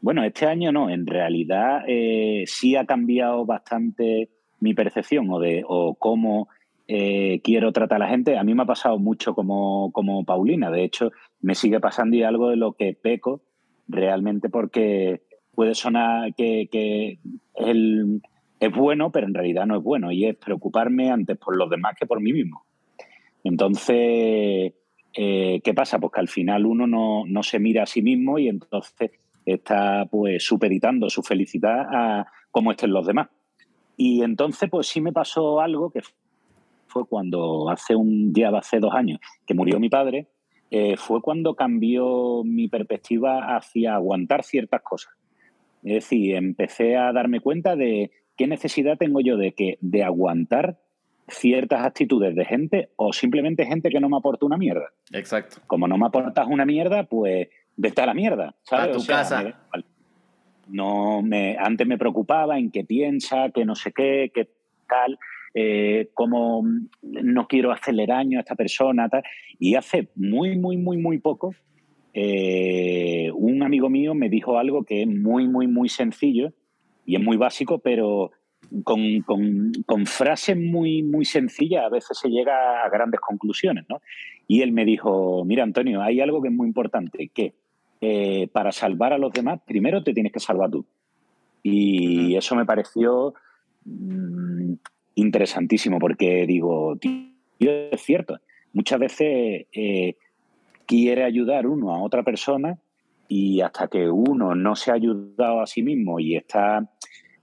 bueno, 0.00 0.24
este 0.24 0.46
año 0.46 0.72
no, 0.72 0.90
en 0.90 1.06
realidad 1.06 1.82
eh, 1.86 2.44
sí 2.46 2.76
ha 2.76 2.86
cambiado 2.86 3.44
bastante 3.44 4.30
mi 4.60 4.74
percepción 4.74 5.30
o 5.30 5.38
de 5.38 5.62
o 5.66 5.94
cómo 5.94 6.48
eh, 6.88 7.40
quiero 7.42 7.72
tratar 7.72 7.96
a 7.96 8.06
la 8.06 8.10
gente. 8.10 8.38
A 8.38 8.44
mí 8.44 8.54
me 8.54 8.62
ha 8.62 8.66
pasado 8.66 8.98
mucho 8.98 9.34
como, 9.34 9.92
como 9.92 10.24
Paulina, 10.24 10.70
de 10.70 10.84
hecho 10.84 11.10
me 11.40 11.54
sigue 11.54 11.80
pasando 11.80 12.16
y 12.16 12.22
algo 12.22 12.50
de 12.50 12.56
lo 12.56 12.72
que 12.72 12.94
peco 12.94 13.42
realmente 13.88 14.48
porque 14.48 15.22
puede 15.54 15.74
sonar 15.74 16.34
que, 16.34 16.68
que 16.70 17.18
es 17.54 18.72
bueno, 18.74 19.10
pero 19.10 19.26
en 19.26 19.34
realidad 19.34 19.66
no 19.66 19.76
es 19.76 19.82
bueno 19.82 20.12
y 20.12 20.26
es 20.26 20.36
preocuparme 20.36 21.10
antes 21.10 21.36
por 21.36 21.56
los 21.56 21.68
demás 21.68 21.94
que 21.98 22.06
por 22.06 22.20
mí 22.20 22.32
mismo. 22.32 22.64
Entonces, 23.44 24.72
eh, 25.14 25.60
¿qué 25.62 25.74
pasa? 25.74 25.98
Pues 25.98 26.12
que 26.12 26.20
al 26.20 26.28
final 26.28 26.66
uno 26.66 26.86
no, 26.86 27.24
no 27.26 27.42
se 27.42 27.58
mira 27.58 27.82
a 27.82 27.86
sí 27.86 28.02
mismo 28.02 28.38
y 28.38 28.48
entonces 28.48 29.10
está 29.54 30.06
pues 30.10 30.44
supeditando 30.44 31.10
su 31.10 31.22
felicidad 31.22 31.86
a 31.90 32.26
cómo 32.50 32.72
estén 32.72 32.92
los 32.92 33.06
demás. 33.06 33.28
Y 33.96 34.22
entonces 34.22 34.68
pues 34.70 34.86
sí 34.86 35.00
me 35.00 35.12
pasó 35.12 35.60
algo 35.60 35.90
que 35.90 36.00
fue 36.86 37.06
cuando 37.06 37.70
hace 37.70 37.94
un 37.94 38.32
día, 38.32 38.50
hace 38.50 38.78
dos 38.78 38.94
años, 38.94 39.20
que 39.46 39.54
murió 39.54 39.78
mi 39.78 39.88
padre, 39.88 40.26
eh, 40.70 40.96
fue 40.96 41.20
cuando 41.20 41.54
cambió 41.54 42.42
mi 42.44 42.68
perspectiva 42.68 43.56
hacia 43.56 43.94
aguantar 43.94 44.42
ciertas 44.44 44.82
cosas. 44.82 45.12
Es 45.82 45.94
decir, 45.94 46.34
empecé 46.34 46.96
a 46.96 47.12
darme 47.12 47.40
cuenta 47.40 47.74
de 47.76 48.10
qué 48.36 48.46
necesidad 48.46 48.98
tengo 48.98 49.20
yo 49.20 49.36
de 49.36 49.52
que 49.52 49.78
de 49.80 50.04
aguantar 50.04 50.78
ciertas 51.28 51.84
actitudes 51.84 52.34
de 52.34 52.44
gente 52.44 52.90
o 52.96 53.12
simplemente 53.12 53.66
gente 53.66 53.90
que 53.90 54.00
no 54.00 54.08
me 54.08 54.16
aporta 54.16 54.46
una 54.46 54.56
mierda. 54.56 54.92
Exacto. 55.12 55.60
Como 55.66 55.88
no 55.88 55.96
me 55.96 56.06
aportas 56.06 56.46
una 56.48 56.66
mierda, 56.66 57.04
pues 57.04 57.48
vete 57.76 58.02
a 58.02 58.06
la 58.06 58.14
mierda. 58.14 58.54
¿sabes? 58.62 58.96
A 58.96 58.98
tu 58.98 59.06
casa. 59.06 59.54
no 60.68 61.22
me, 61.22 61.56
antes 61.58 61.86
me 61.86 61.98
preocupaba 61.98 62.58
en 62.58 62.70
qué 62.70 62.84
piensa, 62.84 63.50
que 63.50 63.64
no 63.64 63.74
sé 63.74 63.92
qué, 63.92 64.30
qué 64.34 64.48
tal, 64.88 65.18
eh, 65.54 66.10
cómo 66.14 66.64
no 67.02 67.46
quiero 67.48 67.72
hacerle 67.72 68.06
daño 68.06 68.38
a 68.38 68.42
esta 68.42 68.54
persona. 68.54 69.08
Tal. 69.08 69.22
Y 69.58 69.74
hace 69.74 70.08
muy, 70.14 70.58
muy, 70.58 70.76
muy, 70.76 70.96
muy 70.96 71.18
poco, 71.18 71.54
eh, 72.12 73.30
un 73.34 73.62
amigo 73.62 73.88
mío 73.88 74.14
me 74.14 74.28
dijo 74.28 74.58
algo 74.58 74.84
que 74.84 75.02
es 75.02 75.08
muy, 75.08 75.46
muy, 75.46 75.68
muy 75.68 75.88
sencillo 75.88 76.52
y 77.06 77.16
es 77.16 77.22
muy 77.22 77.36
básico, 77.36 77.78
pero 77.78 78.32
con, 78.84 79.20
con, 79.22 79.72
con, 79.86 80.06
frases 80.06 80.56
muy, 80.56 81.02
muy 81.02 81.24
sencillas 81.24 81.84
a 81.84 81.88
veces 81.88 82.18
se 82.18 82.28
llega 82.28 82.84
a 82.84 82.88
grandes 82.88 83.20
conclusiones. 83.20 83.84
¿no? 83.88 84.00
Y 84.46 84.62
él 84.62 84.72
me 84.72 84.84
dijo, 84.84 85.44
mira 85.44 85.62
Antonio, 85.62 86.02
hay 86.02 86.20
algo 86.20 86.40
que 86.42 86.48
es 86.48 86.54
muy 86.54 86.66
importante, 86.66 87.30
que 87.34 87.54
eh, 88.00 88.48
para 88.52 88.72
salvar 88.72 89.12
a 89.12 89.18
los 89.18 89.32
demás, 89.32 89.60
primero 89.66 90.02
te 90.02 90.14
tienes 90.14 90.32
que 90.32 90.40
salvar 90.40 90.70
tú. 90.70 90.86
Y 91.62 92.36
eso 92.36 92.56
me 92.56 92.64
pareció 92.64 93.34
mm, 93.84 94.72
interesantísimo 95.16 95.98
porque 95.98 96.46
digo, 96.46 96.96
tío, 96.96 97.30
es 97.60 98.00
cierto, 98.02 98.38
muchas 98.72 98.98
veces 98.98 99.66
eh, 99.72 100.16
quiere 100.86 101.24
ayudar 101.24 101.66
uno 101.66 101.94
a 101.94 102.02
otra 102.02 102.22
persona 102.22 102.78
y 103.28 103.60
hasta 103.60 103.88
que 103.88 104.10
uno 104.10 104.54
no 104.54 104.74
se 104.74 104.90
ha 104.90 104.94
ayudado 104.94 105.60
a 105.60 105.66
sí 105.66 105.82
mismo 105.82 106.18
y 106.18 106.36
está 106.36 106.90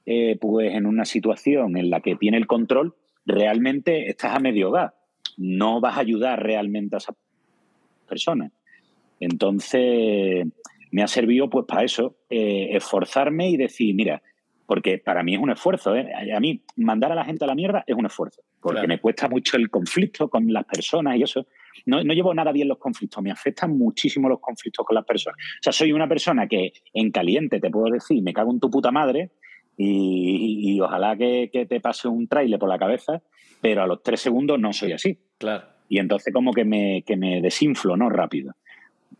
eh, 0.10 0.38
pues 0.40 0.74
en 0.74 0.86
una 0.86 1.04
situación 1.04 1.76
en 1.76 1.90
la 1.90 2.00
que 2.00 2.16
tiene 2.16 2.38
el 2.38 2.48
control, 2.48 2.96
realmente 3.26 4.10
estás 4.10 4.38
a 4.38 4.40
medio 4.40 4.72
gas. 4.72 4.94
No 5.36 5.82
vas 5.82 5.98
a 5.98 6.00
ayudar 6.00 6.42
realmente 6.42 6.96
a 6.96 7.00
esa 7.00 7.14
persona. 8.08 8.50
Entonces, 9.20 10.48
me 10.92 11.04
ha 11.04 11.08
servido 11.08 11.50
pues 11.50 11.66
para 11.68 11.84
eso, 11.84 12.16
eh, 12.30 12.70
esforzarme 12.72 13.50
y 13.50 13.58
decir, 13.58 13.94
mira, 13.96 14.22
porque 14.66 14.98
para 14.98 15.24
mí 15.24 15.36
es 15.36 15.42
un 15.42 15.50
esfuerzo, 15.50 15.94
¿eh? 15.94 16.10
a 16.34 16.40
mí 16.40 16.62
mandar 16.78 17.12
a 17.12 17.16
la 17.16 17.26
gente 17.26 17.44
a 17.44 17.48
la 17.48 17.56
mierda 17.56 17.84
es 17.86 17.96
un 17.96 18.06
esfuerzo, 18.06 18.44
porque 18.62 18.88
me 18.88 19.00
cuesta 19.02 19.28
mucho 19.28 19.58
el 19.58 19.70
conflicto 19.70 20.30
con 20.30 20.52
las 20.54 20.64
personas 20.64 21.18
y 21.18 21.24
eso. 21.24 21.48
No, 21.86 22.02
no, 22.02 22.14
llevo 22.14 22.34
nada 22.34 22.54
bien 22.54 22.70
los 22.70 22.78
conflictos, 22.78 23.22
me 23.22 23.32
afectan 23.32 23.78
muchísimo 23.78 24.30
los 24.30 24.40
conflictos 24.40 24.86
con 24.86 24.96
las 24.96 25.06
personas. 25.06 25.38
O 25.38 25.64
sea, 25.64 25.74
soy 25.74 25.92
una 25.92 26.08
persona 26.08 26.48
que 26.48 26.72
en 26.94 27.12
caliente 27.12 27.60
te 27.60 27.70
puedo 27.70 27.92
decir, 27.92 28.24
me 28.24 28.34
cago 28.34 28.52
en 28.52 28.60
tu 28.62 28.70
puta 28.70 28.90
madre 28.90 29.32
y, 29.78 30.80
ojalá 30.82 31.16
que, 31.16 31.50
que, 31.54 31.66
te 31.66 31.80
pase 31.80 32.08
un 32.08 32.28
trailer 32.28 32.60
por 32.60 32.70
la 32.70 32.80
cabeza, 32.80 33.22
pero 33.62 33.84
a 33.84 33.88
los 33.88 34.02
tres 34.02 34.22
segundos 34.22 34.60
no 34.60 34.74
soy 34.74 34.94
así. 34.94 35.20
Claro. 35.38 35.66
Y 35.88 36.00
entonces 36.00 36.34
como 36.34 36.52
que 36.52 36.66
me, 36.66 37.04
que 37.04 37.16
me 37.16 37.42
desinflo, 37.42 37.96
¿no? 37.96 38.10
Rápido. 38.10 38.56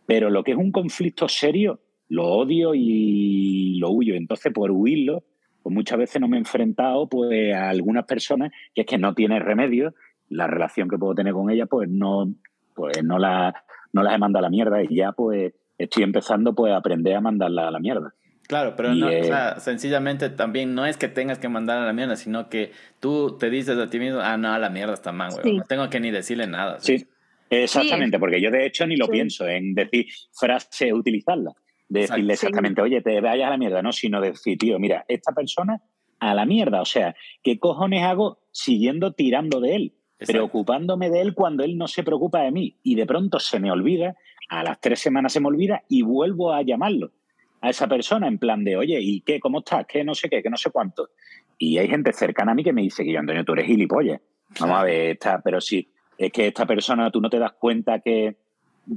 Pero 0.06 0.30
lo 0.30 0.42
que 0.42 0.52
es 0.52 0.56
un 0.56 0.72
conflicto 0.72 1.28
serio, 1.28 1.80
lo 2.08 2.26
odio 2.26 2.74
y 2.74 3.78
lo 3.78 3.90
huyo. 3.90 4.14
Entonces, 4.14 4.52
por 4.52 4.70
huirlo, 4.70 5.22
pues 5.62 5.74
muchas 5.74 5.98
veces 5.98 6.20
no 6.20 6.28
me 6.28 6.36
he 6.36 6.40
enfrentado 6.40 7.08
pues, 7.08 7.54
a 7.54 7.68
algunas 7.68 8.04
personas 8.04 8.52
que 8.74 8.82
es 8.82 8.86
que 8.86 8.98
no 8.98 9.14
tiene 9.14 9.38
remedio. 9.38 9.94
La 10.28 10.46
relación 10.46 10.88
que 10.88 10.98
puedo 10.98 11.14
tener 11.14 11.32
con 11.32 11.50
ellas, 11.50 11.68
pues 11.70 11.88
no, 11.88 12.32
pues 12.74 13.02
no, 13.02 13.18
la, 13.18 13.54
no 13.92 14.02
las 14.02 14.14
he 14.14 14.18
mandado 14.18 14.44
a 14.44 14.48
la 14.48 14.50
mierda 14.50 14.82
y 14.82 14.94
ya 14.94 15.12
pues 15.12 15.54
estoy 15.78 16.02
empezando 16.02 16.54
pues 16.54 16.72
a 16.72 16.76
aprender 16.76 17.14
a 17.14 17.20
mandarla 17.20 17.68
a 17.68 17.70
la 17.70 17.78
mierda. 17.78 18.14
Claro, 18.48 18.76
pero 18.76 18.94
no, 18.94 19.08
o 19.08 19.24
sea, 19.24 19.60
sencillamente 19.60 20.30
también 20.30 20.74
no 20.74 20.86
es 20.86 20.96
que 20.96 21.08
tengas 21.08 21.38
que 21.38 21.50
mandar 21.50 21.82
a 21.82 21.84
la 21.84 21.92
mierda, 21.92 22.16
sino 22.16 22.48
que 22.48 22.72
tú 22.98 23.36
te 23.38 23.50
dices 23.50 23.76
a 23.76 23.90
ti 23.90 23.98
mismo, 23.98 24.20
ah, 24.20 24.38
no, 24.38 24.50
a 24.50 24.58
la 24.58 24.70
mierda 24.70 24.94
está 24.94 25.12
mal, 25.12 25.32
güey. 25.32 25.58
No 25.58 25.64
tengo 25.64 25.90
que 25.90 26.00
ni 26.00 26.10
decirle 26.10 26.46
nada. 26.46 26.80
Sí, 26.80 27.06
exactamente, 27.50 28.18
porque 28.18 28.40
yo 28.40 28.50
de 28.50 28.64
hecho 28.64 28.86
ni 28.86 28.96
lo 28.96 29.06
pienso 29.06 29.46
en 29.46 29.74
decir 29.74 30.06
frase, 30.32 30.94
utilizarla. 30.94 31.52
De 31.90 32.00
decirle 32.00 32.32
exactamente, 32.32 32.80
oye, 32.80 33.02
te 33.02 33.20
vayas 33.20 33.48
a 33.48 33.50
la 33.50 33.58
mierda, 33.58 33.82
no, 33.82 33.92
sino 33.92 34.18
decir, 34.18 34.56
tío, 34.56 34.78
mira, 34.78 35.04
esta 35.08 35.32
persona 35.32 35.82
a 36.18 36.34
la 36.34 36.46
mierda. 36.46 36.80
O 36.80 36.86
sea, 36.86 37.14
¿qué 37.42 37.58
cojones 37.58 38.02
hago 38.02 38.38
siguiendo 38.50 39.12
tirando 39.12 39.60
de 39.60 39.76
él? 39.76 39.94
Preocupándome 40.26 41.10
de 41.10 41.20
él 41.20 41.34
cuando 41.34 41.64
él 41.64 41.76
no 41.76 41.86
se 41.86 42.02
preocupa 42.02 42.40
de 42.40 42.50
mí. 42.50 42.78
Y 42.82 42.94
de 42.94 43.04
pronto 43.04 43.40
se 43.40 43.60
me 43.60 43.70
olvida, 43.70 44.16
a 44.48 44.62
las 44.62 44.80
tres 44.80 45.00
semanas 45.00 45.34
se 45.34 45.40
me 45.40 45.48
olvida 45.48 45.82
y 45.86 46.00
vuelvo 46.00 46.54
a 46.54 46.62
llamarlo 46.62 47.12
a 47.60 47.70
esa 47.70 47.86
persona 47.86 48.28
en 48.28 48.38
plan 48.38 48.64
de, 48.64 48.76
oye, 48.76 48.98
¿y 49.00 49.20
qué? 49.20 49.40
¿Cómo 49.40 49.60
estás? 49.60 49.86
¿Qué? 49.86 50.04
No 50.04 50.14
sé 50.14 50.28
qué, 50.28 50.42
que 50.42 50.50
no 50.50 50.56
sé 50.56 50.70
cuánto. 50.70 51.10
Y 51.58 51.78
hay 51.78 51.88
gente 51.88 52.12
cercana 52.12 52.52
a 52.52 52.54
mí 52.54 52.62
que 52.62 52.72
me 52.72 52.82
dice 52.82 53.04
que 53.04 53.12
yo, 53.12 53.18
Antonio, 53.18 53.44
tú 53.44 53.52
eres 53.52 53.66
gilipollas. 53.66 54.20
Vamos 54.60 54.78
a 54.78 54.84
ver, 54.84 55.10
esta, 55.10 55.40
pero 55.40 55.60
sí, 55.60 55.90
es 56.16 56.32
que 56.32 56.46
esta 56.46 56.66
persona, 56.66 57.10
tú 57.10 57.20
no 57.20 57.28
te 57.28 57.38
das 57.38 57.52
cuenta 57.52 58.00
que, 58.00 58.36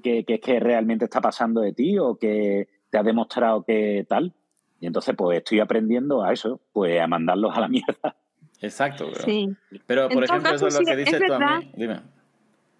que, 0.01 0.23
que, 0.23 0.39
que 0.39 0.59
realmente 0.59 1.05
está 1.05 1.19
pasando 1.21 1.61
de 1.61 1.73
ti 1.73 1.97
o 1.97 2.15
que 2.15 2.67
te 2.89 2.97
ha 2.97 3.03
demostrado 3.03 3.63
que 3.63 4.05
tal. 4.07 4.33
Y 4.79 4.87
entonces, 4.87 5.15
pues 5.15 5.37
estoy 5.37 5.59
aprendiendo 5.59 6.23
a 6.23 6.33
eso, 6.33 6.61
pues 6.71 6.99
a 6.99 7.07
mandarlos 7.07 7.55
a 7.55 7.61
la 7.61 7.67
mierda. 7.67 8.15
Exacto, 8.61 9.09
bro. 9.09 9.23
Sí. 9.23 9.49
Pero, 9.87 10.07
por 10.09 10.23
ejemplo, 10.23 10.53
eso 10.53 10.67
es 10.67 10.79
lo 10.79 10.85
que 10.85 10.95
dice 10.95 11.19
tu 11.19 11.33
amigo. 11.33 11.71
Dime. 11.75 12.01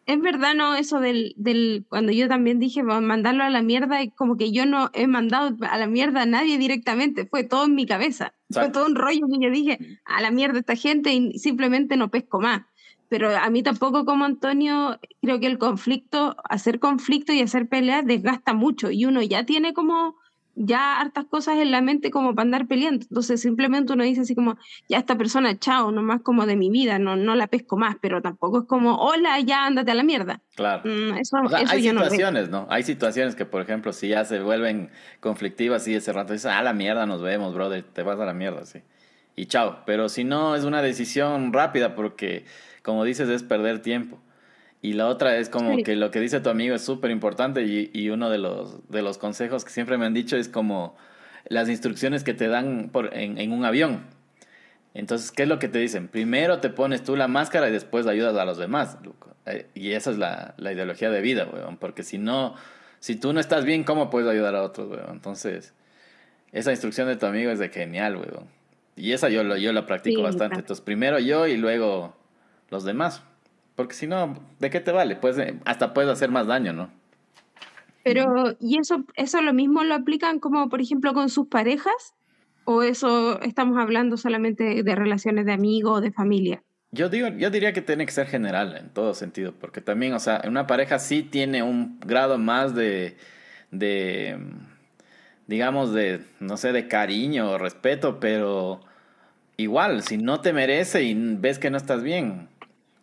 Es 0.08 0.20
verdad, 0.20 0.56
¿no? 0.56 0.76
Eso 0.76 1.00
del, 1.00 1.34
del, 1.38 1.86
cuando 1.88 2.12
yo 2.12 2.28
también 2.28 2.60
dije 2.60 2.84
mandarlo 2.84 3.44
a 3.44 3.50
la 3.50 3.62
mierda, 3.62 4.02
y 4.02 4.10
como 4.10 4.36
que 4.36 4.52
yo 4.52 4.66
no 4.66 4.90
he 4.94 5.08
mandado 5.08 5.56
a 5.62 5.78
la 5.78 5.88
mierda 5.88 6.24
a 6.24 6.26
nadie 6.26 6.58
directamente, 6.58 7.26
fue 7.26 7.44
todo 7.44 7.66
en 7.66 7.76
mi 7.76 7.86
cabeza. 7.86 8.34
Fue 8.50 8.70
todo 8.70 8.88
un 8.88 8.96
rollo 8.96 9.28
que 9.28 9.40
yo 9.40 9.52
dije, 9.52 10.00
a 10.06 10.22
la 10.22 10.32
mierda 10.32 10.60
esta 10.60 10.76
gente 10.76 11.14
y 11.14 11.38
simplemente 11.38 11.98
no 11.98 12.10
pesco 12.10 12.42
más. 12.42 12.64
Pero 13.10 13.30
a 13.30 13.50
mí 13.50 13.62
tampoco 13.62 14.06
como 14.06 14.26
Antonio, 14.26 15.00
creo 15.22 15.40
que 15.40 15.48
el 15.48 15.58
conflicto, 15.58 16.36
hacer 16.50 16.80
conflicto 16.80 17.34
y 17.34 17.42
hacer 17.42 17.68
peleas 17.68 18.06
desgasta 18.06 18.54
mucho 18.54 18.90
y 18.90 19.06
uno 19.06 19.22
ya 19.22 19.46
tiene 19.46 19.74
como 19.74 20.16
ya 20.56 21.00
hartas 21.00 21.26
cosas 21.26 21.58
en 21.58 21.72
la 21.72 21.82
mente 21.82 22.12
como 22.12 22.36
para 22.36 22.44
andar 22.44 22.68
peleando. 22.68 23.06
Entonces 23.10 23.42
simplemente 23.42 23.94
uno 23.94 24.04
dice 24.04 24.22
así 24.22 24.36
como, 24.36 24.58
ya 24.90 24.98
esta 24.98 25.18
persona, 25.18 25.58
chao, 25.58 25.92
nomás 25.92 26.22
como 26.22 26.46
de 26.46 26.56
mi 26.56 26.70
vida, 26.70 27.00
no, 27.00 27.16
no 27.16 27.36
la 27.36 27.48
pesco 27.48 27.78
más, 27.78 27.96
pero 28.02 28.22
tampoco 28.22 28.60
es 28.60 28.66
como, 28.66 28.96
hola, 28.98 29.40
ya 29.40 29.66
ándate 29.66 29.92
a 29.92 29.96
la 29.96 30.04
mierda. 30.04 30.42
Claro. 30.56 30.84
Mm, 30.86 31.18
eso, 31.18 31.38
hay 31.54 31.82
situaciones, 31.82 32.50
no, 32.50 32.68
Hay 32.70 32.84
situaciones 32.84 33.36
que, 33.36 33.46
por 33.46 33.62
ejemplo, 33.62 33.94
si 33.94 34.10
ya 34.10 34.26
se 34.26 34.42
vuelven 34.42 34.90
conflictivas 35.20 35.88
y 35.88 35.96
ese 35.96 36.12
rato 36.14 36.34
dices, 36.34 36.52
a 36.52 36.62
la 36.62 36.74
mierda, 36.74 37.06
nos 37.06 37.22
vemos, 37.22 37.54
brother, 37.54 37.84
te 37.84 38.04
vas 38.04 38.20
a 38.20 38.26
la 38.26 38.34
mierda, 38.34 38.66
sí. 38.66 38.82
Y 39.36 39.46
chao. 39.46 39.84
Pero 39.86 40.10
si 40.10 40.24
no, 40.24 40.56
es 40.56 40.66
una 40.66 40.82
decisión 40.82 41.54
rápida 41.54 41.96
porque, 41.96 42.46
como 42.84 43.04
dices, 43.04 43.30
es 43.30 43.44
perder 43.44 43.82
tiempo. 43.82 44.20
Y 44.82 44.94
la 44.94 45.08
otra 45.08 45.38
es 45.38 45.50
como 45.50 45.78
que 45.84 45.96
lo 45.96 46.10
que 46.10 46.20
dice 46.20 46.40
tu 46.40 46.50
amigo 46.50 46.74
es 46.74 46.84
súper 46.84 47.12
importante 47.12 47.64
y, 47.64 47.92
y, 47.94 48.10
uno 48.10 48.32
de 48.32 48.40
los, 48.40 48.90
de 48.90 49.04
los 49.04 49.20
consejos 49.20 49.64
que 49.64 49.70
siempre 49.70 49.98
me 50.00 50.06
han 50.06 50.14
dicho 50.16 50.38
es 50.38 50.50
como 50.50 50.96
las 51.48 51.70
instrucciones 51.70 52.24
que 52.24 52.34
te 52.34 52.48
dan 52.48 52.90
por, 52.92 53.16
en, 53.16 53.38
en, 53.38 53.52
un 53.52 53.64
avión. 53.64 54.06
Entonces, 54.96 55.32
¿qué 55.32 55.44
es 55.44 55.50
lo 55.50 55.60
que 55.60 55.68
te 55.68 55.78
dicen? 55.78 56.08
Primero 56.08 56.60
te 56.60 56.70
pones 56.70 57.04
tú 57.04 57.16
la 57.16 57.28
máscara 57.28 57.70
y 57.70 57.72
después 57.72 58.08
ayudas 58.08 58.36
a 58.36 58.44
los 58.44 58.58
demás. 58.58 58.98
Eh, 59.46 59.68
y 59.76 59.92
esa 59.92 60.10
es 60.12 60.18
la, 60.18 60.56
la 60.58 60.74
ideología 60.74 61.12
de 61.12 61.22
vida, 61.22 61.48
weón. 61.52 61.78
Porque 61.78 62.02
si 62.02 62.18
no, 62.18 62.56
si 63.00 63.16
tú 63.16 63.34
no 63.34 63.40
estás 63.40 63.66
bien, 63.66 63.84
¿cómo 63.84 64.10
puedes 64.10 64.28
ayudar 64.30 64.56
a 64.56 64.64
otros, 64.64 64.90
weón? 64.90 65.12
Entonces, 65.12 65.74
esa 66.52 66.72
instrucción 66.72 67.08
de 67.08 67.18
tu 67.18 67.28
amigo 67.28 67.52
es 67.52 67.60
de 67.60 67.70
genial, 67.70 68.18
weón. 68.18 68.48
Y 68.96 69.14
esa 69.14 69.30
yo, 69.30 69.44
yo 69.58 69.74
la 69.74 69.86
practico 69.86 70.24
bastante. 70.24 70.58
Entonces, 70.58 70.84
primero 70.84 71.20
yo 71.20 71.46
y 71.48 71.56
luego 71.56 72.16
los 72.70 72.84
demás. 72.84 73.24
Porque 73.76 73.94
si 73.94 74.08
no, 74.08 74.38
¿de 74.60 74.70
qué 74.70 74.80
te 74.80 74.92
vale? 74.92 75.16
Pues 75.16 75.38
hasta 75.66 75.94
puedes 75.94 76.12
hacer 76.12 76.30
más 76.30 76.48
daño, 76.48 76.74
¿no? 76.74 76.90
Pero, 78.04 78.56
¿y 78.60 78.80
eso, 78.80 79.04
eso 79.16 79.42
lo 79.42 79.54
mismo 79.54 79.84
lo 79.84 79.94
aplican 79.94 80.40
como, 80.40 80.70
por 80.70 80.82
ejemplo, 80.82 81.14
con 81.14 81.30
sus 81.30 81.48
parejas? 81.48 82.16
¿O 82.64 82.84
eso 82.84 83.42
estamos 83.42 83.78
hablando 83.78 84.18
solamente 84.18 84.84
de 84.84 84.96
relaciones 84.96 85.46
de 85.46 85.54
amigos 85.54 85.98
o 85.98 86.02
de 86.02 86.12
familia? 86.12 86.64
Yo, 86.92 87.10
digo, 87.10 87.30
yo 87.30 87.50
diría 87.50 87.74
que 87.74 87.82
tiene 87.82 88.06
que 88.06 88.12
ser 88.12 88.28
general 88.28 88.76
en 88.76 88.90
todo 88.90 89.14
sentido, 89.14 89.54
porque 89.54 89.82
también, 89.82 90.14
o 90.14 90.20
sea, 90.20 90.42
una 90.46 90.68
pareja 90.68 91.00
sí 91.00 91.24
tiene 91.24 91.64
un 91.64 92.00
grado 92.02 92.38
más 92.38 92.76
de, 92.76 93.16
de 93.72 94.38
digamos, 95.48 95.94
de, 95.94 96.22
no 96.40 96.58
sé, 96.58 96.72
de 96.74 96.88
cariño 96.88 97.52
o 97.52 97.58
respeto, 97.58 98.20
pero 98.20 98.82
igual, 99.58 100.04
si 100.04 100.18
no 100.18 100.42
te 100.42 100.54
merece 100.54 101.04
y 101.04 101.14
ves 101.14 101.60
que 101.60 101.70
no 101.70 101.78
estás 101.78 102.04
bien, 102.04 102.50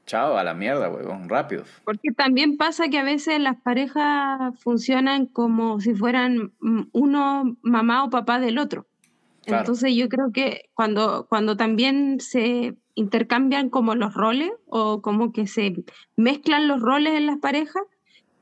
Chao, 0.09 0.39
a 0.39 0.43
la 0.43 0.55
mierda, 0.55 0.89
huevón, 0.89 1.29
rápido. 1.29 1.65
Porque 1.85 2.13
también 2.13 2.57
pasa 2.57 2.89
que 2.89 2.99
a 2.99 3.05
veces 3.05 3.39
las 3.41 3.61
parejas 3.61 4.59
funcionan 4.59 5.27
como 5.27 5.81
si 5.81 5.95
fueran 5.95 6.55
mm, 6.61 6.85
uno 6.93 7.59
mamá 7.61 8.05
o 8.05 8.11
papá 8.11 8.41
del 8.41 8.59
otro. 8.59 8.87
Entonces 9.45 9.95
yo 9.95 10.09
creo 10.09 10.33
que 10.33 10.71
cuando, 10.75 11.27
cuando 11.29 11.57
también 11.57 12.21
se 12.21 12.75
intercambian 12.95 13.69
como 13.69 13.95
los 13.95 14.15
roles 14.15 14.51
o 14.67 15.03
como 15.03 15.33
que 15.33 15.47
se 15.47 15.85
mezclan 16.17 16.69
los 16.69 16.81
roles 16.81 17.15
en 17.15 17.27
las 17.27 17.39
parejas, 17.39 17.83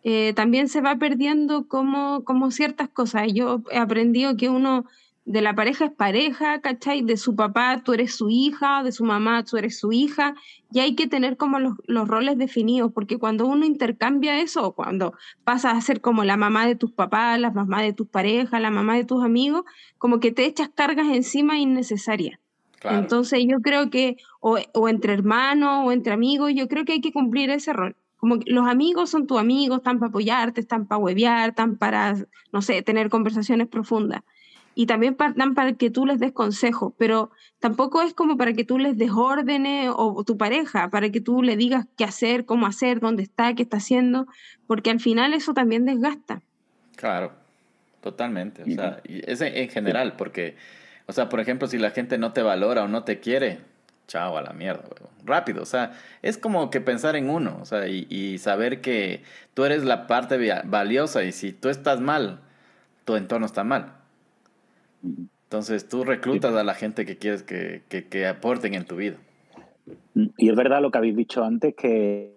eh, 0.05 0.35
también 0.35 0.69
se 0.69 0.81
va 0.81 0.97
perdiendo 0.97 1.67
como, 1.67 2.23
como 2.23 2.53
ciertas 2.53 2.89
cosas. 2.89 3.33
Yo 3.33 3.63
he 3.73 3.79
aprendido 3.79 4.37
que 4.37 4.49
uno 4.49 4.87
de 5.27 5.41
la 5.41 5.55
pareja 5.55 5.87
es 5.87 5.91
pareja, 5.91 6.61
¿cachai? 6.61 7.03
De 7.03 7.17
su 7.17 7.35
papá 7.35 7.83
tú 7.85 7.93
eres 7.93 8.15
su 8.15 8.31
hija, 8.31 8.85
de 8.85 8.93
su 8.93 9.05
mamá 9.05 9.45
tú 9.45 9.57
eres 9.57 9.77
su 9.77 9.93
hija, 9.93 10.37
y 10.71 10.79
hay 10.79 10.95
que 10.95 11.09
tener 11.09 11.37
como 11.37 11.59
los, 11.59 12.09
roles 12.09 12.39
definidos, 12.39 12.93
porque 12.93 13.19
cuando 13.19 13.45
uno 13.45 13.67
intercambia 13.67 14.41
eso, 14.41 14.73
cuando 14.73 15.15
pasas 15.43 15.75
a 15.75 15.81
ser 15.81 16.01
como 16.01 16.23
la 16.23 16.37
mamá 16.37 16.67
de 16.67 16.77
tus 16.77 16.93
papás, 16.93 17.41
la 17.41 17.51
mamá 17.51 17.83
de 17.83 17.93
tus 17.93 18.07
parejas, 18.07 18.61
la 18.61 18.71
mamá 18.71 18.95
de 18.95 19.05
tus 19.05 19.25
amigos, 19.25 19.65
como 19.99 20.21
que 20.21 20.31
te 20.31 20.45
echas 20.45 20.69
cargas 20.73 21.09
encima 21.09 21.59
innecesarias. 21.59 22.39
Entonces 22.85 23.45
yo 23.49 23.59
creo 23.61 23.91
que, 23.91 24.19
o, 24.39 24.59
o, 24.75 24.89
entre 24.89 25.13
hermanos 25.13 25.87
o 25.87 25.91
entre 25.91 26.13
amigos, 26.13 26.53
yo 26.55 26.69
creo 26.69 26.85
que 26.85 26.93
hay 26.93 27.01
que 27.01 27.13
cumplir 27.13 27.51
ese 27.51 27.73
rol. 27.73 27.97
Como 28.17 28.39
que 28.39 28.53
los 28.53 28.69
amigos 28.69 29.11
son 29.11 29.27
tus 29.27 29.41
amigos, 29.41 29.79
están 29.79 29.99
para 29.99 30.11
apoyarte, 30.11 30.61
están 30.61 30.87
para 30.87 30.99
huevear, 30.99 31.49
están 31.49 31.77
para, 31.77 32.15
no 32.53 32.63
sé, 32.63 32.81
tener 32.83 33.11
conversaciones 33.11 33.67
profundas 33.67 34.23
y 34.79 34.85
también 34.85 35.17
dan 35.37 35.55
para 35.55 35.73
que 35.73 35.89
tú 35.89 36.05
les 36.05 36.21
des 36.21 36.33
consejo, 36.33 36.95
pero 36.99 37.31
tampoco 37.61 38.03
es 38.03 38.13
como 38.13 38.37
para 38.37 38.53
que 38.53 38.63
tú 38.63 38.79
les 38.79 38.99
des 38.99 39.11
órdenes 39.11 39.91
o, 39.91 40.23
tu 40.23 40.37
pareja, 40.37 40.91
para 40.91 41.09
que 41.09 41.23
tú 41.23 41.43
le 41.43 41.57
digas 41.57 41.87
qué 41.97 42.05
hacer, 42.05 42.45
cómo 42.45 42.67
hacer, 42.67 43.01
dónde 43.01 43.23
está, 43.23 43.55
qué 43.55 43.63
está 43.63 43.79
haciendo, 43.79 44.27
porque 44.67 44.91
al 44.91 45.01
final 45.01 45.33
eso 45.33 45.55
también 45.55 45.87
desgasta. 45.87 46.43
Claro, 46.95 47.33
totalmente. 48.03 48.65
O 48.65 48.67
sea, 48.67 49.01
es 49.07 49.41
en 49.41 49.71
general, 49.71 50.13
porque, 50.19 50.57
o 51.07 51.13
sea, 51.15 51.31
por 51.31 51.41
ejemplo, 51.41 51.69
si 51.69 51.79
la 51.79 51.91
gente 51.91 52.19
no 52.19 52.35
te 52.35 52.43
valora 52.43 52.85
o 52.85 52.89
no 52.89 53.03
te 53.03 53.19
quiere, 53.19 53.61
chao 54.09 54.37
a 54.37 54.43
la 54.43 54.53
mierda, 54.53 54.85
rápido. 55.25 55.63
O 55.63 55.67
sea, 55.67 55.93
es 56.21 56.37
como 56.37 56.69
que 56.69 56.83
pensar 56.83 57.17
en 57.17 57.31
uno, 57.31 57.61
o 57.63 57.65
sea, 57.65 57.89
y, 57.89 58.07
y 58.11 58.37
saber 58.37 58.83
que 58.83 59.23
tú 59.55 59.65
eres 59.65 59.85
la 59.85 60.07
parte 60.07 60.37
valiosa 60.65 61.25
y 61.25 61.33
si 61.33 61.53
tú 61.53 61.71
estás 61.71 61.99
mal, 61.99 62.41
tu 63.07 63.17
entorno 63.17 63.47
está 63.47 63.65
mal. 63.65 63.97
Entonces 65.03 65.89
tú 65.89 66.05
reclutas 66.05 66.55
a 66.55 66.65
la 66.65 66.75
gente 66.75 67.07
que 67.07 67.17
quieres 67.17 67.43
que, 67.43 67.83
que, 67.89 68.27
aporten 68.27 68.75
en 68.75 68.85
tu 68.85 68.97
vida. 68.97 69.17
Y 70.37 70.49
es 70.49 70.57
verdad 70.57 70.83
lo 70.83 70.91
que 70.91 70.99
habéis 70.99 71.17
dicho 71.17 71.45
antes, 71.45 71.75
que 71.75 72.33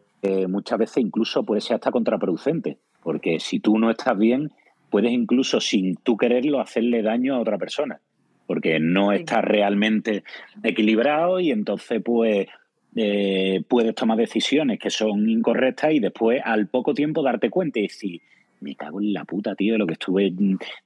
muchas 0.48 0.78
veces 0.78 0.98
incluso 0.98 1.44
puede 1.44 1.62
ser 1.62 1.76
hasta 1.76 1.92
contraproducente, 1.92 2.78
porque 3.02 3.40
si 3.40 3.60
tú 3.60 3.80
no 3.80 3.90
estás 3.90 4.18
bien, 4.18 4.52
puedes 4.90 5.12
incluso 5.12 5.60
sin 5.60 5.96
tú 5.96 6.18
quererlo 6.18 6.60
hacerle 6.60 7.02
daño 7.02 7.36
a 7.36 7.40
otra 7.40 7.58
persona, 7.58 8.00
porque 8.48 8.80
no 8.80 9.12
estás 9.12 9.44
realmente 9.44 10.24
equilibrado 10.64 11.40
y 11.40 11.52
entonces 11.52 12.02
pues 12.04 12.48
eh, 12.96 13.64
puedes 13.68 13.94
tomar 13.96 14.18
decisiones 14.18 14.80
que 14.80 14.90
son 14.90 15.30
incorrectas 15.30 15.94
y 15.94 16.00
después 16.00 16.42
al 16.44 16.68
poco 16.68 16.94
tiempo 16.94 17.22
darte 17.22 17.50
cuenta 17.50 17.80
y 17.80 17.84
decir, 17.84 18.22
me 18.62 18.76
cago 18.76 19.02
en 19.02 19.14
la 19.14 19.26
puta, 19.26 19.56
tío, 19.56 19.74
de 19.74 19.80
lo 19.80 19.88
que 19.88 19.94
estuve 19.94 20.34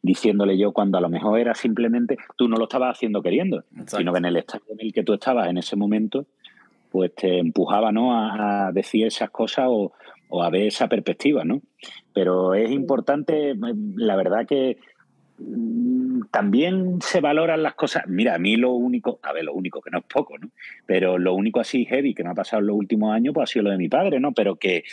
diciéndole 0.01 0.57
yo 0.57 0.71
cuando 0.71 0.97
a 0.97 1.01
lo 1.01 1.09
mejor 1.09 1.39
era 1.39 1.55
simplemente 1.55 2.17
tú 2.35 2.47
no 2.47 2.57
lo 2.57 2.63
estabas 2.65 2.97
haciendo 2.97 3.21
queriendo, 3.21 3.63
sino 3.87 4.11
que 4.11 4.19
en 4.19 4.25
el 4.25 4.37
estado 4.37 4.63
en 4.69 4.79
el 4.79 4.93
que 4.93 5.03
tú 5.03 5.13
estabas 5.13 5.49
en 5.49 5.57
ese 5.57 5.75
momento, 5.75 6.25
pues 6.91 7.13
te 7.15 7.39
empujaba, 7.39 7.91
¿no? 7.91 8.15
A, 8.15 8.71
decir 8.71 9.07
esas 9.07 9.29
cosas 9.31 9.65
o, 9.67 9.91
a 10.41 10.49
ver 10.49 10.67
esa 10.67 10.87
perspectiva, 10.87 11.43
¿no? 11.43 11.61
Pero 12.13 12.53
es 12.53 12.69
importante, 12.71 13.55
la 13.95 14.15
verdad 14.15 14.45
que 14.45 14.77
mm, 15.39 16.21
también 16.31 16.99
se 17.01 17.21
valoran 17.21 17.63
las 17.63 17.73
cosas. 17.73 18.03
Mira, 18.07 18.35
a 18.35 18.39
mí 18.39 18.57
lo 18.57 18.71
único, 18.71 19.19
a 19.23 19.33
ver, 19.33 19.45
lo 19.45 19.53
único, 19.53 19.81
que 19.81 19.89
no 19.89 19.99
es 19.99 20.05
poco, 20.05 20.37
¿no? 20.37 20.49
Pero 20.85 21.17
lo 21.17 21.33
único 21.33 21.59
así 21.59 21.85
heavy 21.85 22.13
que 22.13 22.23
me 22.23 22.29
ha 22.29 22.35
pasado 22.35 22.61
en 22.61 22.67
los 22.67 22.77
últimos 22.77 23.13
años, 23.13 23.33
pues 23.33 23.49
ha 23.49 23.53
sido 23.53 23.63
lo 23.63 23.71
de 23.71 23.77
mi 23.77 23.89
padre, 23.89 24.19
¿no? 24.19 24.31
Pero 24.31 24.55
que 24.55 24.83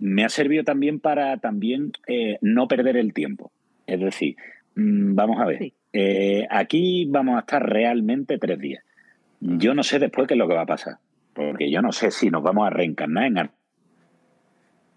me 0.00 0.24
ha 0.24 0.28
servido 0.28 0.64
también 0.64 0.98
para 0.98 1.36
también 1.36 1.92
eh, 2.06 2.38
no 2.40 2.66
perder 2.66 2.96
el 2.96 3.12
tiempo. 3.12 3.52
Es 3.86 4.00
decir, 4.00 4.36
mm, 4.74 5.14
vamos 5.14 5.40
a 5.40 5.46
ver, 5.46 5.72
eh, 5.92 6.46
aquí 6.50 7.06
vamos 7.08 7.36
a 7.36 7.40
estar 7.40 7.64
realmente 7.68 8.38
tres 8.38 8.58
días. 8.58 8.84
Yo 9.40 9.74
no 9.74 9.82
sé 9.82 9.98
después 9.98 10.26
qué 10.26 10.34
es 10.34 10.38
lo 10.38 10.48
que 10.48 10.54
va 10.54 10.62
a 10.62 10.66
pasar, 10.66 10.96
porque 11.34 11.70
yo 11.70 11.82
no 11.82 11.92
sé 11.92 12.10
si 12.10 12.30
nos 12.30 12.42
vamos 12.42 12.66
a 12.66 12.70
reencarnar 12.70 13.24
en 13.24 13.50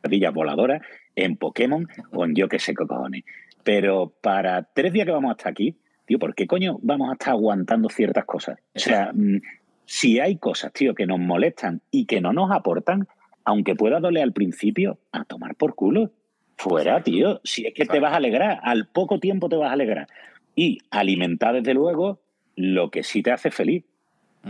ardillas 0.04 0.34
voladoras, 0.34 0.82
en 1.16 1.38
Pokémon 1.38 1.88
o 2.12 2.26
en 2.26 2.36
yo 2.36 2.47
qué 2.47 2.60
sé 2.60 2.74
qué 2.74 2.86
cojones. 2.86 3.24
Pero 3.64 4.14
para 4.22 4.64
tres 4.64 4.91
días 4.93 5.06
que 5.06 5.12
vamos 5.12 5.30
a 5.30 5.34
estar 5.34 5.51
aquí, 5.51 5.76
tío, 6.06 6.20
¿por 6.20 6.36
qué 6.36 6.47
coño 6.47 6.80
vamos 6.82 7.10
a 7.10 7.14
estar 7.14 7.30
aguantando 7.32 7.89
ciertas 7.89 8.26
cosas? 8.26 8.60
O 8.76 8.80
sea, 8.80 9.12
mm, 9.14 9.39
si 9.86 10.20
hay 10.20 10.38
cosas, 10.38 10.74
tío, 10.74 10.93
que 10.93 11.06
nos 11.06 11.20
molestan 11.20 11.82
y 11.91 12.06
que 12.06 12.20
no 12.20 12.34
nos 12.34 12.51
aportan, 12.51 13.08
aunque 13.46 13.76
pueda 13.76 14.00
doler 14.00 14.24
al 14.24 14.34
principio, 14.34 15.00
a 15.12 15.26
tomar 15.26 15.56
por 15.56 15.76
culo. 15.76 16.12
Fuera, 16.58 17.02
tío. 17.04 17.41
Si 17.44 17.66
es 17.66 17.74
que 17.74 17.86
te 17.86 18.00
vas 18.00 18.14
a 18.14 18.18
alegrar, 18.18 18.60
al 18.64 18.88
poco 18.88 19.20
tiempo 19.20 19.50
te 19.50 19.56
vas 19.56 19.70
a 19.70 19.74
alegrar. 19.74 20.08
Y 20.56 20.80
alimentar, 20.91 21.56
desde 21.56 21.74
luego, 21.74 22.20
lo 22.56 22.89
que 22.91 23.04
sí 23.04 23.22
te 23.24 23.32
hace 23.32 23.52
feliz. 23.52 23.84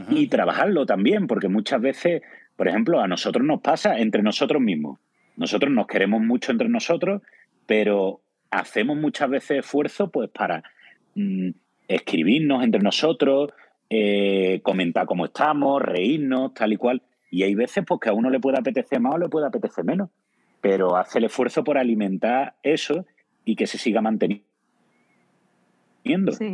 Y 0.09 0.27
trabajarlo 0.27 0.87
también, 0.87 1.27
porque 1.27 1.49
muchas 1.49 1.79
veces, 1.79 2.23
por 2.55 2.67
ejemplo, 2.67 2.99
a 2.99 3.07
nosotros 3.07 3.45
nos 3.45 3.61
pasa 3.61 3.99
entre 3.99 4.23
nosotros 4.23 4.59
mismos. 4.59 4.99
Nosotros 5.37 5.71
nos 5.71 5.85
queremos 5.85 6.21
mucho 6.21 6.51
entre 6.51 6.67
nosotros, 6.67 7.21
pero 7.67 8.21
hacemos 8.49 8.97
muchas 8.97 9.29
veces 9.29 9.59
esfuerzo 9.59 10.09
pues 10.09 10.29
para 10.29 10.63
mm, 11.13 11.49
escribirnos 11.87 12.63
entre 12.63 12.81
nosotros, 12.81 13.51
eh, 13.89 14.61
comentar 14.63 15.05
cómo 15.05 15.25
estamos, 15.25 15.81
reírnos, 15.81 16.53
tal 16.55 16.73
y 16.73 16.77
cual. 16.77 17.01
Y 17.33 17.41
hay 17.41 17.55
veces 17.55 17.83
pues, 17.87 17.99
que 17.99 18.09
a 18.09 18.13
uno 18.13 18.29
le 18.29 18.39
puede 18.39 18.59
apetecer 18.59 18.99
más 18.99 19.15
o 19.15 19.17
le 19.17 19.27
puede 19.27 19.47
apetecer 19.47 19.83
menos, 19.83 20.11
pero 20.61 20.97
hace 20.97 21.17
el 21.17 21.25
esfuerzo 21.25 21.63
por 21.63 21.79
alimentar 21.79 22.53
eso 22.61 23.07
y 23.43 23.55
que 23.55 23.65
se 23.65 23.79
siga 23.79 24.01
manteniendo. 24.01 24.43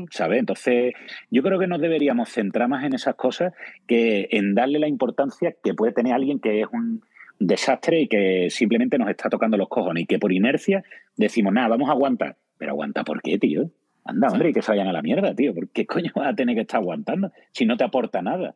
¿sabes? 0.10 0.40
Entonces, 0.40 0.94
yo 1.30 1.44
creo 1.44 1.60
que 1.60 1.68
nos 1.68 1.82
deberíamos 1.82 2.30
centrar 2.30 2.70
más 2.70 2.86
en 2.86 2.94
esas 2.94 3.16
cosas 3.16 3.52
que 3.88 4.30
en 4.32 4.56
darle 4.56 4.80
la 4.80 4.88
importancia 4.88 5.54
que 5.62 5.74
puede 5.74 5.92
tener 5.92 6.14
alguien 6.14 6.40
que 6.40 6.62
es 6.62 6.68
un 6.72 7.04
desastre 7.40 8.00
y 8.00 8.08
que 8.08 8.48
simplemente 8.50 8.98
nos 8.98 9.10
está 9.10 9.30
tocando 9.30 9.58
los 9.58 9.68
cojones 9.68 10.04
y 10.04 10.06
que 10.06 10.18
por 10.18 10.32
inercia 10.32 10.86
decimos, 11.18 11.52
nada, 11.52 11.68
vamos 11.68 11.90
a 11.90 11.92
aguantar. 11.92 12.38
Pero 12.58 12.72
aguanta, 12.72 13.04
¿por 13.04 13.22
qué, 13.22 13.38
tío? 13.38 13.70
Anda, 14.06 14.30
hombre, 14.30 14.52
y 14.52 14.54
que 14.54 14.62
se 14.62 14.72
vayan 14.72 14.88
a 14.88 14.94
la 14.94 15.02
mierda, 15.02 15.36
tío. 15.36 15.54
¿Por 15.54 15.68
qué 15.68 15.86
coño 15.86 16.14
vas 16.16 16.30
a 16.30 16.36
tener 16.36 16.56
que 16.56 16.62
estar 16.62 16.80
aguantando 16.80 17.34
si 17.52 17.66
no 17.66 17.76
te 17.76 17.84
aporta 17.84 18.22
nada? 18.22 18.56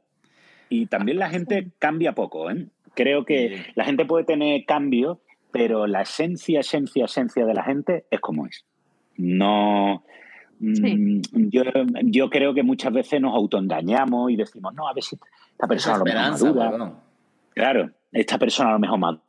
Y 0.74 0.88
también 0.88 1.20
la 1.20 1.30
gente 1.30 1.68
cambia 1.78 2.14
poco, 2.14 2.50
¿eh? 2.50 2.66
Creo 2.96 3.26
que 3.26 3.64
la 3.76 3.86
gente 3.86 4.06
puede 4.06 4.24
tener 4.24 4.66
cambio, 4.66 5.22
pero 5.52 5.86
la 5.86 6.02
esencia, 6.02 6.62
esencia, 6.62 7.06
esencia 7.06 7.46
de 7.46 7.54
la 7.54 7.64
gente 7.64 8.06
es 8.10 8.20
como 8.20 8.48
es. 8.48 8.66
No. 9.18 10.04
Mm, 10.60 11.22
yo, 11.52 12.30
creo 12.32 12.56
que 12.56 12.64
muchas 12.64 12.92
veces 12.92 13.22
nos 13.22 13.36
autoengañamos 13.36 14.32
y 14.32 14.36
decimos, 14.36 14.74
no, 14.74 14.88
a 14.88 14.94
ver 14.94 15.04
si 15.04 15.16
esta 15.52 15.68
persona 15.68 16.00
lo 16.00 16.06
mejor 16.06 16.32
madura. 16.32 16.94
Claro, 17.54 17.92
esta 18.12 18.40
persona 18.40 18.72
a 18.72 18.74
lo 18.74 18.80
mejor 18.80 19.22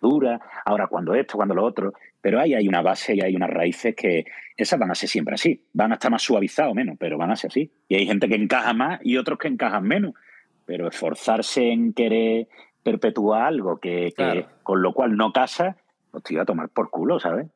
madura, 0.00 0.40
ahora 0.64 0.86
cuando 0.86 1.16
esto, 1.16 1.36
cuando 1.36 1.56
lo 1.56 1.64
otro. 1.64 1.94
Pero 2.20 2.40
ahí 2.40 2.54
hay 2.54 2.68
una 2.68 2.82
base 2.82 3.16
y 3.16 3.20
hay 3.20 3.34
unas 3.34 3.50
raíces 3.50 3.96
que 3.96 4.24
esas 4.56 4.78
van 4.78 4.92
a 4.92 4.94
ser 4.94 5.08
siempre 5.08 5.34
así. 5.34 5.64
Van 5.72 5.90
a 5.90 5.94
estar 5.94 6.12
más 6.12 6.22
suavizados 6.22 6.72
o 6.72 6.74
menos, 6.76 6.96
pero 6.98 7.18
van 7.18 7.32
a 7.32 7.36
ser 7.36 7.50
así. 7.50 7.72
Y 7.88 7.96
hay 7.96 8.06
gente 8.06 8.28
que 8.28 8.36
encaja 8.36 8.72
más 8.72 9.00
y 9.02 9.16
otros 9.16 9.38
que 9.38 9.48
encajan 9.48 9.84
menos. 9.84 10.14
Pero 10.68 10.86
esforzarse 10.86 11.72
en 11.72 11.94
querer 11.94 12.46
perpetuar 12.82 13.42
algo 13.42 13.78
que, 13.78 14.12
con 14.62 14.82
lo 14.82 14.92
cual 14.92 15.16
no 15.16 15.32
casa, 15.32 15.78
pues 16.10 16.22
te 16.24 16.34
iba 16.34 16.42
a 16.42 16.46
tomar 16.46 16.68
por 16.68 16.90
culo, 16.90 17.18
¿sabes? 17.18 17.46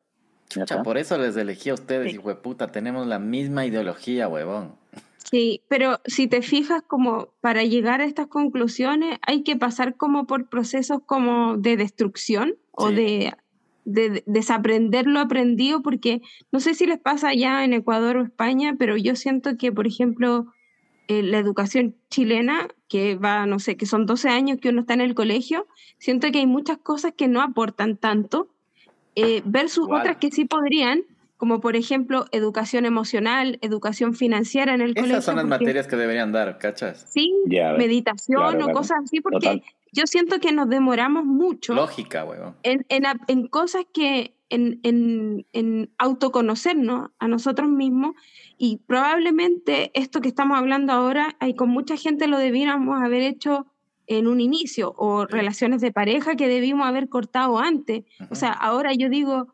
por 0.83 0.97
eso 0.97 1.17
les 1.17 1.37
elegí 1.37 1.69
a 1.69 1.75
ustedes, 1.75 2.13
hijo 2.13 2.29
de 2.29 2.35
puta. 2.35 2.71
Tenemos 2.71 3.07
la 3.07 3.19
misma 3.19 3.65
ideología, 3.65 4.27
huevón. 4.27 4.75
Sí, 5.17 5.61
pero 5.67 5.99
si 6.05 6.27
te 6.27 6.41
fijas 6.41 6.81
como 6.85 7.29
para 7.39 7.63
llegar 7.63 8.01
a 8.01 8.05
estas 8.05 8.27
conclusiones 8.27 9.17
hay 9.25 9.43
que 9.43 9.55
pasar 9.55 9.95
como 9.95 10.27
por 10.27 10.49
procesos 10.49 10.99
como 11.05 11.57
de 11.57 11.77
destrucción 11.77 12.55
o 12.71 12.91
de 12.91 13.33
de 13.85 14.23
desaprender 14.25 15.07
lo 15.07 15.19
aprendido, 15.19 15.81
porque 15.81 16.21
no 16.51 16.59
sé 16.59 16.73
si 16.73 16.85
les 16.85 16.99
pasa 16.99 17.29
allá 17.29 17.63
en 17.63 17.73
Ecuador 17.73 18.17
o 18.17 18.23
España, 18.23 18.75
pero 18.77 18.97
yo 18.97 19.15
siento 19.15 19.57
que, 19.57 19.71
por 19.71 19.87
ejemplo, 19.87 20.47
eh, 21.07 21.21
la 21.23 21.37
educación 21.37 21.95
chilena, 22.09 22.67
que 22.87 23.15
va, 23.15 23.45
no 23.45 23.59
sé, 23.59 23.75
que 23.75 23.85
son 23.85 24.05
12 24.05 24.29
años 24.29 24.59
que 24.61 24.69
uno 24.69 24.81
está 24.81 24.93
en 24.93 25.01
el 25.01 25.15
colegio, 25.15 25.67
siento 25.97 26.31
que 26.31 26.39
hay 26.39 26.47
muchas 26.47 26.77
cosas 26.77 27.13
que 27.15 27.27
no 27.27 27.41
aportan 27.41 27.97
tanto, 27.97 28.47
eh, 29.15 29.41
versus 29.45 29.87
otras 29.89 30.17
que 30.17 30.31
sí 30.31 30.45
podrían, 30.45 31.03
como 31.37 31.59
por 31.59 31.75
ejemplo 31.75 32.25
educación 32.31 32.85
emocional, 32.85 33.59
educación 33.61 34.13
financiera 34.13 34.73
en 34.73 34.81
el 34.81 34.95
colegio. 34.95 35.17
Esas 35.17 35.25
son 35.25 35.35
las 35.35 35.45
materias 35.45 35.87
que 35.87 35.97
deberían 35.97 36.31
dar, 36.31 36.57
¿cachas? 36.57 37.05
Sí, 37.11 37.33
meditación 37.45 38.61
o 38.61 38.71
cosas 38.71 38.99
así, 39.03 39.19
porque 39.19 39.61
yo 39.93 40.07
siento 40.07 40.39
que 40.39 40.51
nos 40.51 40.67
demoramos 40.67 41.23
mucho. 41.23 41.73
Lógica. 41.73 42.25
En, 42.63 42.85
en, 42.89 43.03
en, 43.27 43.47
cosas 43.47 43.85
que, 43.93 44.35
en, 44.49 44.79
en, 44.83 45.45
en 45.53 45.93
autoconocernos 45.99 47.11
a 47.19 47.27
nosotros 47.27 47.69
mismos 47.69 48.15
y 48.57 48.77
probablemente 48.87 49.91
esto 49.93 50.19
que 50.19 50.29
estamos 50.29 50.57
hablando 50.57 50.93
ahora, 50.93 51.35
hay 51.39 51.53
con 51.53 51.69
mucha 51.69 51.95
gente 51.95 52.27
lo 52.27 52.39
debiéramos 52.39 53.01
haber 53.01 53.21
hecho 53.21 53.67
en 54.07 54.27
un 54.27 54.41
inicio 54.41 54.93
o 54.97 55.25
relaciones 55.25 55.79
de 55.79 55.91
pareja 55.91 56.35
que 56.35 56.47
debimos 56.47 56.87
haber 56.87 57.07
cortado 57.07 57.59
antes. 57.59 58.03
O 58.31 58.35
sea, 58.35 58.51
ahora 58.51 58.93
yo 58.93 59.09
digo, 59.09 59.53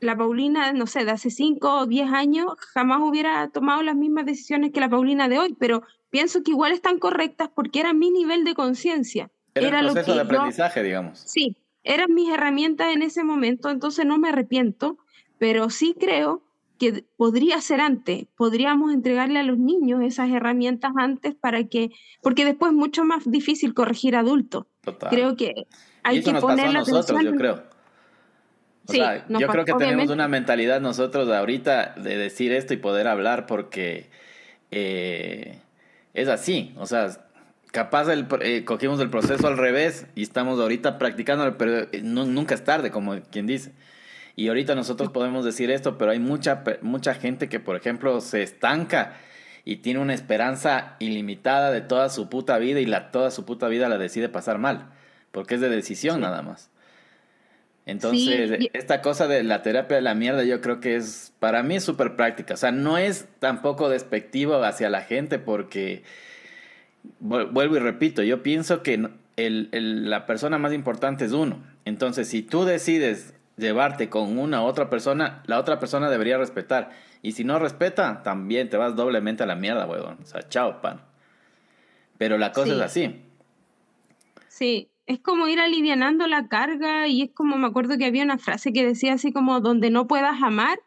la 0.00 0.16
Paulina, 0.16 0.72
no 0.72 0.86
sé, 0.88 1.04
de 1.04 1.12
hace 1.12 1.30
5 1.30 1.78
o 1.78 1.86
10 1.86 2.12
años 2.12 2.46
jamás 2.74 3.00
hubiera 3.00 3.48
tomado 3.50 3.82
las 3.82 3.94
mismas 3.94 4.26
decisiones 4.26 4.72
que 4.72 4.80
la 4.80 4.90
Paulina 4.90 5.28
de 5.28 5.38
hoy, 5.38 5.56
pero 5.58 5.84
pienso 6.10 6.42
que 6.42 6.50
igual 6.50 6.72
están 6.72 6.98
correctas 6.98 7.48
porque 7.54 7.80
era 7.80 7.92
mi 7.92 8.10
nivel 8.10 8.44
de 8.44 8.54
conciencia. 8.54 9.30
Era, 9.54 9.80
el 9.80 9.86
proceso 9.86 10.14
de 10.14 10.20
aprendizaje, 10.20 10.82
digamos. 10.82 11.18
Sí, 11.18 11.56
eran 11.84 12.14
mis 12.14 12.32
herramientas 12.32 12.94
en 12.94 13.02
ese 13.02 13.24
momento, 13.24 13.70
entonces 13.70 14.06
no 14.06 14.18
me 14.18 14.28
arrepiento, 14.28 14.98
pero 15.38 15.70
sí 15.70 15.94
creo 15.98 16.42
que 16.78 17.04
podría 17.16 17.60
ser 17.60 17.80
antes, 17.80 18.26
podríamos 18.36 18.92
entregarle 18.92 19.38
a 19.38 19.42
los 19.42 19.58
niños 19.58 20.02
esas 20.02 20.30
herramientas 20.30 20.92
antes 20.96 21.34
para 21.34 21.64
que, 21.64 21.90
porque 22.22 22.44
después 22.44 22.72
es 22.72 22.76
mucho 22.76 23.04
más 23.04 23.30
difícil 23.30 23.74
corregir 23.74 24.16
adultos. 24.16 24.66
Creo 25.10 25.36
que 25.36 25.66
hay 26.02 26.22
que 26.22 26.34
poner 26.34 26.72
nosotros, 26.72 27.22
yo 27.22 27.34
creo. 27.36 27.62
sí, 28.88 29.00
yo 29.28 29.46
creo 29.46 29.64
que 29.64 29.74
tenemos 29.74 30.10
una 30.10 30.26
mentalidad 30.26 30.80
nosotros 30.80 31.28
ahorita 31.28 31.94
de 31.96 32.16
decir 32.16 32.52
esto 32.52 32.74
y 32.74 32.78
poder 32.78 33.06
hablar 33.06 33.46
porque 33.46 34.10
eh, 34.72 35.60
es 36.14 36.28
así, 36.28 36.74
o 36.78 36.86
sea, 36.86 37.10
capaz 37.72 38.08
el, 38.08 38.28
eh, 38.42 38.64
cogimos 38.64 39.00
el 39.00 39.10
proceso 39.10 39.48
al 39.48 39.58
revés 39.58 40.06
y 40.14 40.22
estamos 40.22 40.60
ahorita 40.60 40.98
practicando, 40.98 41.58
pero 41.58 41.88
eh, 41.90 42.02
nunca 42.02 42.54
es 42.54 42.62
tarde, 42.62 42.90
como 42.90 43.20
quien 43.22 43.46
dice. 43.46 43.72
Y 44.36 44.48
ahorita 44.48 44.74
nosotros 44.74 45.10
podemos 45.10 45.44
decir 45.44 45.70
esto, 45.70 45.98
pero 45.98 46.12
hay 46.12 46.18
mucha, 46.18 46.62
mucha 46.82 47.14
gente 47.14 47.48
que, 47.48 47.60
por 47.60 47.76
ejemplo, 47.76 48.20
se 48.20 48.42
estanca 48.42 49.14
y 49.64 49.76
tiene 49.76 50.00
una 50.00 50.14
esperanza 50.14 50.96
ilimitada 51.00 51.70
de 51.70 51.80
toda 51.80 52.08
su 52.08 52.28
puta 52.28 52.58
vida 52.58 52.80
y 52.80 52.86
la, 52.86 53.10
toda 53.10 53.30
su 53.30 53.44
puta 53.44 53.68
vida 53.68 53.88
la 53.88 53.98
decide 53.98 54.28
pasar 54.28 54.58
mal, 54.58 54.90
porque 55.30 55.56
es 55.56 55.60
de 55.60 55.68
decisión 55.68 56.20
nada 56.20 56.42
más. 56.42 56.70
Entonces, 57.84 58.68
esta 58.74 59.02
cosa 59.02 59.26
de 59.26 59.42
la 59.42 59.62
terapia 59.62 59.96
de 59.96 60.02
la 60.02 60.14
mierda 60.14 60.44
yo 60.44 60.60
creo 60.60 60.78
que 60.78 60.94
es, 60.94 61.32
para 61.40 61.62
mí 61.62 61.76
es 61.76 61.84
súper 61.84 62.16
práctica. 62.16 62.54
O 62.54 62.56
sea, 62.56 62.70
no 62.70 62.96
es 62.96 63.26
tampoco 63.40 63.88
despectivo 63.88 64.62
hacia 64.62 64.88
la 64.88 65.02
gente 65.02 65.40
porque 65.40 66.04
vuelvo 67.20 67.76
y 67.76 67.80
repito, 67.80 68.22
yo 68.22 68.42
pienso 68.42 68.82
que 68.82 69.08
el, 69.36 70.10
la 70.10 70.26
persona 70.26 70.58
más 70.58 70.72
importante 70.72 71.24
es 71.24 71.32
uno. 71.32 71.62
Entonces, 71.84 72.28
si 72.28 72.42
tú 72.42 72.64
decides 72.64 73.34
llevarte 73.56 74.08
con 74.08 74.38
una 74.38 74.62
otra 74.62 74.90
persona, 74.90 75.42
la 75.46 75.58
otra 75.58 75.78
persona 75.78 76.10
debería 76.10 76.38
respetar. 76.38 76.90
Y 77.22 77.32
si 77.32 77.44
no 77.44 77.58
respeta, 77.58 78.22
también 78.22 78.68
te 78.68 78.76
vas 78.76 78.96
doblemente 78.96 79.42
a 79.42 79.46
la 79.46 79.54
mierda, 79.54 79.86
huevón. 79.86 80.18
O 80.22 80.26
sea, 80.26 80.48
chao, 80.48 80.80
pan. 80.80 81.00
Pero 82.18 82.38
la 82.38 82.52
cosa 82.52 82.74
es 82.74 82.80
así. 82.80 83.20
Sí, 84.48 84.88
es 85.06 85.18
como 85.20 85.48
ir 85.48 85.60
alivianando 85.60 86.26
la 86.26 86.48
carga 86.48 87.06
y 87.08 87.22
es 87.22 87.30
como, 87.30 87.56
me 87.56 87.66
acuerdo 87.66 87.98
que 87.98 88.06
había 88.06 88.24
una 88.24 88.38
frase 88.38 88.72
que 88.72 88.84
decía 88.84 89.14
así 89.14 89.32
como, 89.32 89.60
donde 89.60 89.90
no 89.90 90.06
puedas 90.06 90.42
amar, 90.42 90.80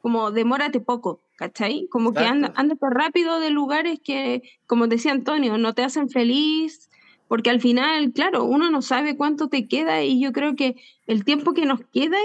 como 0.00 0.30
demórate 0.30 0.80
poco. 0.80 1.20
¿Cachai? 1.40 1.88
Como 1.90 2.12
que 2.12 2.20
anda, 2.20 2.52
ándate 2.54 2.84
rápido 2.90 3.40
de 3.40 3.48
lugares 3.48 3.98
que, 4.04 4.42
como 4.66 4.88
decía 4.88 5.12
Antonio, 5.12 5.56
no 5.56 5.72
te 5.72 5.82
hacen 5.82 6.10
feliz, 6.10 6.90
porque 7.28 7.48
al 7.48 7.62
final, 7.62 8.12
claro, 8.12 8.44
uno 8.44 8.70
no 8.70 8.82
sabe 8.82 9.16
cuánto 9.16 9.48
te 9.48 9.66
queda 9.66 10.02
y 10.02 10.20
yo 10.20 10.32
creo 10.32 10.54
que 10.54 10.76
el 11.06 11.24
tiempo 11.24 11.54
que 11.54 11.64
nos 11.64 11.80
queda 11.94 12.18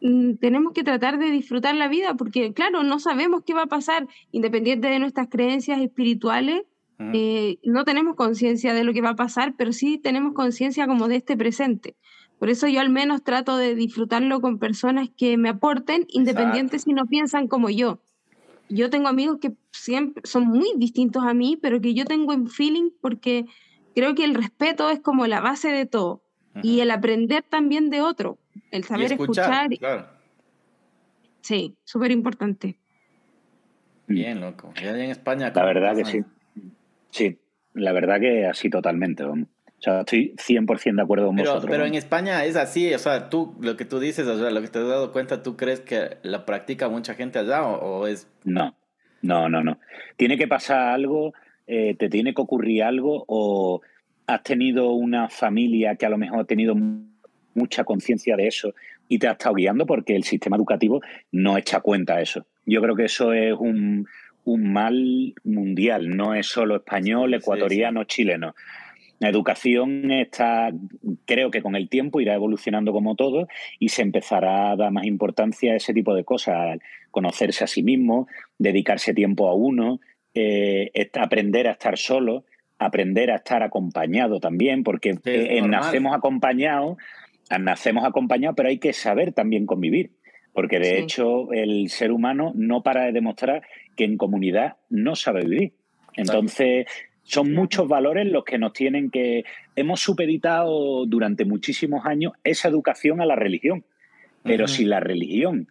mm, 0.00 0.34
tenemos 0.34 0.74
que 0.74 0.84
tratar 0.84 1.18
de 1.18 1.32
disfrutar 1.32 1.74
la 1.74 1.88
vida, 1.88 2.14
porque 2.14 2.52
claro, 2.52 2.84
no 2.84 3.00
sabemos 3.00 3.42
qué 3.44 3.52
va 3.52 3.62
a 3.62 3.66
pasar, 3.66 4.06
independiente 4.30 4.86
de 4.86 5.00
nuestras 5.00 5.26
creencias 5.28 5.80
espirituales, 5.80 6.62
eh, 7.12 7.58
no 7.64 7.84
tenemos 7.84 8.14
conciencia 8.14 8.74
de 8.74 8.84
lo 8.84 8.92
que 8.92 9.02
va 9.02 9.10
a 9.10 9.16
pasar, 9.16 9.54
pero 9.58 9.72
sí 9.72 9.98
tenemos 9.98 10.34
conciencia 10.34 10.86
como 10.86 11.08
de 11.08 11.16
este 11.16 11.36
presente. 11.36 11.96
Por 12.38 12.48
eso 12.48 12.68
yo 12.68 12.80
al 12.80 12.90
menos 12.90 13.24
trato 13.24 13.56
de 13.56 13.74
disfrutarlo 13.74 14.40
con 14.40 14.60
personas 14.60 15.08
que 15.16 15.36
me 15.36 15.48
aporten, 15.48 16.06
independientes 16.08 16.82
si 16.82 16.92
no 16.92 17.06
piensan 17.06 17.48
como 17.48 17.70
yo. 17.70 17.98
Yo 18.68 18.90
tengo 18.90 19.08
amigos 19.08 19.38
que 19.40 19.52
siempre 19.72 20.22
son 20.24 20.44
muy 20.44 20.72
distintos 20.76 21.22
a 21.24 21.34
mí, 21.34 21.58
pero 21.60 21.80
que 21.80 21.94
yo 21.94 22.04
tengo 22.04 22.32
en 22.32 22.48
feeling 22.48 22.90
porque 23.00 23.46
creo 23.94 24.14
que 24.14 24.24
el 24.24 24.34
respeto 24.34 24.90
es 24.90 25.00
como 25.00 25.26
la 25.26 25.40
base 25.40 25.68
de 25.68 25.86
todo. 25.86 26.22
Y 26.62 26.80
el 26.80 26.90
aprender 26.90 27.42
también 27.42 27.90
de 27.90 28.00
otro, 28.00 28.38
el 28.70 28.82
saber 28.84 29.12
escuchar. 29.12 29.68
Sí, 31.42 31.76
súper 31.84 32.10
importante. 32.10 32.78
Bien, 34.06 34.40
loco. 34.40 34.72
Ya 34.82 34.90
en 34.90 35.10
España. 35.10 35.52
La 35.54 35.64
verdad 35.64 35.94
que 35.96 36.04
sí. 36.06 36.24
Sí, 37.10 37.38
la 37.74 37.92
verdad 37.92 38.20
que 38.20 38.46
así 38.46 38.70
totalmente. 38.70 39.22
Vamos. 39.24 39.48
Sea, 39.86 40.00
estoy 40.00 40.34
100% 40.34 40.96
de 40.96 41.02
acuerdo 41.02 41.26
con 41.26 41.36
vosotros. 41.36 41.66
Pero 41.70 41.84
en 41.84 41.94
España 41.94 42.44
es 42.44 42.56
así, 42.56 42.92
o 42.92 42.98
sea, 42.98 43.30
tú, 43.30 43.54
lo 43.60 43.76
que 43.76 43.84
tú 43.84 44.00
dices, 44.00 44.26
o 44.26 44.36
sea, 44.36 44.50
lo 44.50 44.60
que 44.60 44.66
te 44.66 44.80
has 44.80 44.88
dado 44.88 45.12
cuenta, 45.12 45.44
¿tú 45.44 45.56
crees 45.56 45.78
que 45.78 46.16
la 46.24 46.44
practica 46.44 46.88
mucha 46.88 47.14
gente 47.14 47.38
allá 47.38 47.64
o, 47.64 48.08
es...? 48.08 48.28
No, 48.42 48.74
no, 49.22 49.48
no, 49.48 49.62
no. 49.62 49.78
Tiene 50.16 50.36
que 50.36 50.48
pasar 50.48 50.88
algo, 50.88 51.34
eh, 51.68 51.94
te 51.96 52.08
tiene 52.08 52.34
que 52.34 52.42
ocurrir 52.42 52.82
algo 52.82 53.24
o 53.28 53.80
has 54.26 54.42
tenido 54.42 54.90
una 54.90 55.28
familia 55.28 55.94
que 55.94 56.04
a 56.04 56.10
lo 56.10 56.18
mejor 56.18 56.40
ha 56.40 56.44
tenido 56.44 56.74
mucha 57.54 57.84
conciencia 57.84 58.34
de 58.36 58.48
eso 58.48 58.74
y 59.06 59.20
te 59.20 59.28
ha 59.28 59.32
estado 59.32 59.54
guiando 59.54 59.86
porque 59.86 60.16
el 60.16 60.24
sistema 60.24 60.56
educativo 60.56 61.00
no 61.30 61.56
echa 61.56 61.78
cuenta 61.78 62.16
de 62.16 62.24
eso. 62.24 62.44
Yo 62.64 62.82
creo 62.82 62.96
que 62.96 63.04
eso 63.04 63.32
es 63.32 63.54
un, 63.56 64.08
un 64.42 64.72
mal 64.72 65.32
mundial, 65.44 66.16
no 66.16 66.34
es 66.34 66.48
solo 66.48 66.74
español, 66.74 67.34
ecuatoriano, 67.34 68.02
chileno. 68.02 68.56
La 69.18 69.28
educación 69.28 70.10
está, 70.10 70.70
creo 71.24 71.50
que 71.50 71.62
con 71.62 71.74
el 71.74 71.88
tiempo 71.88 72.20
irá 72.20 72.34
evolucionando 72.34 72.92
como 72.92 73.14
todo 73.14 73.48
y 73.78 73.88
se 73.88 74.02
empezará 74.02 74.70
a 74.70 74.76
dar 74.76 74.92
más 74.92 75.06
importancia 75.06 75.72
a 75.72 75.76
ese 75.76 75.94
tipo 75.94 76.14
de 76.14 76.24
cosas, 76.24 76.78
conocerse 77.10 77.64
a 77.64 77.66
sí 77.66 77.82
mismo, 77.82 78.28
dedicarse 78.58 79.14
tiempo 79.14 79.48
a 79.48 79.54
uno, 79.54 80.00
eh, 80.34 80.90
aprender 81.14 81.66
a 81.66 81.72
estar 81.72 81.96
solo, 81.96 82.44
aprender 82.78 83.30
a 83.30 83.36
estar 83.36 83.62
acompañado 83.62 84.38
también, 84.38 84.84
porque 84.84 85.14
eh, 85.24 85.62
nacemos 85.62 86.14
acompañados, 86.14 86.98
nacemos 87.58 88.04
acompañados, 88.04 88.54
pero 88.56 88.68
hay 88.68 88.78
que 88.78 88.92
saber 88.92 89.32
también 89.32 89.66
convivir. 89.66 90.10
Porque 90.52 90.78
de 90.78 90.98
hecho 90.98 91.52
el 91.52 91.90
ser 91.90 92.12
humano 92.12 92.52
no 92.54 92.82
para 92.82 93.04
de 93.04 93.12
demostrar 93.12 93.62
que 93.94 94.04
en 94.04 94.16
comunidad 94.16 94.76
no 94.88 95.14
sabe 95.14 95.44
vivir. 95.44 95.72
Entonces, 96.16 96.86
son 97.26 97.52
muchos 97.52 97.88
valores 97.88 98.30
los 98.30 98.44
que 98.44 98.56
nos 98.56 98.72
tienen 98.72 99.10
que... 99.10 99.44
Hemos 99.74 100.00
supeditado 100.00 101.06
durante 101.06 101.44
muchísimos 101.44 102.06
años 102.06 102.32
esa 102.44 102.68
educación 102.68 103.20
a 103.20 103.26
la 103.26 103.34
religión, 103.34 103.84
pero 104.44 104.68
si 104.68 104.84
la 104.84 105.00
religión 105.00 105.66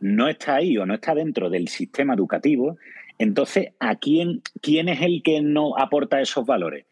no 0.00 0.28
está 0.28 0.56
ahí 0.56 0.76
o 0.76 0.86
no 0.86 0.94
está 0.94 1.14
dentro 1.14 1.50
del 1.50 1.68
sistema 1.68 2.14
educativo, 2.14 2.78
entonces, 3.16 3.68
¿a 3.78 3.94
quién, 3.94 4.42
quién 4.60 4.88
es 4.88 5.00
el 5.02 5.22
que 5.22 5.40
no 5.40 5.78
aporta 5.78 6.20
esos 6.20 6.44
valores? 6.44 6.84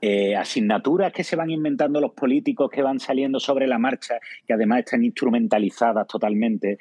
Eh, 0.00 0.34
asignaturas 0.34 1.12
que 1.12 1.22
se 1.22 1.36
van 1.36 1.50
inventando 1.50 2.00
los 2.00 2.14
políticos 2.14 2.68
que 2.68 2.82
van 2.82 2.98
saliendo 2.98 3.38
sobre 3.38 3.68
la 3.68 3.78
marcha, 3.78 4.18
que 4.44 4.54
además 4.54 4.80
están 4.80 5.04
instrumentalizadas 5.04 6.08
totalmente, 6.08 6.78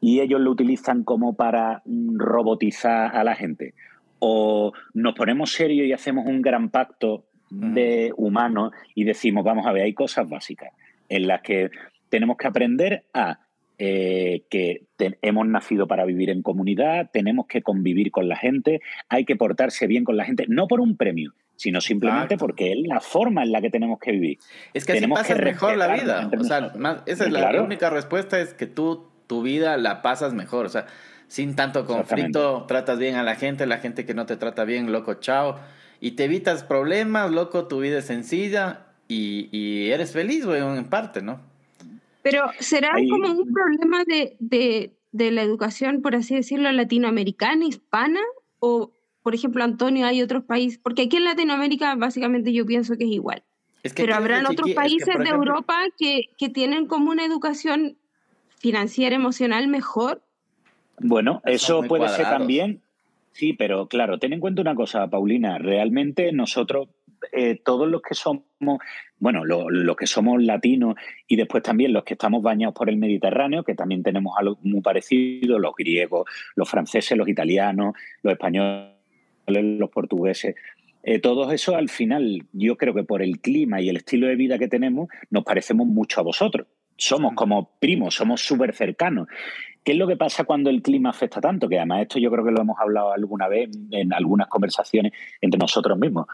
y 0.00 0.20
ellos 0.20 0.40
lo 0.40 0.52
utilizan 0.52 1.02
como 1.02 1.34
para 1.34 1.82
robotizar 1.84 3.16
a 3.16 3.24
la 3.24 3.34
gente 3.34 3.74
o 4.20 4.72
nos 4.94 5.14
ponemos 5.14 5.52
serios 5.52 5.86
y 5.86 5.92
hacemos 5.92 6.26
un 6.26 6.40
gran 6.40 6.70
pacto 6.70 7.24
de 7.50 8.12
humanos 8.16 8.72
y 8.94 9.02
decimos, 9.04 9.44
vamos 9.44 9.66
a 9.66 9.72
ver, 9.72 9.82
hay 9.82 9.92
cosas 9.92 10.28
básicas 10.28 10.72
en 11.08 11.26
las 11.26 11.42
que 11.42 11.70
tenemos 12.08 12.36
que 12.36 12.46
aprender 12.46 13.04
a 13.12 13.40
eh, 13.78 14.44
que 14.50 14.84
hemos 15.22 15.48
nacido 15.48 15.88
para 15.88 16.04
vivir 16.04 16.30
en 16.30 16.42
comunidad, 16.42 17.10
tenemos 17.12 17.46
que 17.46 17.62
convivir 17.62 18.10
con 18.10 18.28
la 18.28 18.36
gente, 18.36 18.80
hay 19.08 19.24
que 19.24 19.36
portarse 19.36 19.86
bien 19.86 20.04
con 20.04 20.16
la 20.16 20.24
gente, 20.24 20.44
no 20.48 20.68
por 20.68 20.80
un 20.80 20.96
premio, 20.96 21.32
sino 21.56 21.80
simplemente 21.80 22.36
porque 22.36 22.72
es 22.72 22.78
la 22.86 23.00
forma 23.00 23.42
en 23.42 23.52
la 23.52 23.60
que 23.60 23.70
tenemos 23.70 23.98
que 23.98 24.12
vivir. 24.12 24.38
Es 24.74 24.84
que 24.84 24.92
tenemos 24.92 25.18
así 25.18 25.34
mejor 25.34 25.76
la 25.76 25.94
vida. 25.94 26.30
O 26.38 26.44
sea, 26.44 26.72
esa 27.06 27.24
es 27.24 27.32
la, 27.32 27.52
la, 27.52 27.62
única 27.62 27.90
respuesta, 27.90 28.38
es 28.38 28.54
que 28.54 28.66
tú 28.66 29.10
tu 29.30 29.42
vida 29.42 29.76
la 29.76 30.02
pasas 30.02 30.34
mejor. 30.34 30.66
O 30.66 30.68
sea, 30.68 30.86
sin 31.30 31.54
tanto 31.54 31.86
conflicto, 31.86 32.64
tratas 32.66 32.98
bien 32.98 33.14
a 33.14 33.22
la 33.22 33.36
gente, 33.36 33.64
la 33.64 33.78
gente 33.78 34.04
que 34.04 34.14
no 34.14 34.26
te 34.26 34.36
trata 34.36 34.64
bien, 34.64 34.90
loco, 34.90 35.14
chao. 35.14 35.60
Y 36.00 36.12
te 36.12 36.24
evitas 36.24 36.64
problemas, 36.64 37.30
loco, 37.30 37.68
tu 37.68 37.78
vida 37.78 37.98
es 37.98 38.06
sencilla 38.06 38.86
y, 39.06 39.90
eres 39.90 40.12
feliz, 40.12 40.44
güey, 40.44 40.60
en 40.60 40.86
parte, 40.86 41.22
¿no? 41.22 41.40
Pero 42.22 42.50
será 42.58 42.90
como 43.08 43.30
un 43.30 43.52
problema 43.52 44.02
de, 44.04 44.36
de, 44.40 45.30
la 45.30 45.42
educación, 45.42 46.02
por 46.02 46.16
así 46.16 46.34
decirlo, 46.34 46.72
latinoamericana, 46.72 47.64
hispana, 47.64 48.20
o, 48.58 48.90
por 49.22 49.36
ejemplo, 49.36 49.62
Antonio, 49.62 50.06
hay 50.06 50.22
otros 50.22 50.42
países, 50.42 50.80
porque 50.82 51.02
aquí 51.02 51.18
en 51.18 51.24
Latinoamérica 51.24 51.94
básicamente 51.94 52.52
yo 52.52 52.66
pienso 52.66 52.96
que 52.96 53.04
es 53.04 53.12
igual. 53.12 53.44
Pero 53.94 54.16
habrán 54.16 54.46
otros 54.46 54.72
países 54.72 55.16
de 55.16 55.28
Europa 55.28 55.80
que, 55.96 56.22
que 56.36 56.48
tienen 56.48 56.86
como 56.86 57.12
una 57.12 57.24
educación 57.24 57.98
financiera, 58.58 59.14
emocional 59.14 59.68
mejor 59.68 60.24
bueno, 61.00 61.40
eso 61.44 61.82
puede 61.82 62.08
ser 62.08 62.26
también. 62.26 62.80
Sí, 63.32 63.52
pero 63.52 63.86
claro, 63.86 64.18
ten 64.18 64.32
en 64.32 64.40
cuenta 64.40 64.62
una 64.62 64.74
cosa, 64.74 65.08
Paulina. 65.08 65.58
Realmente 65.58 66.32
nosotros, 66.32 66.88
eh, 67.32 67.60
todos 67.64 67.88
los 67.88 68.02
que 68.02 68.14
somos, 68.14 68.44
bueno, 69.18 69.44
los 69.44 69.96
que 69.96 70.06
somos 70.06 70.42
latinos 70.42 70.96
y 71.26 71.36
después 71.36 71.62
también 71.62 71.92
los 71.92 72.04
que 72.04 72.14
estamos 72.14 72.42
bañados 72.42 72.74
por 72.74 72.90
el 72.90 72.96
Mediterráneo, 72.96 73.62
que 73.62 73.74
también 73.74 74.02
tenemos 74.02 74.34
algo 74.38 74.58
muy 74.62 74.80
parecido, 74.80 75.58
los 75.58 75.74
griegos, 75.74 76.28
los 76.56 76.68
franceses, 76.68 77.16
los 77.16 77.28
italianos, 77.28 77.94
los 78.22 78.32
españoles, 78.32 78.94
los 79.46 79.90
portugueses. 79.90 80.56
Eh, 81.02 81.18
todo 81.18 81.50
eso 81.50 81.76
al 81.76 81.88
final, 81.88 82.42
yo 82.52 82.76
creo 82.76 82.92
que 82.92 83.04
por 83.04 83.22
el 83.22 83.40
clima 83.40 83.80
y 83.80 83.88
el 83.88 83.96
estilo 83.96 84.26
de 84.26 84.36
vida 84.36 84.58
que 84.58 84.68
tenemos, 84.68 85.08
nos 85.30 85.44
parecemos 85.44 85.86
mucho 85.86 86.20
a 86.20 86.24
vosotros 86.24 86.66
somos 87.00 87.32
como 87.34 87.70
primos, 87.80 88.14
somos 88.14 88.42
súper 88.42 88.74
cercanos. 88.74 89.26
¿Qué 89.84 89.92
es 89.92 89.98
lo 89.98 90.06
que 90.06 90.16
pasa 90.16 90.44
cuando 90.44 90.70
el 90.70 90.82
clima 90.82 91.10
afecta 91.10 91.40
tanto? 91.40 91.68
Que 91.68 91.78
además 91.78 92.02
esto 92.02 92.18
yo 92.18 92.30
creo 92.30 92.44
que 92.44 92.50
lo 92.50 92.60
hemos 92.60 92.78
hablado 92.78 93.12
alguna 93.12 93.48
vez 93.48 93.70
en 93.90 94.12
algunas 94.12 94.48
conversaciones 94.48 95.12
entre 95.40 95.58
nosotros 95.58 95.98
mismos. 95.98 96.26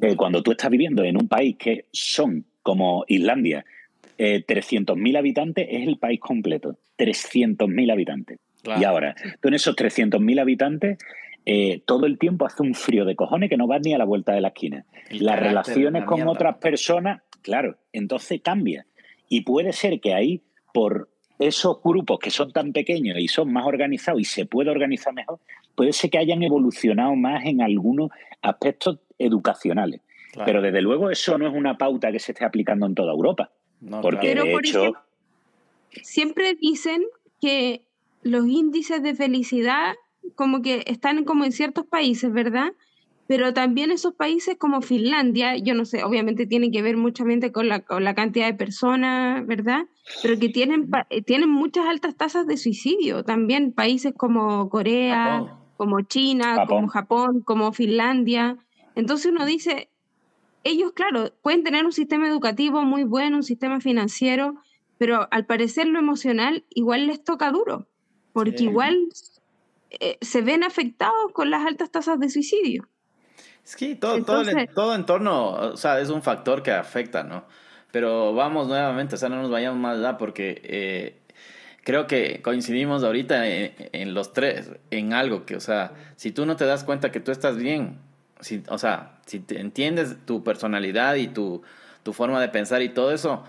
Eh, 0.00 0.16
cuando 0.16 0.42
tú 0.42 0.52
estás 0.52 0.70
viviendo 0.70 1.04
en 1.04 1.16
un 1.16 1.28
país 1.28 1.56
que 1.58 1.86
son 1.92 2.44
como 2.62 3.04
Islandia, 3.06 3.64
eh, 4.16 4.44
300.000 4.46 5.18
habitantes 5.18 5.66
es 5.70 5.86
el 5.86 5.98
país 5.98 6.20
completo. 6.20 6.78
300.000 6.96 7.92
habitantes. 7.92 8.38
Y 8.80 8.84
ahora, 8.84 9.14
tú 9.40 9.48
en 9.48 9.54
esos 9.54 9.76
300.000 9.76 10.40
habitantes, 10.40 10.98
eh, 11.44 11.82
todo 11.84 12.06
el 12.06 12.18
tiempo 12.18 12.46
hace 12.46 12.62
un 12.62 12.74
frío 12.74 13.04
de 13.04 13.14
cojones 13.14 13.50
que 13.50 13.58
no 13.58 13.66
vas 13.66 13.82
ni 13.84 13.92
a 13.92 13.98
la 13.98 14.06
vuelta 14.06 14.32
de 14.32 14.40
la 14.40 14.48
esquina. 14.48 14.86
Las 15.10 15.38
relaciones 15.38 16.04
con 16.04 16.26
otras 16.26 16.56
personas, 16.56 17.22
claro, 17.42 17.76
entonces 17.92 18.40
cambia. 18.42 18.86
Y 19.28 19.42
puede 19.42 19.72
ser 19.72 20.00
que 20.00 20.14
ahí, 20.14 20.40
por 20.72 21.10
esos 21.46 21.82
grupos 21.82 22.18
que 22.18 22.30
son 22.30 22.52
tan 22.52 22.72
pequeños 22.72 23.18
y 23.18 23.28
son 23.28 23.52
más 23.52 23.66
organizados 23.66 24.20
y 24.20 24.24
se 24.24 24.46
puede 24.46 24.70
organizar 24.70 25.12
mejor, 25.12 25.38
puede 25.74 25.92
ser 25.92 26.10
que 26.10 26.18
hayan 26.18 26.42
evolucionado 26.42 27.14
más 27.16 27.44
en 27.44 27.60
algunos 27.60 28.10
aspectos 28.42 28.98
educacionales. 29.18 30.00
Pero 30.44 30.60
desde 30.60 30.82
luego 30.82 31.10
eso 31.10 31.38
no 31.38 31.46
es 31.46 31.54
una 31.54 31.78
pauta 31.78 32.10
que 32.10 32.18
se 32.18 32.32
esté 32.32 32.44
aplicando 32.44 32.86
en 32.86 32.94
toda 32.94 33.12
Europa. 33.12 33.50
porque 34.02 34.34
de 34.34 34.52
hecho... 34.52 34.94
siempre 36.02 36.54
dicen 36.54 37.04
que 37.40 37.82
los 38.22 38.48
índices 38.48 39.02
de 39.02 39.14
felicidad 39.14 39.94
como 40.34 40.62
que 40.62 40.82
están 40.86 41.24
como 41.24 41.44
en 41.44 41.52
ciertos 41.52 41.86
países, 41.86 42.32
¿verdad? 42.32 42.72
Pero 43.26 43.54
también 43.54 43.90
esos 43.90 44.14
países 44.14 44.56
como 44.58 44.82
Finlandia, 44.82 45.56
yo 45.56 45.74
no 45.74 45.86
sé, 45.86 46.04
obviamente 46.04 46.46
tienen 46.46 46.70
que 46.70 46.82
ver 46.82 46.96
muchamente 46.96 47.52
con 47.52 47.68
la, 47.68 47.80
con 47.80 48.04
la 48.04 48.14
cantidad 48.14 48.46
de 48.46 48.54
personas, 48.54 49.46
¿verdad? 49.46 49.86
Pero 50.22 50.38
que 50.38 50.50
tienen, 50.50 50.90
tienen 51.24 51.48
muchas 51.48 51.86
altas 51.86 52.16
tasas 52.16 52.46
de 52.46 52.58
suicidio. 52.58 53.24
También 53.24 53.72
países 53.72 54.12
como 54.14 54.68
Corea, 54.68 55.58
como 55.76 56.02
China, 56.02 56.66
como 56.68 56.88
Japón, 56.88 57.40
como 57.40 57.72
Finlandia. 57.72 58.58
Entonces 58.94 59.32
uno 59.32 59.46
dice, 59.46 59.88
ellos, 60.62 60.92
claro, 60.92 61.32
pueden 61.42 61.62
tener 61.62 61.86
un 61.86 61.92
sistema 61.92 62.28
educativo 62.28 62.82
muy 62.82 63.04
bueno, 63.04 63.38
un 63.38 63.42
sistema 63.42 63.80
financiero, 63.80 64.56
pero 64.98 65.28
al 65.30 65.46
parecer 65.46 65.86
lo 65.86 65.98
emocional 65.98 66.64
igual 66.68 67.06
les 67.06 67.24
toca 67.24 67.50
duro, 67.50 67.86
porque 68.34 68.64
igual 68.64 69.08
eh, 69.90 70.18
se 70.20 70.42
ven 70.42 70.62
afectados 70.62 71.32
con 71.32 71.50
las 71.50 71.66
altas 71.66 71.90
tasas 71.90 72.20
de 72.20 72.28
suicidio. 72.28 72.86
Es 73.64 73.76
que 73.76 73.94
todo, 73.94 74.22
todo, 74.24 74.42
el, 74.42 74.68
todo 74.68 74.94
entorno, 74.94 75.52
o 75.52 75.76
sea, 75.76 75.98
es 76.00 76.10
un 76.10 76.22
factor 76.22 76.62
que 76.62 76.70
afecta, 76.70 77.22
¿no? 77.22 77.44
Pero 77.90 78.34
vamos 78.34 78.68
nuevamente, 78.68 79.14
o 79.14 79.18
sea, 79.18 79.28
no 79.28 79.40
nos 79.40 79.50
vayamos 79.50 79.78
más 79.78 79.98
allá 79.98 80.18
porque 80.18 80.60
eh, 80.64 81.16
creo 81.82 82.06
que 82.06 82.42
coincidimos 82.42 83.04
ahorita 83.04 83.46
en, 83.46 84.14
los 84.14 84.32
tres, 84.32 84.70
en 84.90 85.12
algo 85.12 85.46
que, 85.46 85.56
o 85.56 85.60
sea, 85.60 85.92
si 86.16 86.32
tú 86.32 86.44
no 86.44 86.56
te 86.56 86.66
das 86.66 86.84
cuenta 86.84 87.12
que 87.12 87.20
tú 87.20 87.30
estás 87.30 87.56
bien, 87.56 87.98
si, 88.40 88.62
o 88.68 88.78
sea, 88.78 89.18
si 89.26 89.44
entiendes 89.50 90.16
tu 90.26 90.44
personalidad 90.44 91.14
y 91.14 91.28
tu, 91.28 91.62
tu 92.02 92.12
forma 92.12 92.40
de 92.40 92.48
pensar 92.48 92.82
y 92.82 92.88
todo 92.90 93.12
eso, 93.12 93.44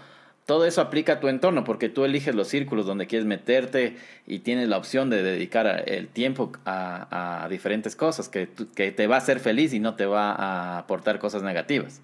todo 0.45 0.65
eso 0.65 0.81
aplica 0.81 1.13
a 1.13 1.19
tu 1.19 1.27
entorno 1.27 1.63
porque 1.63 1.89
tú 1.89 2.05
eliges 2.05 2.35
los 2.35 2.47
círculos 2.47 2.85
donde 2.85 3.07
quieres 3.07 3.25
meterte 3.25 3.95
y 4.27 4.39
tienes 4.39 4.69
la 4.69 4.77
opción 4.77 5.09
de 5.09 5.23
dedicar 5.23 5.83
el 5.87 6.07
tiempo 6.07 6.51
a, 6.65 7.47
diferentes 7.49 7.95
cosas 7.95 8.29
que, 8.29 8.47
que, 8.75 8.91
te 8.91 9.07
va 9.07 9.15
a 9.15 9.17
hacer 9.19 9.39
feliz 9.39 9.73
y 9.73 9.79
no 9.79 9.95
te 9.95 10.05
va 10.05 10.31
a 10.31 10.77
aportar 10.79 11.19
cosas 11.19 11.41
negativas. 11.43 12.01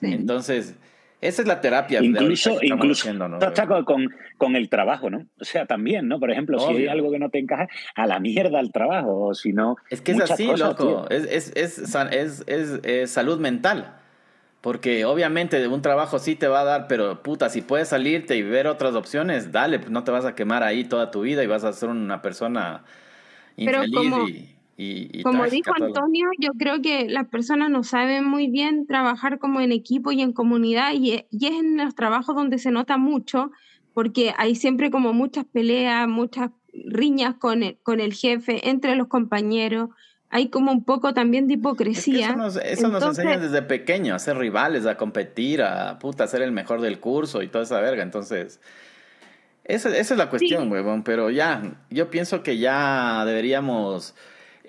Entonces, 0.00 0.76
esa 1.20 1.42
es 1.42 1.48
la 1.48 1.60
terapia. 1.60 2.00
Incluso, 2.02 2.58
incluso 2.62 3.08
con, 3.84 4.08
con, 4.36 4.54
el 4.54 4.68
trabajo, 4.68 5.10
¿no? 5.10 5.26
O 5.40 5.44
sea, 5.44 5.66
también, 5.66 6.06
¿no? 6.06 6.20
Por 6.20 6.30
ejemplo, 6.30 6.60
si 6.60 6.76
hay 6.76 6.86
algo 6.86 7.10
que 7.10 7.18
no 7.18 7.28
te 7.28 7.38
encaja, 7.38 7.66
a 7.96 8.06
la 8.06 8.20
mierda 8.20 8.60
el 8.60 8.70
trabajo, 8.70 9.26
o 9.26 9.34
si 9.34 9.52
no... 9.52 9.76
Es 9.90 10.00
que 10.00 10.12
es 10.12 10.20
así, 10.20 10.46
loco. 10.46 11.06
Es, 11.10 11.52
es, 11.56 11.78
es, 11.78 12.44
es, 12.46 13.10
salud 13.10 13.40
mental. 13.40 13.96
Porque 14.60 15.04
obviamente 15.04 15.66
un 15.68 15.82
trabajo 15.82 16.18
sí 16.18 16.34
te 16.34 16.48
va 16.48 16.60
a 16.60 16.64
dar, 16.64 16.88
pero 16.88 17.22
puta, 17.22 17.48
si 17.48 17.62
puedes 17.62 17.88
salirte 17.88 18.36
y 18.36 18.42
ver 18.42 18.66
otras 18.66 18.94
opciones, 18.94 19.52
dale, 19.52 19.78
no 19.88 20.02
te 20.04 20.10
vas 20.10 20.24
a 20.24 20.34
quemar 20.34 20.62
ahí 20.62 20.84
toda 20.84 21.10
tu 21.10 21.22
vida 21.22 21.44
y 21.44 21.46
vas 21.46 21.64
a 21.64 21.72
ser 21.72 21.90
una 21.90 22.22
persona 22.22 22.84
infeliz 23.56 24.58
como 25.24 25.44
dijo 25.46 25.72
Antonio, 25.74 26.28
yo 26.38 26.52
creo 26.52 26.80
que 26.80 27.08
las 27.08 27.26
personas 27.26 27.68
no 27.68 27.82
saben 27.82 28.24
muy 28.24 28.46
bien 28.46 28.86
trabajar 28.86 29.40
como 29.40 29.60
en 29.60 29.72
equipo 29.72 30.12
y 30.12 30.22
en 30.22 30.32
comunidad 30.32 30.92
y, 30.94 31.24
y, 31.32 31.46
es 31.46 31.52
en 31.52 31.76
los 31.78 31.96
trabajos 31.96 32.36
donde 32.36 32.58
se 32.58 32.70
nota 32.70 32.96
mucho 32.96 33.50
porque 33.92 34.32
hay 34.38 34.54
siempre 34.54 34.92
como 34.92 35.12
muchas 35.12 35.44
peleas, 35.46 36.06
muchas 36.06 36.50
riñas 36.72 37.34
con 37.34 37.64
el, 37.64 37.78
con 37.82 37.98
el 37.98 38.12
jefe, 38.12 38.68
entre 38.68 38.94
los 38.94 39.08
compañeros. 39.08 39.90
Hay 40.30 40.48
como 40.48 40.72
un 40.72 40.84
poco 40.84 41.14
también 41.14 41.48
de 41.48 41.54
hipocresía. 41.54 42.36
eso 42.64 42.88
nos, 42.88 43.02
enseña 43.02 43.38
desde 43.38 43.62
pequeño, 43.62 44.14
a 44.14 44.18
ser 44.18 44.36
rivales, 44.36 44.84
a 44.86 44.96
competir, 44.96 45.62
a 45.62 45.98
puta, 45.98 46.26
ser 46.26 46.42
el 46.42 46.52
mejor 46.52 46.80
del 46.80 47.00
curso 47.00 47.42
y 47.42 47.48
toda 47.48 47.64
esa 47.64 47.80
verga. 47.80 48.02
Entonces, 48.02 48.60
esa, 49.64 49.88
esa 49.88 50.14
es 50.14 50.18
la 50.18 50.28
cuestión, 50.28 50.70
huevón. 50.70 51.02
Pero 51.02 51.30
ya, 51.30 51.62
yo 51.90 52.10
pienso 52.10 52.42
que 52.42 52.58
ya 52.58 53.24
deberíamos 53.24 54.14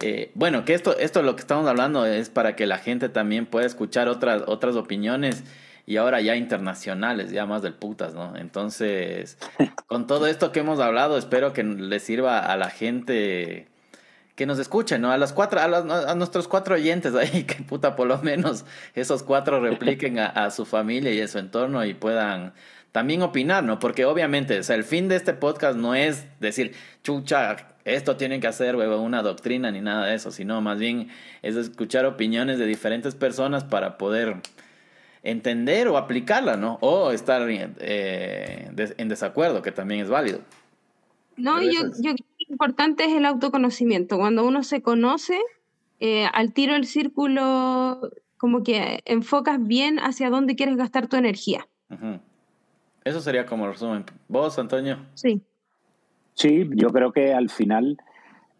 eh, 0.02 0.32
bueno, 0.34 0.64
que 0.64 0.74
esto, 0.74 0.98
esto 0.98 1.22
lo 1.24 1.36
que 1.36 1.42
estamos 1.42 1.68
hablando 1.68 2.06
es 2.06 2.30
para 2.30 2.56
que 2.56 2.66
la 2.66 2.78
gente 2.78 3.10
también 3.10 3.46
pueda 3.46 3.66
escuchar 3.66 4.08
otras, 4.08 4.44
otras 4.48 4.76
opiniones 4.76 5.44
y 5.86 5.98
ahora 5.98 6.22
ya 6.22 6.36
internacionales, 6.36 7.32
ya 7.32 7.46
más 7.46 7.62
del 7.62 7.74
putas, 7.74 8.14
¿no? 8.14 8.36
Entonces, 8.38 9.38
con 9.88 10.08
todo 10.08 10.28
esto 10.28 10.52
que 10.52 10.62
hemos 10.62 10.80
hablado, 10.80 11.18
espero 11.18 11.52
que 11.52 11.64
le 11.64 12.00
sirva 12.00 12.40
a 12.40 12.56
la 12.56 12.70
gente 12.70 13.68
que 14.40 14.46
nos 14.46 14.58
escuche, 14.58 14.98
¿no? 14.98 15.12
A 15.12 15.18
los 15.18 15.34
cuatro, 15.34 15.60
a, 15.60 15.66
a 15.66 16.16
nuestros 16.16 16.48
cuatro 16.48 16.76
oyentes 16.76 17.14
ahí, 17.14 17.44
que 17.48 17.62
puta, 17.62 17.98
por 17.98 18.08
lo 18.08 18.20
menos 18.20 18.64
esos 18.96 19.22
cuatro 19.22 19.60
repliquen 19.60 20.18
a, 20.18 20.28
a, 20.28 20.50
su 20.50 20.66
familia 20.66 21.12
y 21.12 21.20
a 21.20 21.28
su 21.28 21.40
entorno 21.40 21.84
y 21.84 21.94
puedan 21.94 22.54
también 22.94 23.22
opinar, 23.22 23.66
¿no? 23.66 23.80
Porque 23.80 24.06
obviamente, 24.06 24.58
o 24.58 24.64
sea, 24.64 24.78
el 24.78 24.86
fin 24.86 25.10
de 25.10 25.18
este 25.18 25.34
podcast 25.34 25.78
no 25.78 25.94
es 25.94 26.26
decir, 26.40 26.74
chucha, 27.04 27.68
esto 27.84 28.16
tienen 28.16 28.40
que 28.40 28.48
hacer, 28.48 28.78
huevo, 28.78 29.02
una 29.02 29.24
doctrina 29.24 29.72
ni 29.72 29.82
nada 29.82 30.06
de 30.06 30.16
eso, 30.16 30.32
sino 30.32 30.62
más 30.62 30.80
bien 30.80 31.10
es 31.42 31.58
escuchar 31.58 32.06
opiniones 32.06 32.60
de 32.60 32.66
diferentes 32.66 33.16
personas 33.16 33.66
para 33.66 33.98
poder 33.98 34.38
entender 35.22 35.90
o 35.90 35.98
aplicarla, 35.98 36.56
¿no? 36.56 36.78
O 36.80 37.12
estar 37.12 37.46
eh, 37.50 38.72
en 38.98 39.10
desacuerdo, 39.10 39.62
que 39.62 39.74
también 39.74 40.00
es 40.00 40.08
válido. 40.08 40.40
No, 41.36 41.62
yo, 41.62 41.92
yo 42.00 42.14
importante 42.50 43.06
es 43.06 43.14
el 43.14 43.26
autoconocimiento. 43.26 44.18
Cuando 44.18 44.46
uno 44.46 44.64
se 44.64 44.82
conoce, 44.82 45.40
eh, 46.00 46.26
al 46.34 46.54
tiro 46.54 46.76
el 46.76 46.86
círculo, 46.86 48.00
como 48.38 48.64
que 48.64 49.02
enfocas 49.06 49.66
bien 49.66 50.00
hacia 50.00 50.30
dónde 50.30 50.56
quieres 50.56 50.78
gastar 50.78 51.08
tu 51.08 51.18
energía. 51.18 51.68
Eso 53.04 53.22
sería 53.22 53.46
como 53.46 53.66
el 53.66 53.72
resumen. 53.72 54.06
¿Vos, 54.28 54.58
Antonio? 54.60 55.00
Sí. 55.14 55.42
Sí, 56.34 56.70
yo 56.74 56.90
creo 56.90 57.12
que 57.12 57.34
al 57.34 57.50
final 57.50 57.98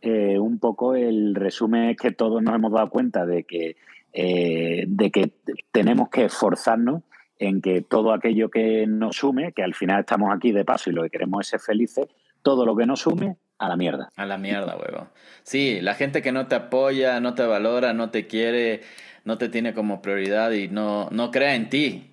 eh, 0.02 0.40
un 0.40 0.60
poco 0.60 0.96
el 0.96 1.36
resumen 1.36 1.90
es 1.90 1.98
que 1.98 2.12
todos 2.12 2.42
nos 2.42 2.56
hemos 2.56 2.72
dado 2.72 2.90
cuenta 2.90 3.26
de 3.26 3.44
que, 3.44 3.78
eh, 4.14 4.86
de 4.88 5.12
que 5.12 5.32
tenemos 5.72 6.10
que 6.10 6.26
esforzarnos 6.26 7.04
en 7.38 7.62
que 7.62 7.82
todo 7.82 8.12
aquello 8.12 8.50
que 8.50 8.86
nos 8.86 9.18
sume, 9.18 9.54
que 9.54 9.64
al 9.64 9.74
final 9.74 10.02
estamos 10.02 10.30
aquí 10.34 10.52
de 10.52 10.66
paso 10.66 10.90
y 10.90 10.94
lo 10.94 11.04
que 11.04 11.10
queremos 11.10 11.42
es 11.42 11.48
ser 11.52 11.60
felices, 11.62 12.08
todo 12.42 12.66
lo 12.66 12.76
que 12.76 12.86
nos 12.86 13.00
sume, 13.00 13.38
a 13.60 13.68
la 13.70 13.76
mierda. 13.76 14.10
A 14.16 14.26
la 14.26 14.38
mierda, 14.38 14.76
huevo. 14.78 15.10
Sí, 15.44 15.80
la 15.82 15.94
gente 15.96 16.22
que 16.22 16.32
no 16.32 16.48
te 16.48 16.56
apoya, 16.56 17.20
no 17.20 17.36
te 17.36 17.44
valora, 17.44 17.94
no 17.94 18.10
te 18.10 18.26
quiere, 18.28 18.82
no 19.26 19.38
te 19.38 19.50
tiene 19.50 19.74
como 19.74 20.02
prioridad 20.02 20.52
y 20.52 20.70
no, 20.70 21.10
no 21.12 21.32
crea 21.32 21.56
en 21.56 21.70
ti, 21.70 22.12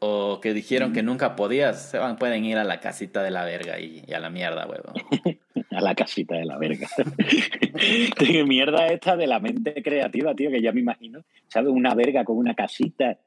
o 0.00 0.40
que 0.40 0.54
dijeron 0.54 0.92
que 0.92 1.02
nunca 1.02 1.34
podías, 1.34 1.90
se 1.90 1.98
van, 1.98 2.16
pueden 2.16 2.44
ir 2.44 2.56
a 2.56 2.64
la 2.64 2.80
casita 2.80 3.22
de 3.22 3.30
la 3.30 3.44
verga 3.44 3.80
y, 3.80 4.04
a 4.12 4.20
la 4.20 4.30
mierda, 4.30 4.66
huevo. 4.66 4.92
a 5.70 5.80
la 5.80 5.94
casita 5.94 6.36
de 6.36 6.44
la 6.44 6.56
verga. 6.56 6.88
Qué 8.18 8.44
mierda 8.44 8.86
esta 8.88 9.16
de 9.16 9.26
la 9.26 9.40
mente 9.40 9.82
creativa, 9.82 10.34
tío, 10.34 10.50
que 10.50 10.62
ya 10.62 10.72
me 10.72 10.80
imagino, 10.80 11.24
¿sabes? 11.48 11.70
Una 11.70 11.94
verga 11.94 12.24
con 12.24 12.36
una 12.36 12.54
casita. 12.54 13.18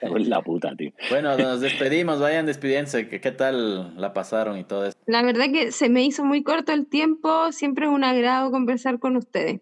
Es 0.00 0.28
la 0.28 0.42
puta, 0.42 0.76
tío. 0.76 0.92
Bueno, 1.10 1.36
nos 1.38 1.60
despedimos, 1.60 2.20
vayan 2.20 2.46
despidiéndose, 2.46 3.08
¿qué 3.08 3.32
tal 3.32 3.98
la 3.98 4.12
pasaron 4.12 4.58
y 4.58 4.64
todo 4.64 4.86
eso? 4.86 4.98
La 5.06 5.22
verdad 5.22 5.46
que 5.50 5.72
se 5.72 5.88
me 5.88 6.02
hizo 6.02 6.24
muy 6.24 6.42
corto 6.42 6.72
el 6.72 6.86
tiempo, 6.86 7.50
siempre 7.50 7.86
es 7.86 7.92
un 7.92 8.04
agrado 8.04 8.50
conversar 8.50 8.98
con 8.98 9.16
ustedes. 9.16 9.60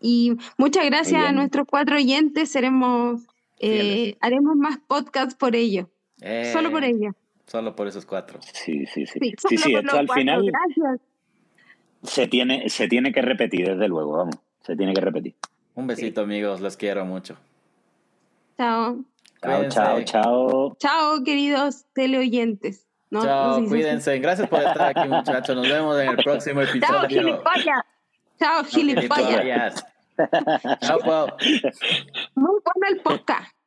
Y 0.00 0.32
muchas 0.58 0.84
gracias 0.86 1.22
a 1.22 1.32
nuestros 1.32 1.66
cuatro 1.68 1.96
oyentes, 1.96 2.50
seremos 2.50 3.22
eh, 3.62 4.16
haremos 4.20 4.56
más 4.56 4.78
podcasts 4.86 5.34
por 5.34 5.56
ello. 5.56 5.88
solo 6.52 6.70
por 6.70 6.84
eh, 6.84 6.90
ello. 6.90 7.12
Solo 7.46 7.74
por 7.74 7.86
esos 7.86 8.06
cuatro. 8.06 8.40
Sí, 8.42 8.86
sí, 8.86 9.06
sí. 9.06 9.18
Sí, 9.48 9.56
sí, 9.56 9.74
esto 9.74 9.98
al 9.98 10.08
final 10.08 10.50
se 12.02 12.26
tiene, 12.26 12.68
se 12.68 12.88
tiene 12.88 13.12
que 13.12 13.22
repetir, 13.22 13.68
desde 13.68 13.88
luego, 13.88 14.12
vamos. 14.18 14.36
Se 14.62 14.76
tiene 14.76 14.92
que 14.92 15.00
repetir. 15.00 15.34
Un 15.74 15.86
besito, 15.86 16.22
amigos. 16.22 16.60
Los 16.60 16.76
quiero 16.76 17.04
mucho. 17.04 17.36
Chao. 18.56 19.04
Chao, 19.40 19.68
chao, 19.68 20.02
chao. 20.04 20.76
Chao, 20.78 21.24
queridos 21.24 21.84
teleoyentes. 21.92 22.86
No, 23.10 23.22
chao, 23.22 23.64
cuídense. 23.66 24.18
Gracias 24.18 24.48
por 24.48 24.60
estar 24.60 24.96
aquí, 24.96 25.08
muchachos. 25.08 25.56
Nos 25.56 25.68
vemos 25.68 26.00
en 26.00 26.10
el 26.10 26.16
próximo 26.16 26.62
episodio. 26.62 26.88
Chao, 26.88 27.08
gilipollas. 27.08 27.84
Chao, 28.38 28.64
gilipollas. 28.64 29.84
Chao, 30.80 30.98
Pau. 31.00 31.26
Muy 32.34 32.60
bueno 32.64 32.86
el 32.88 33.00
podcast. 33.02 33.61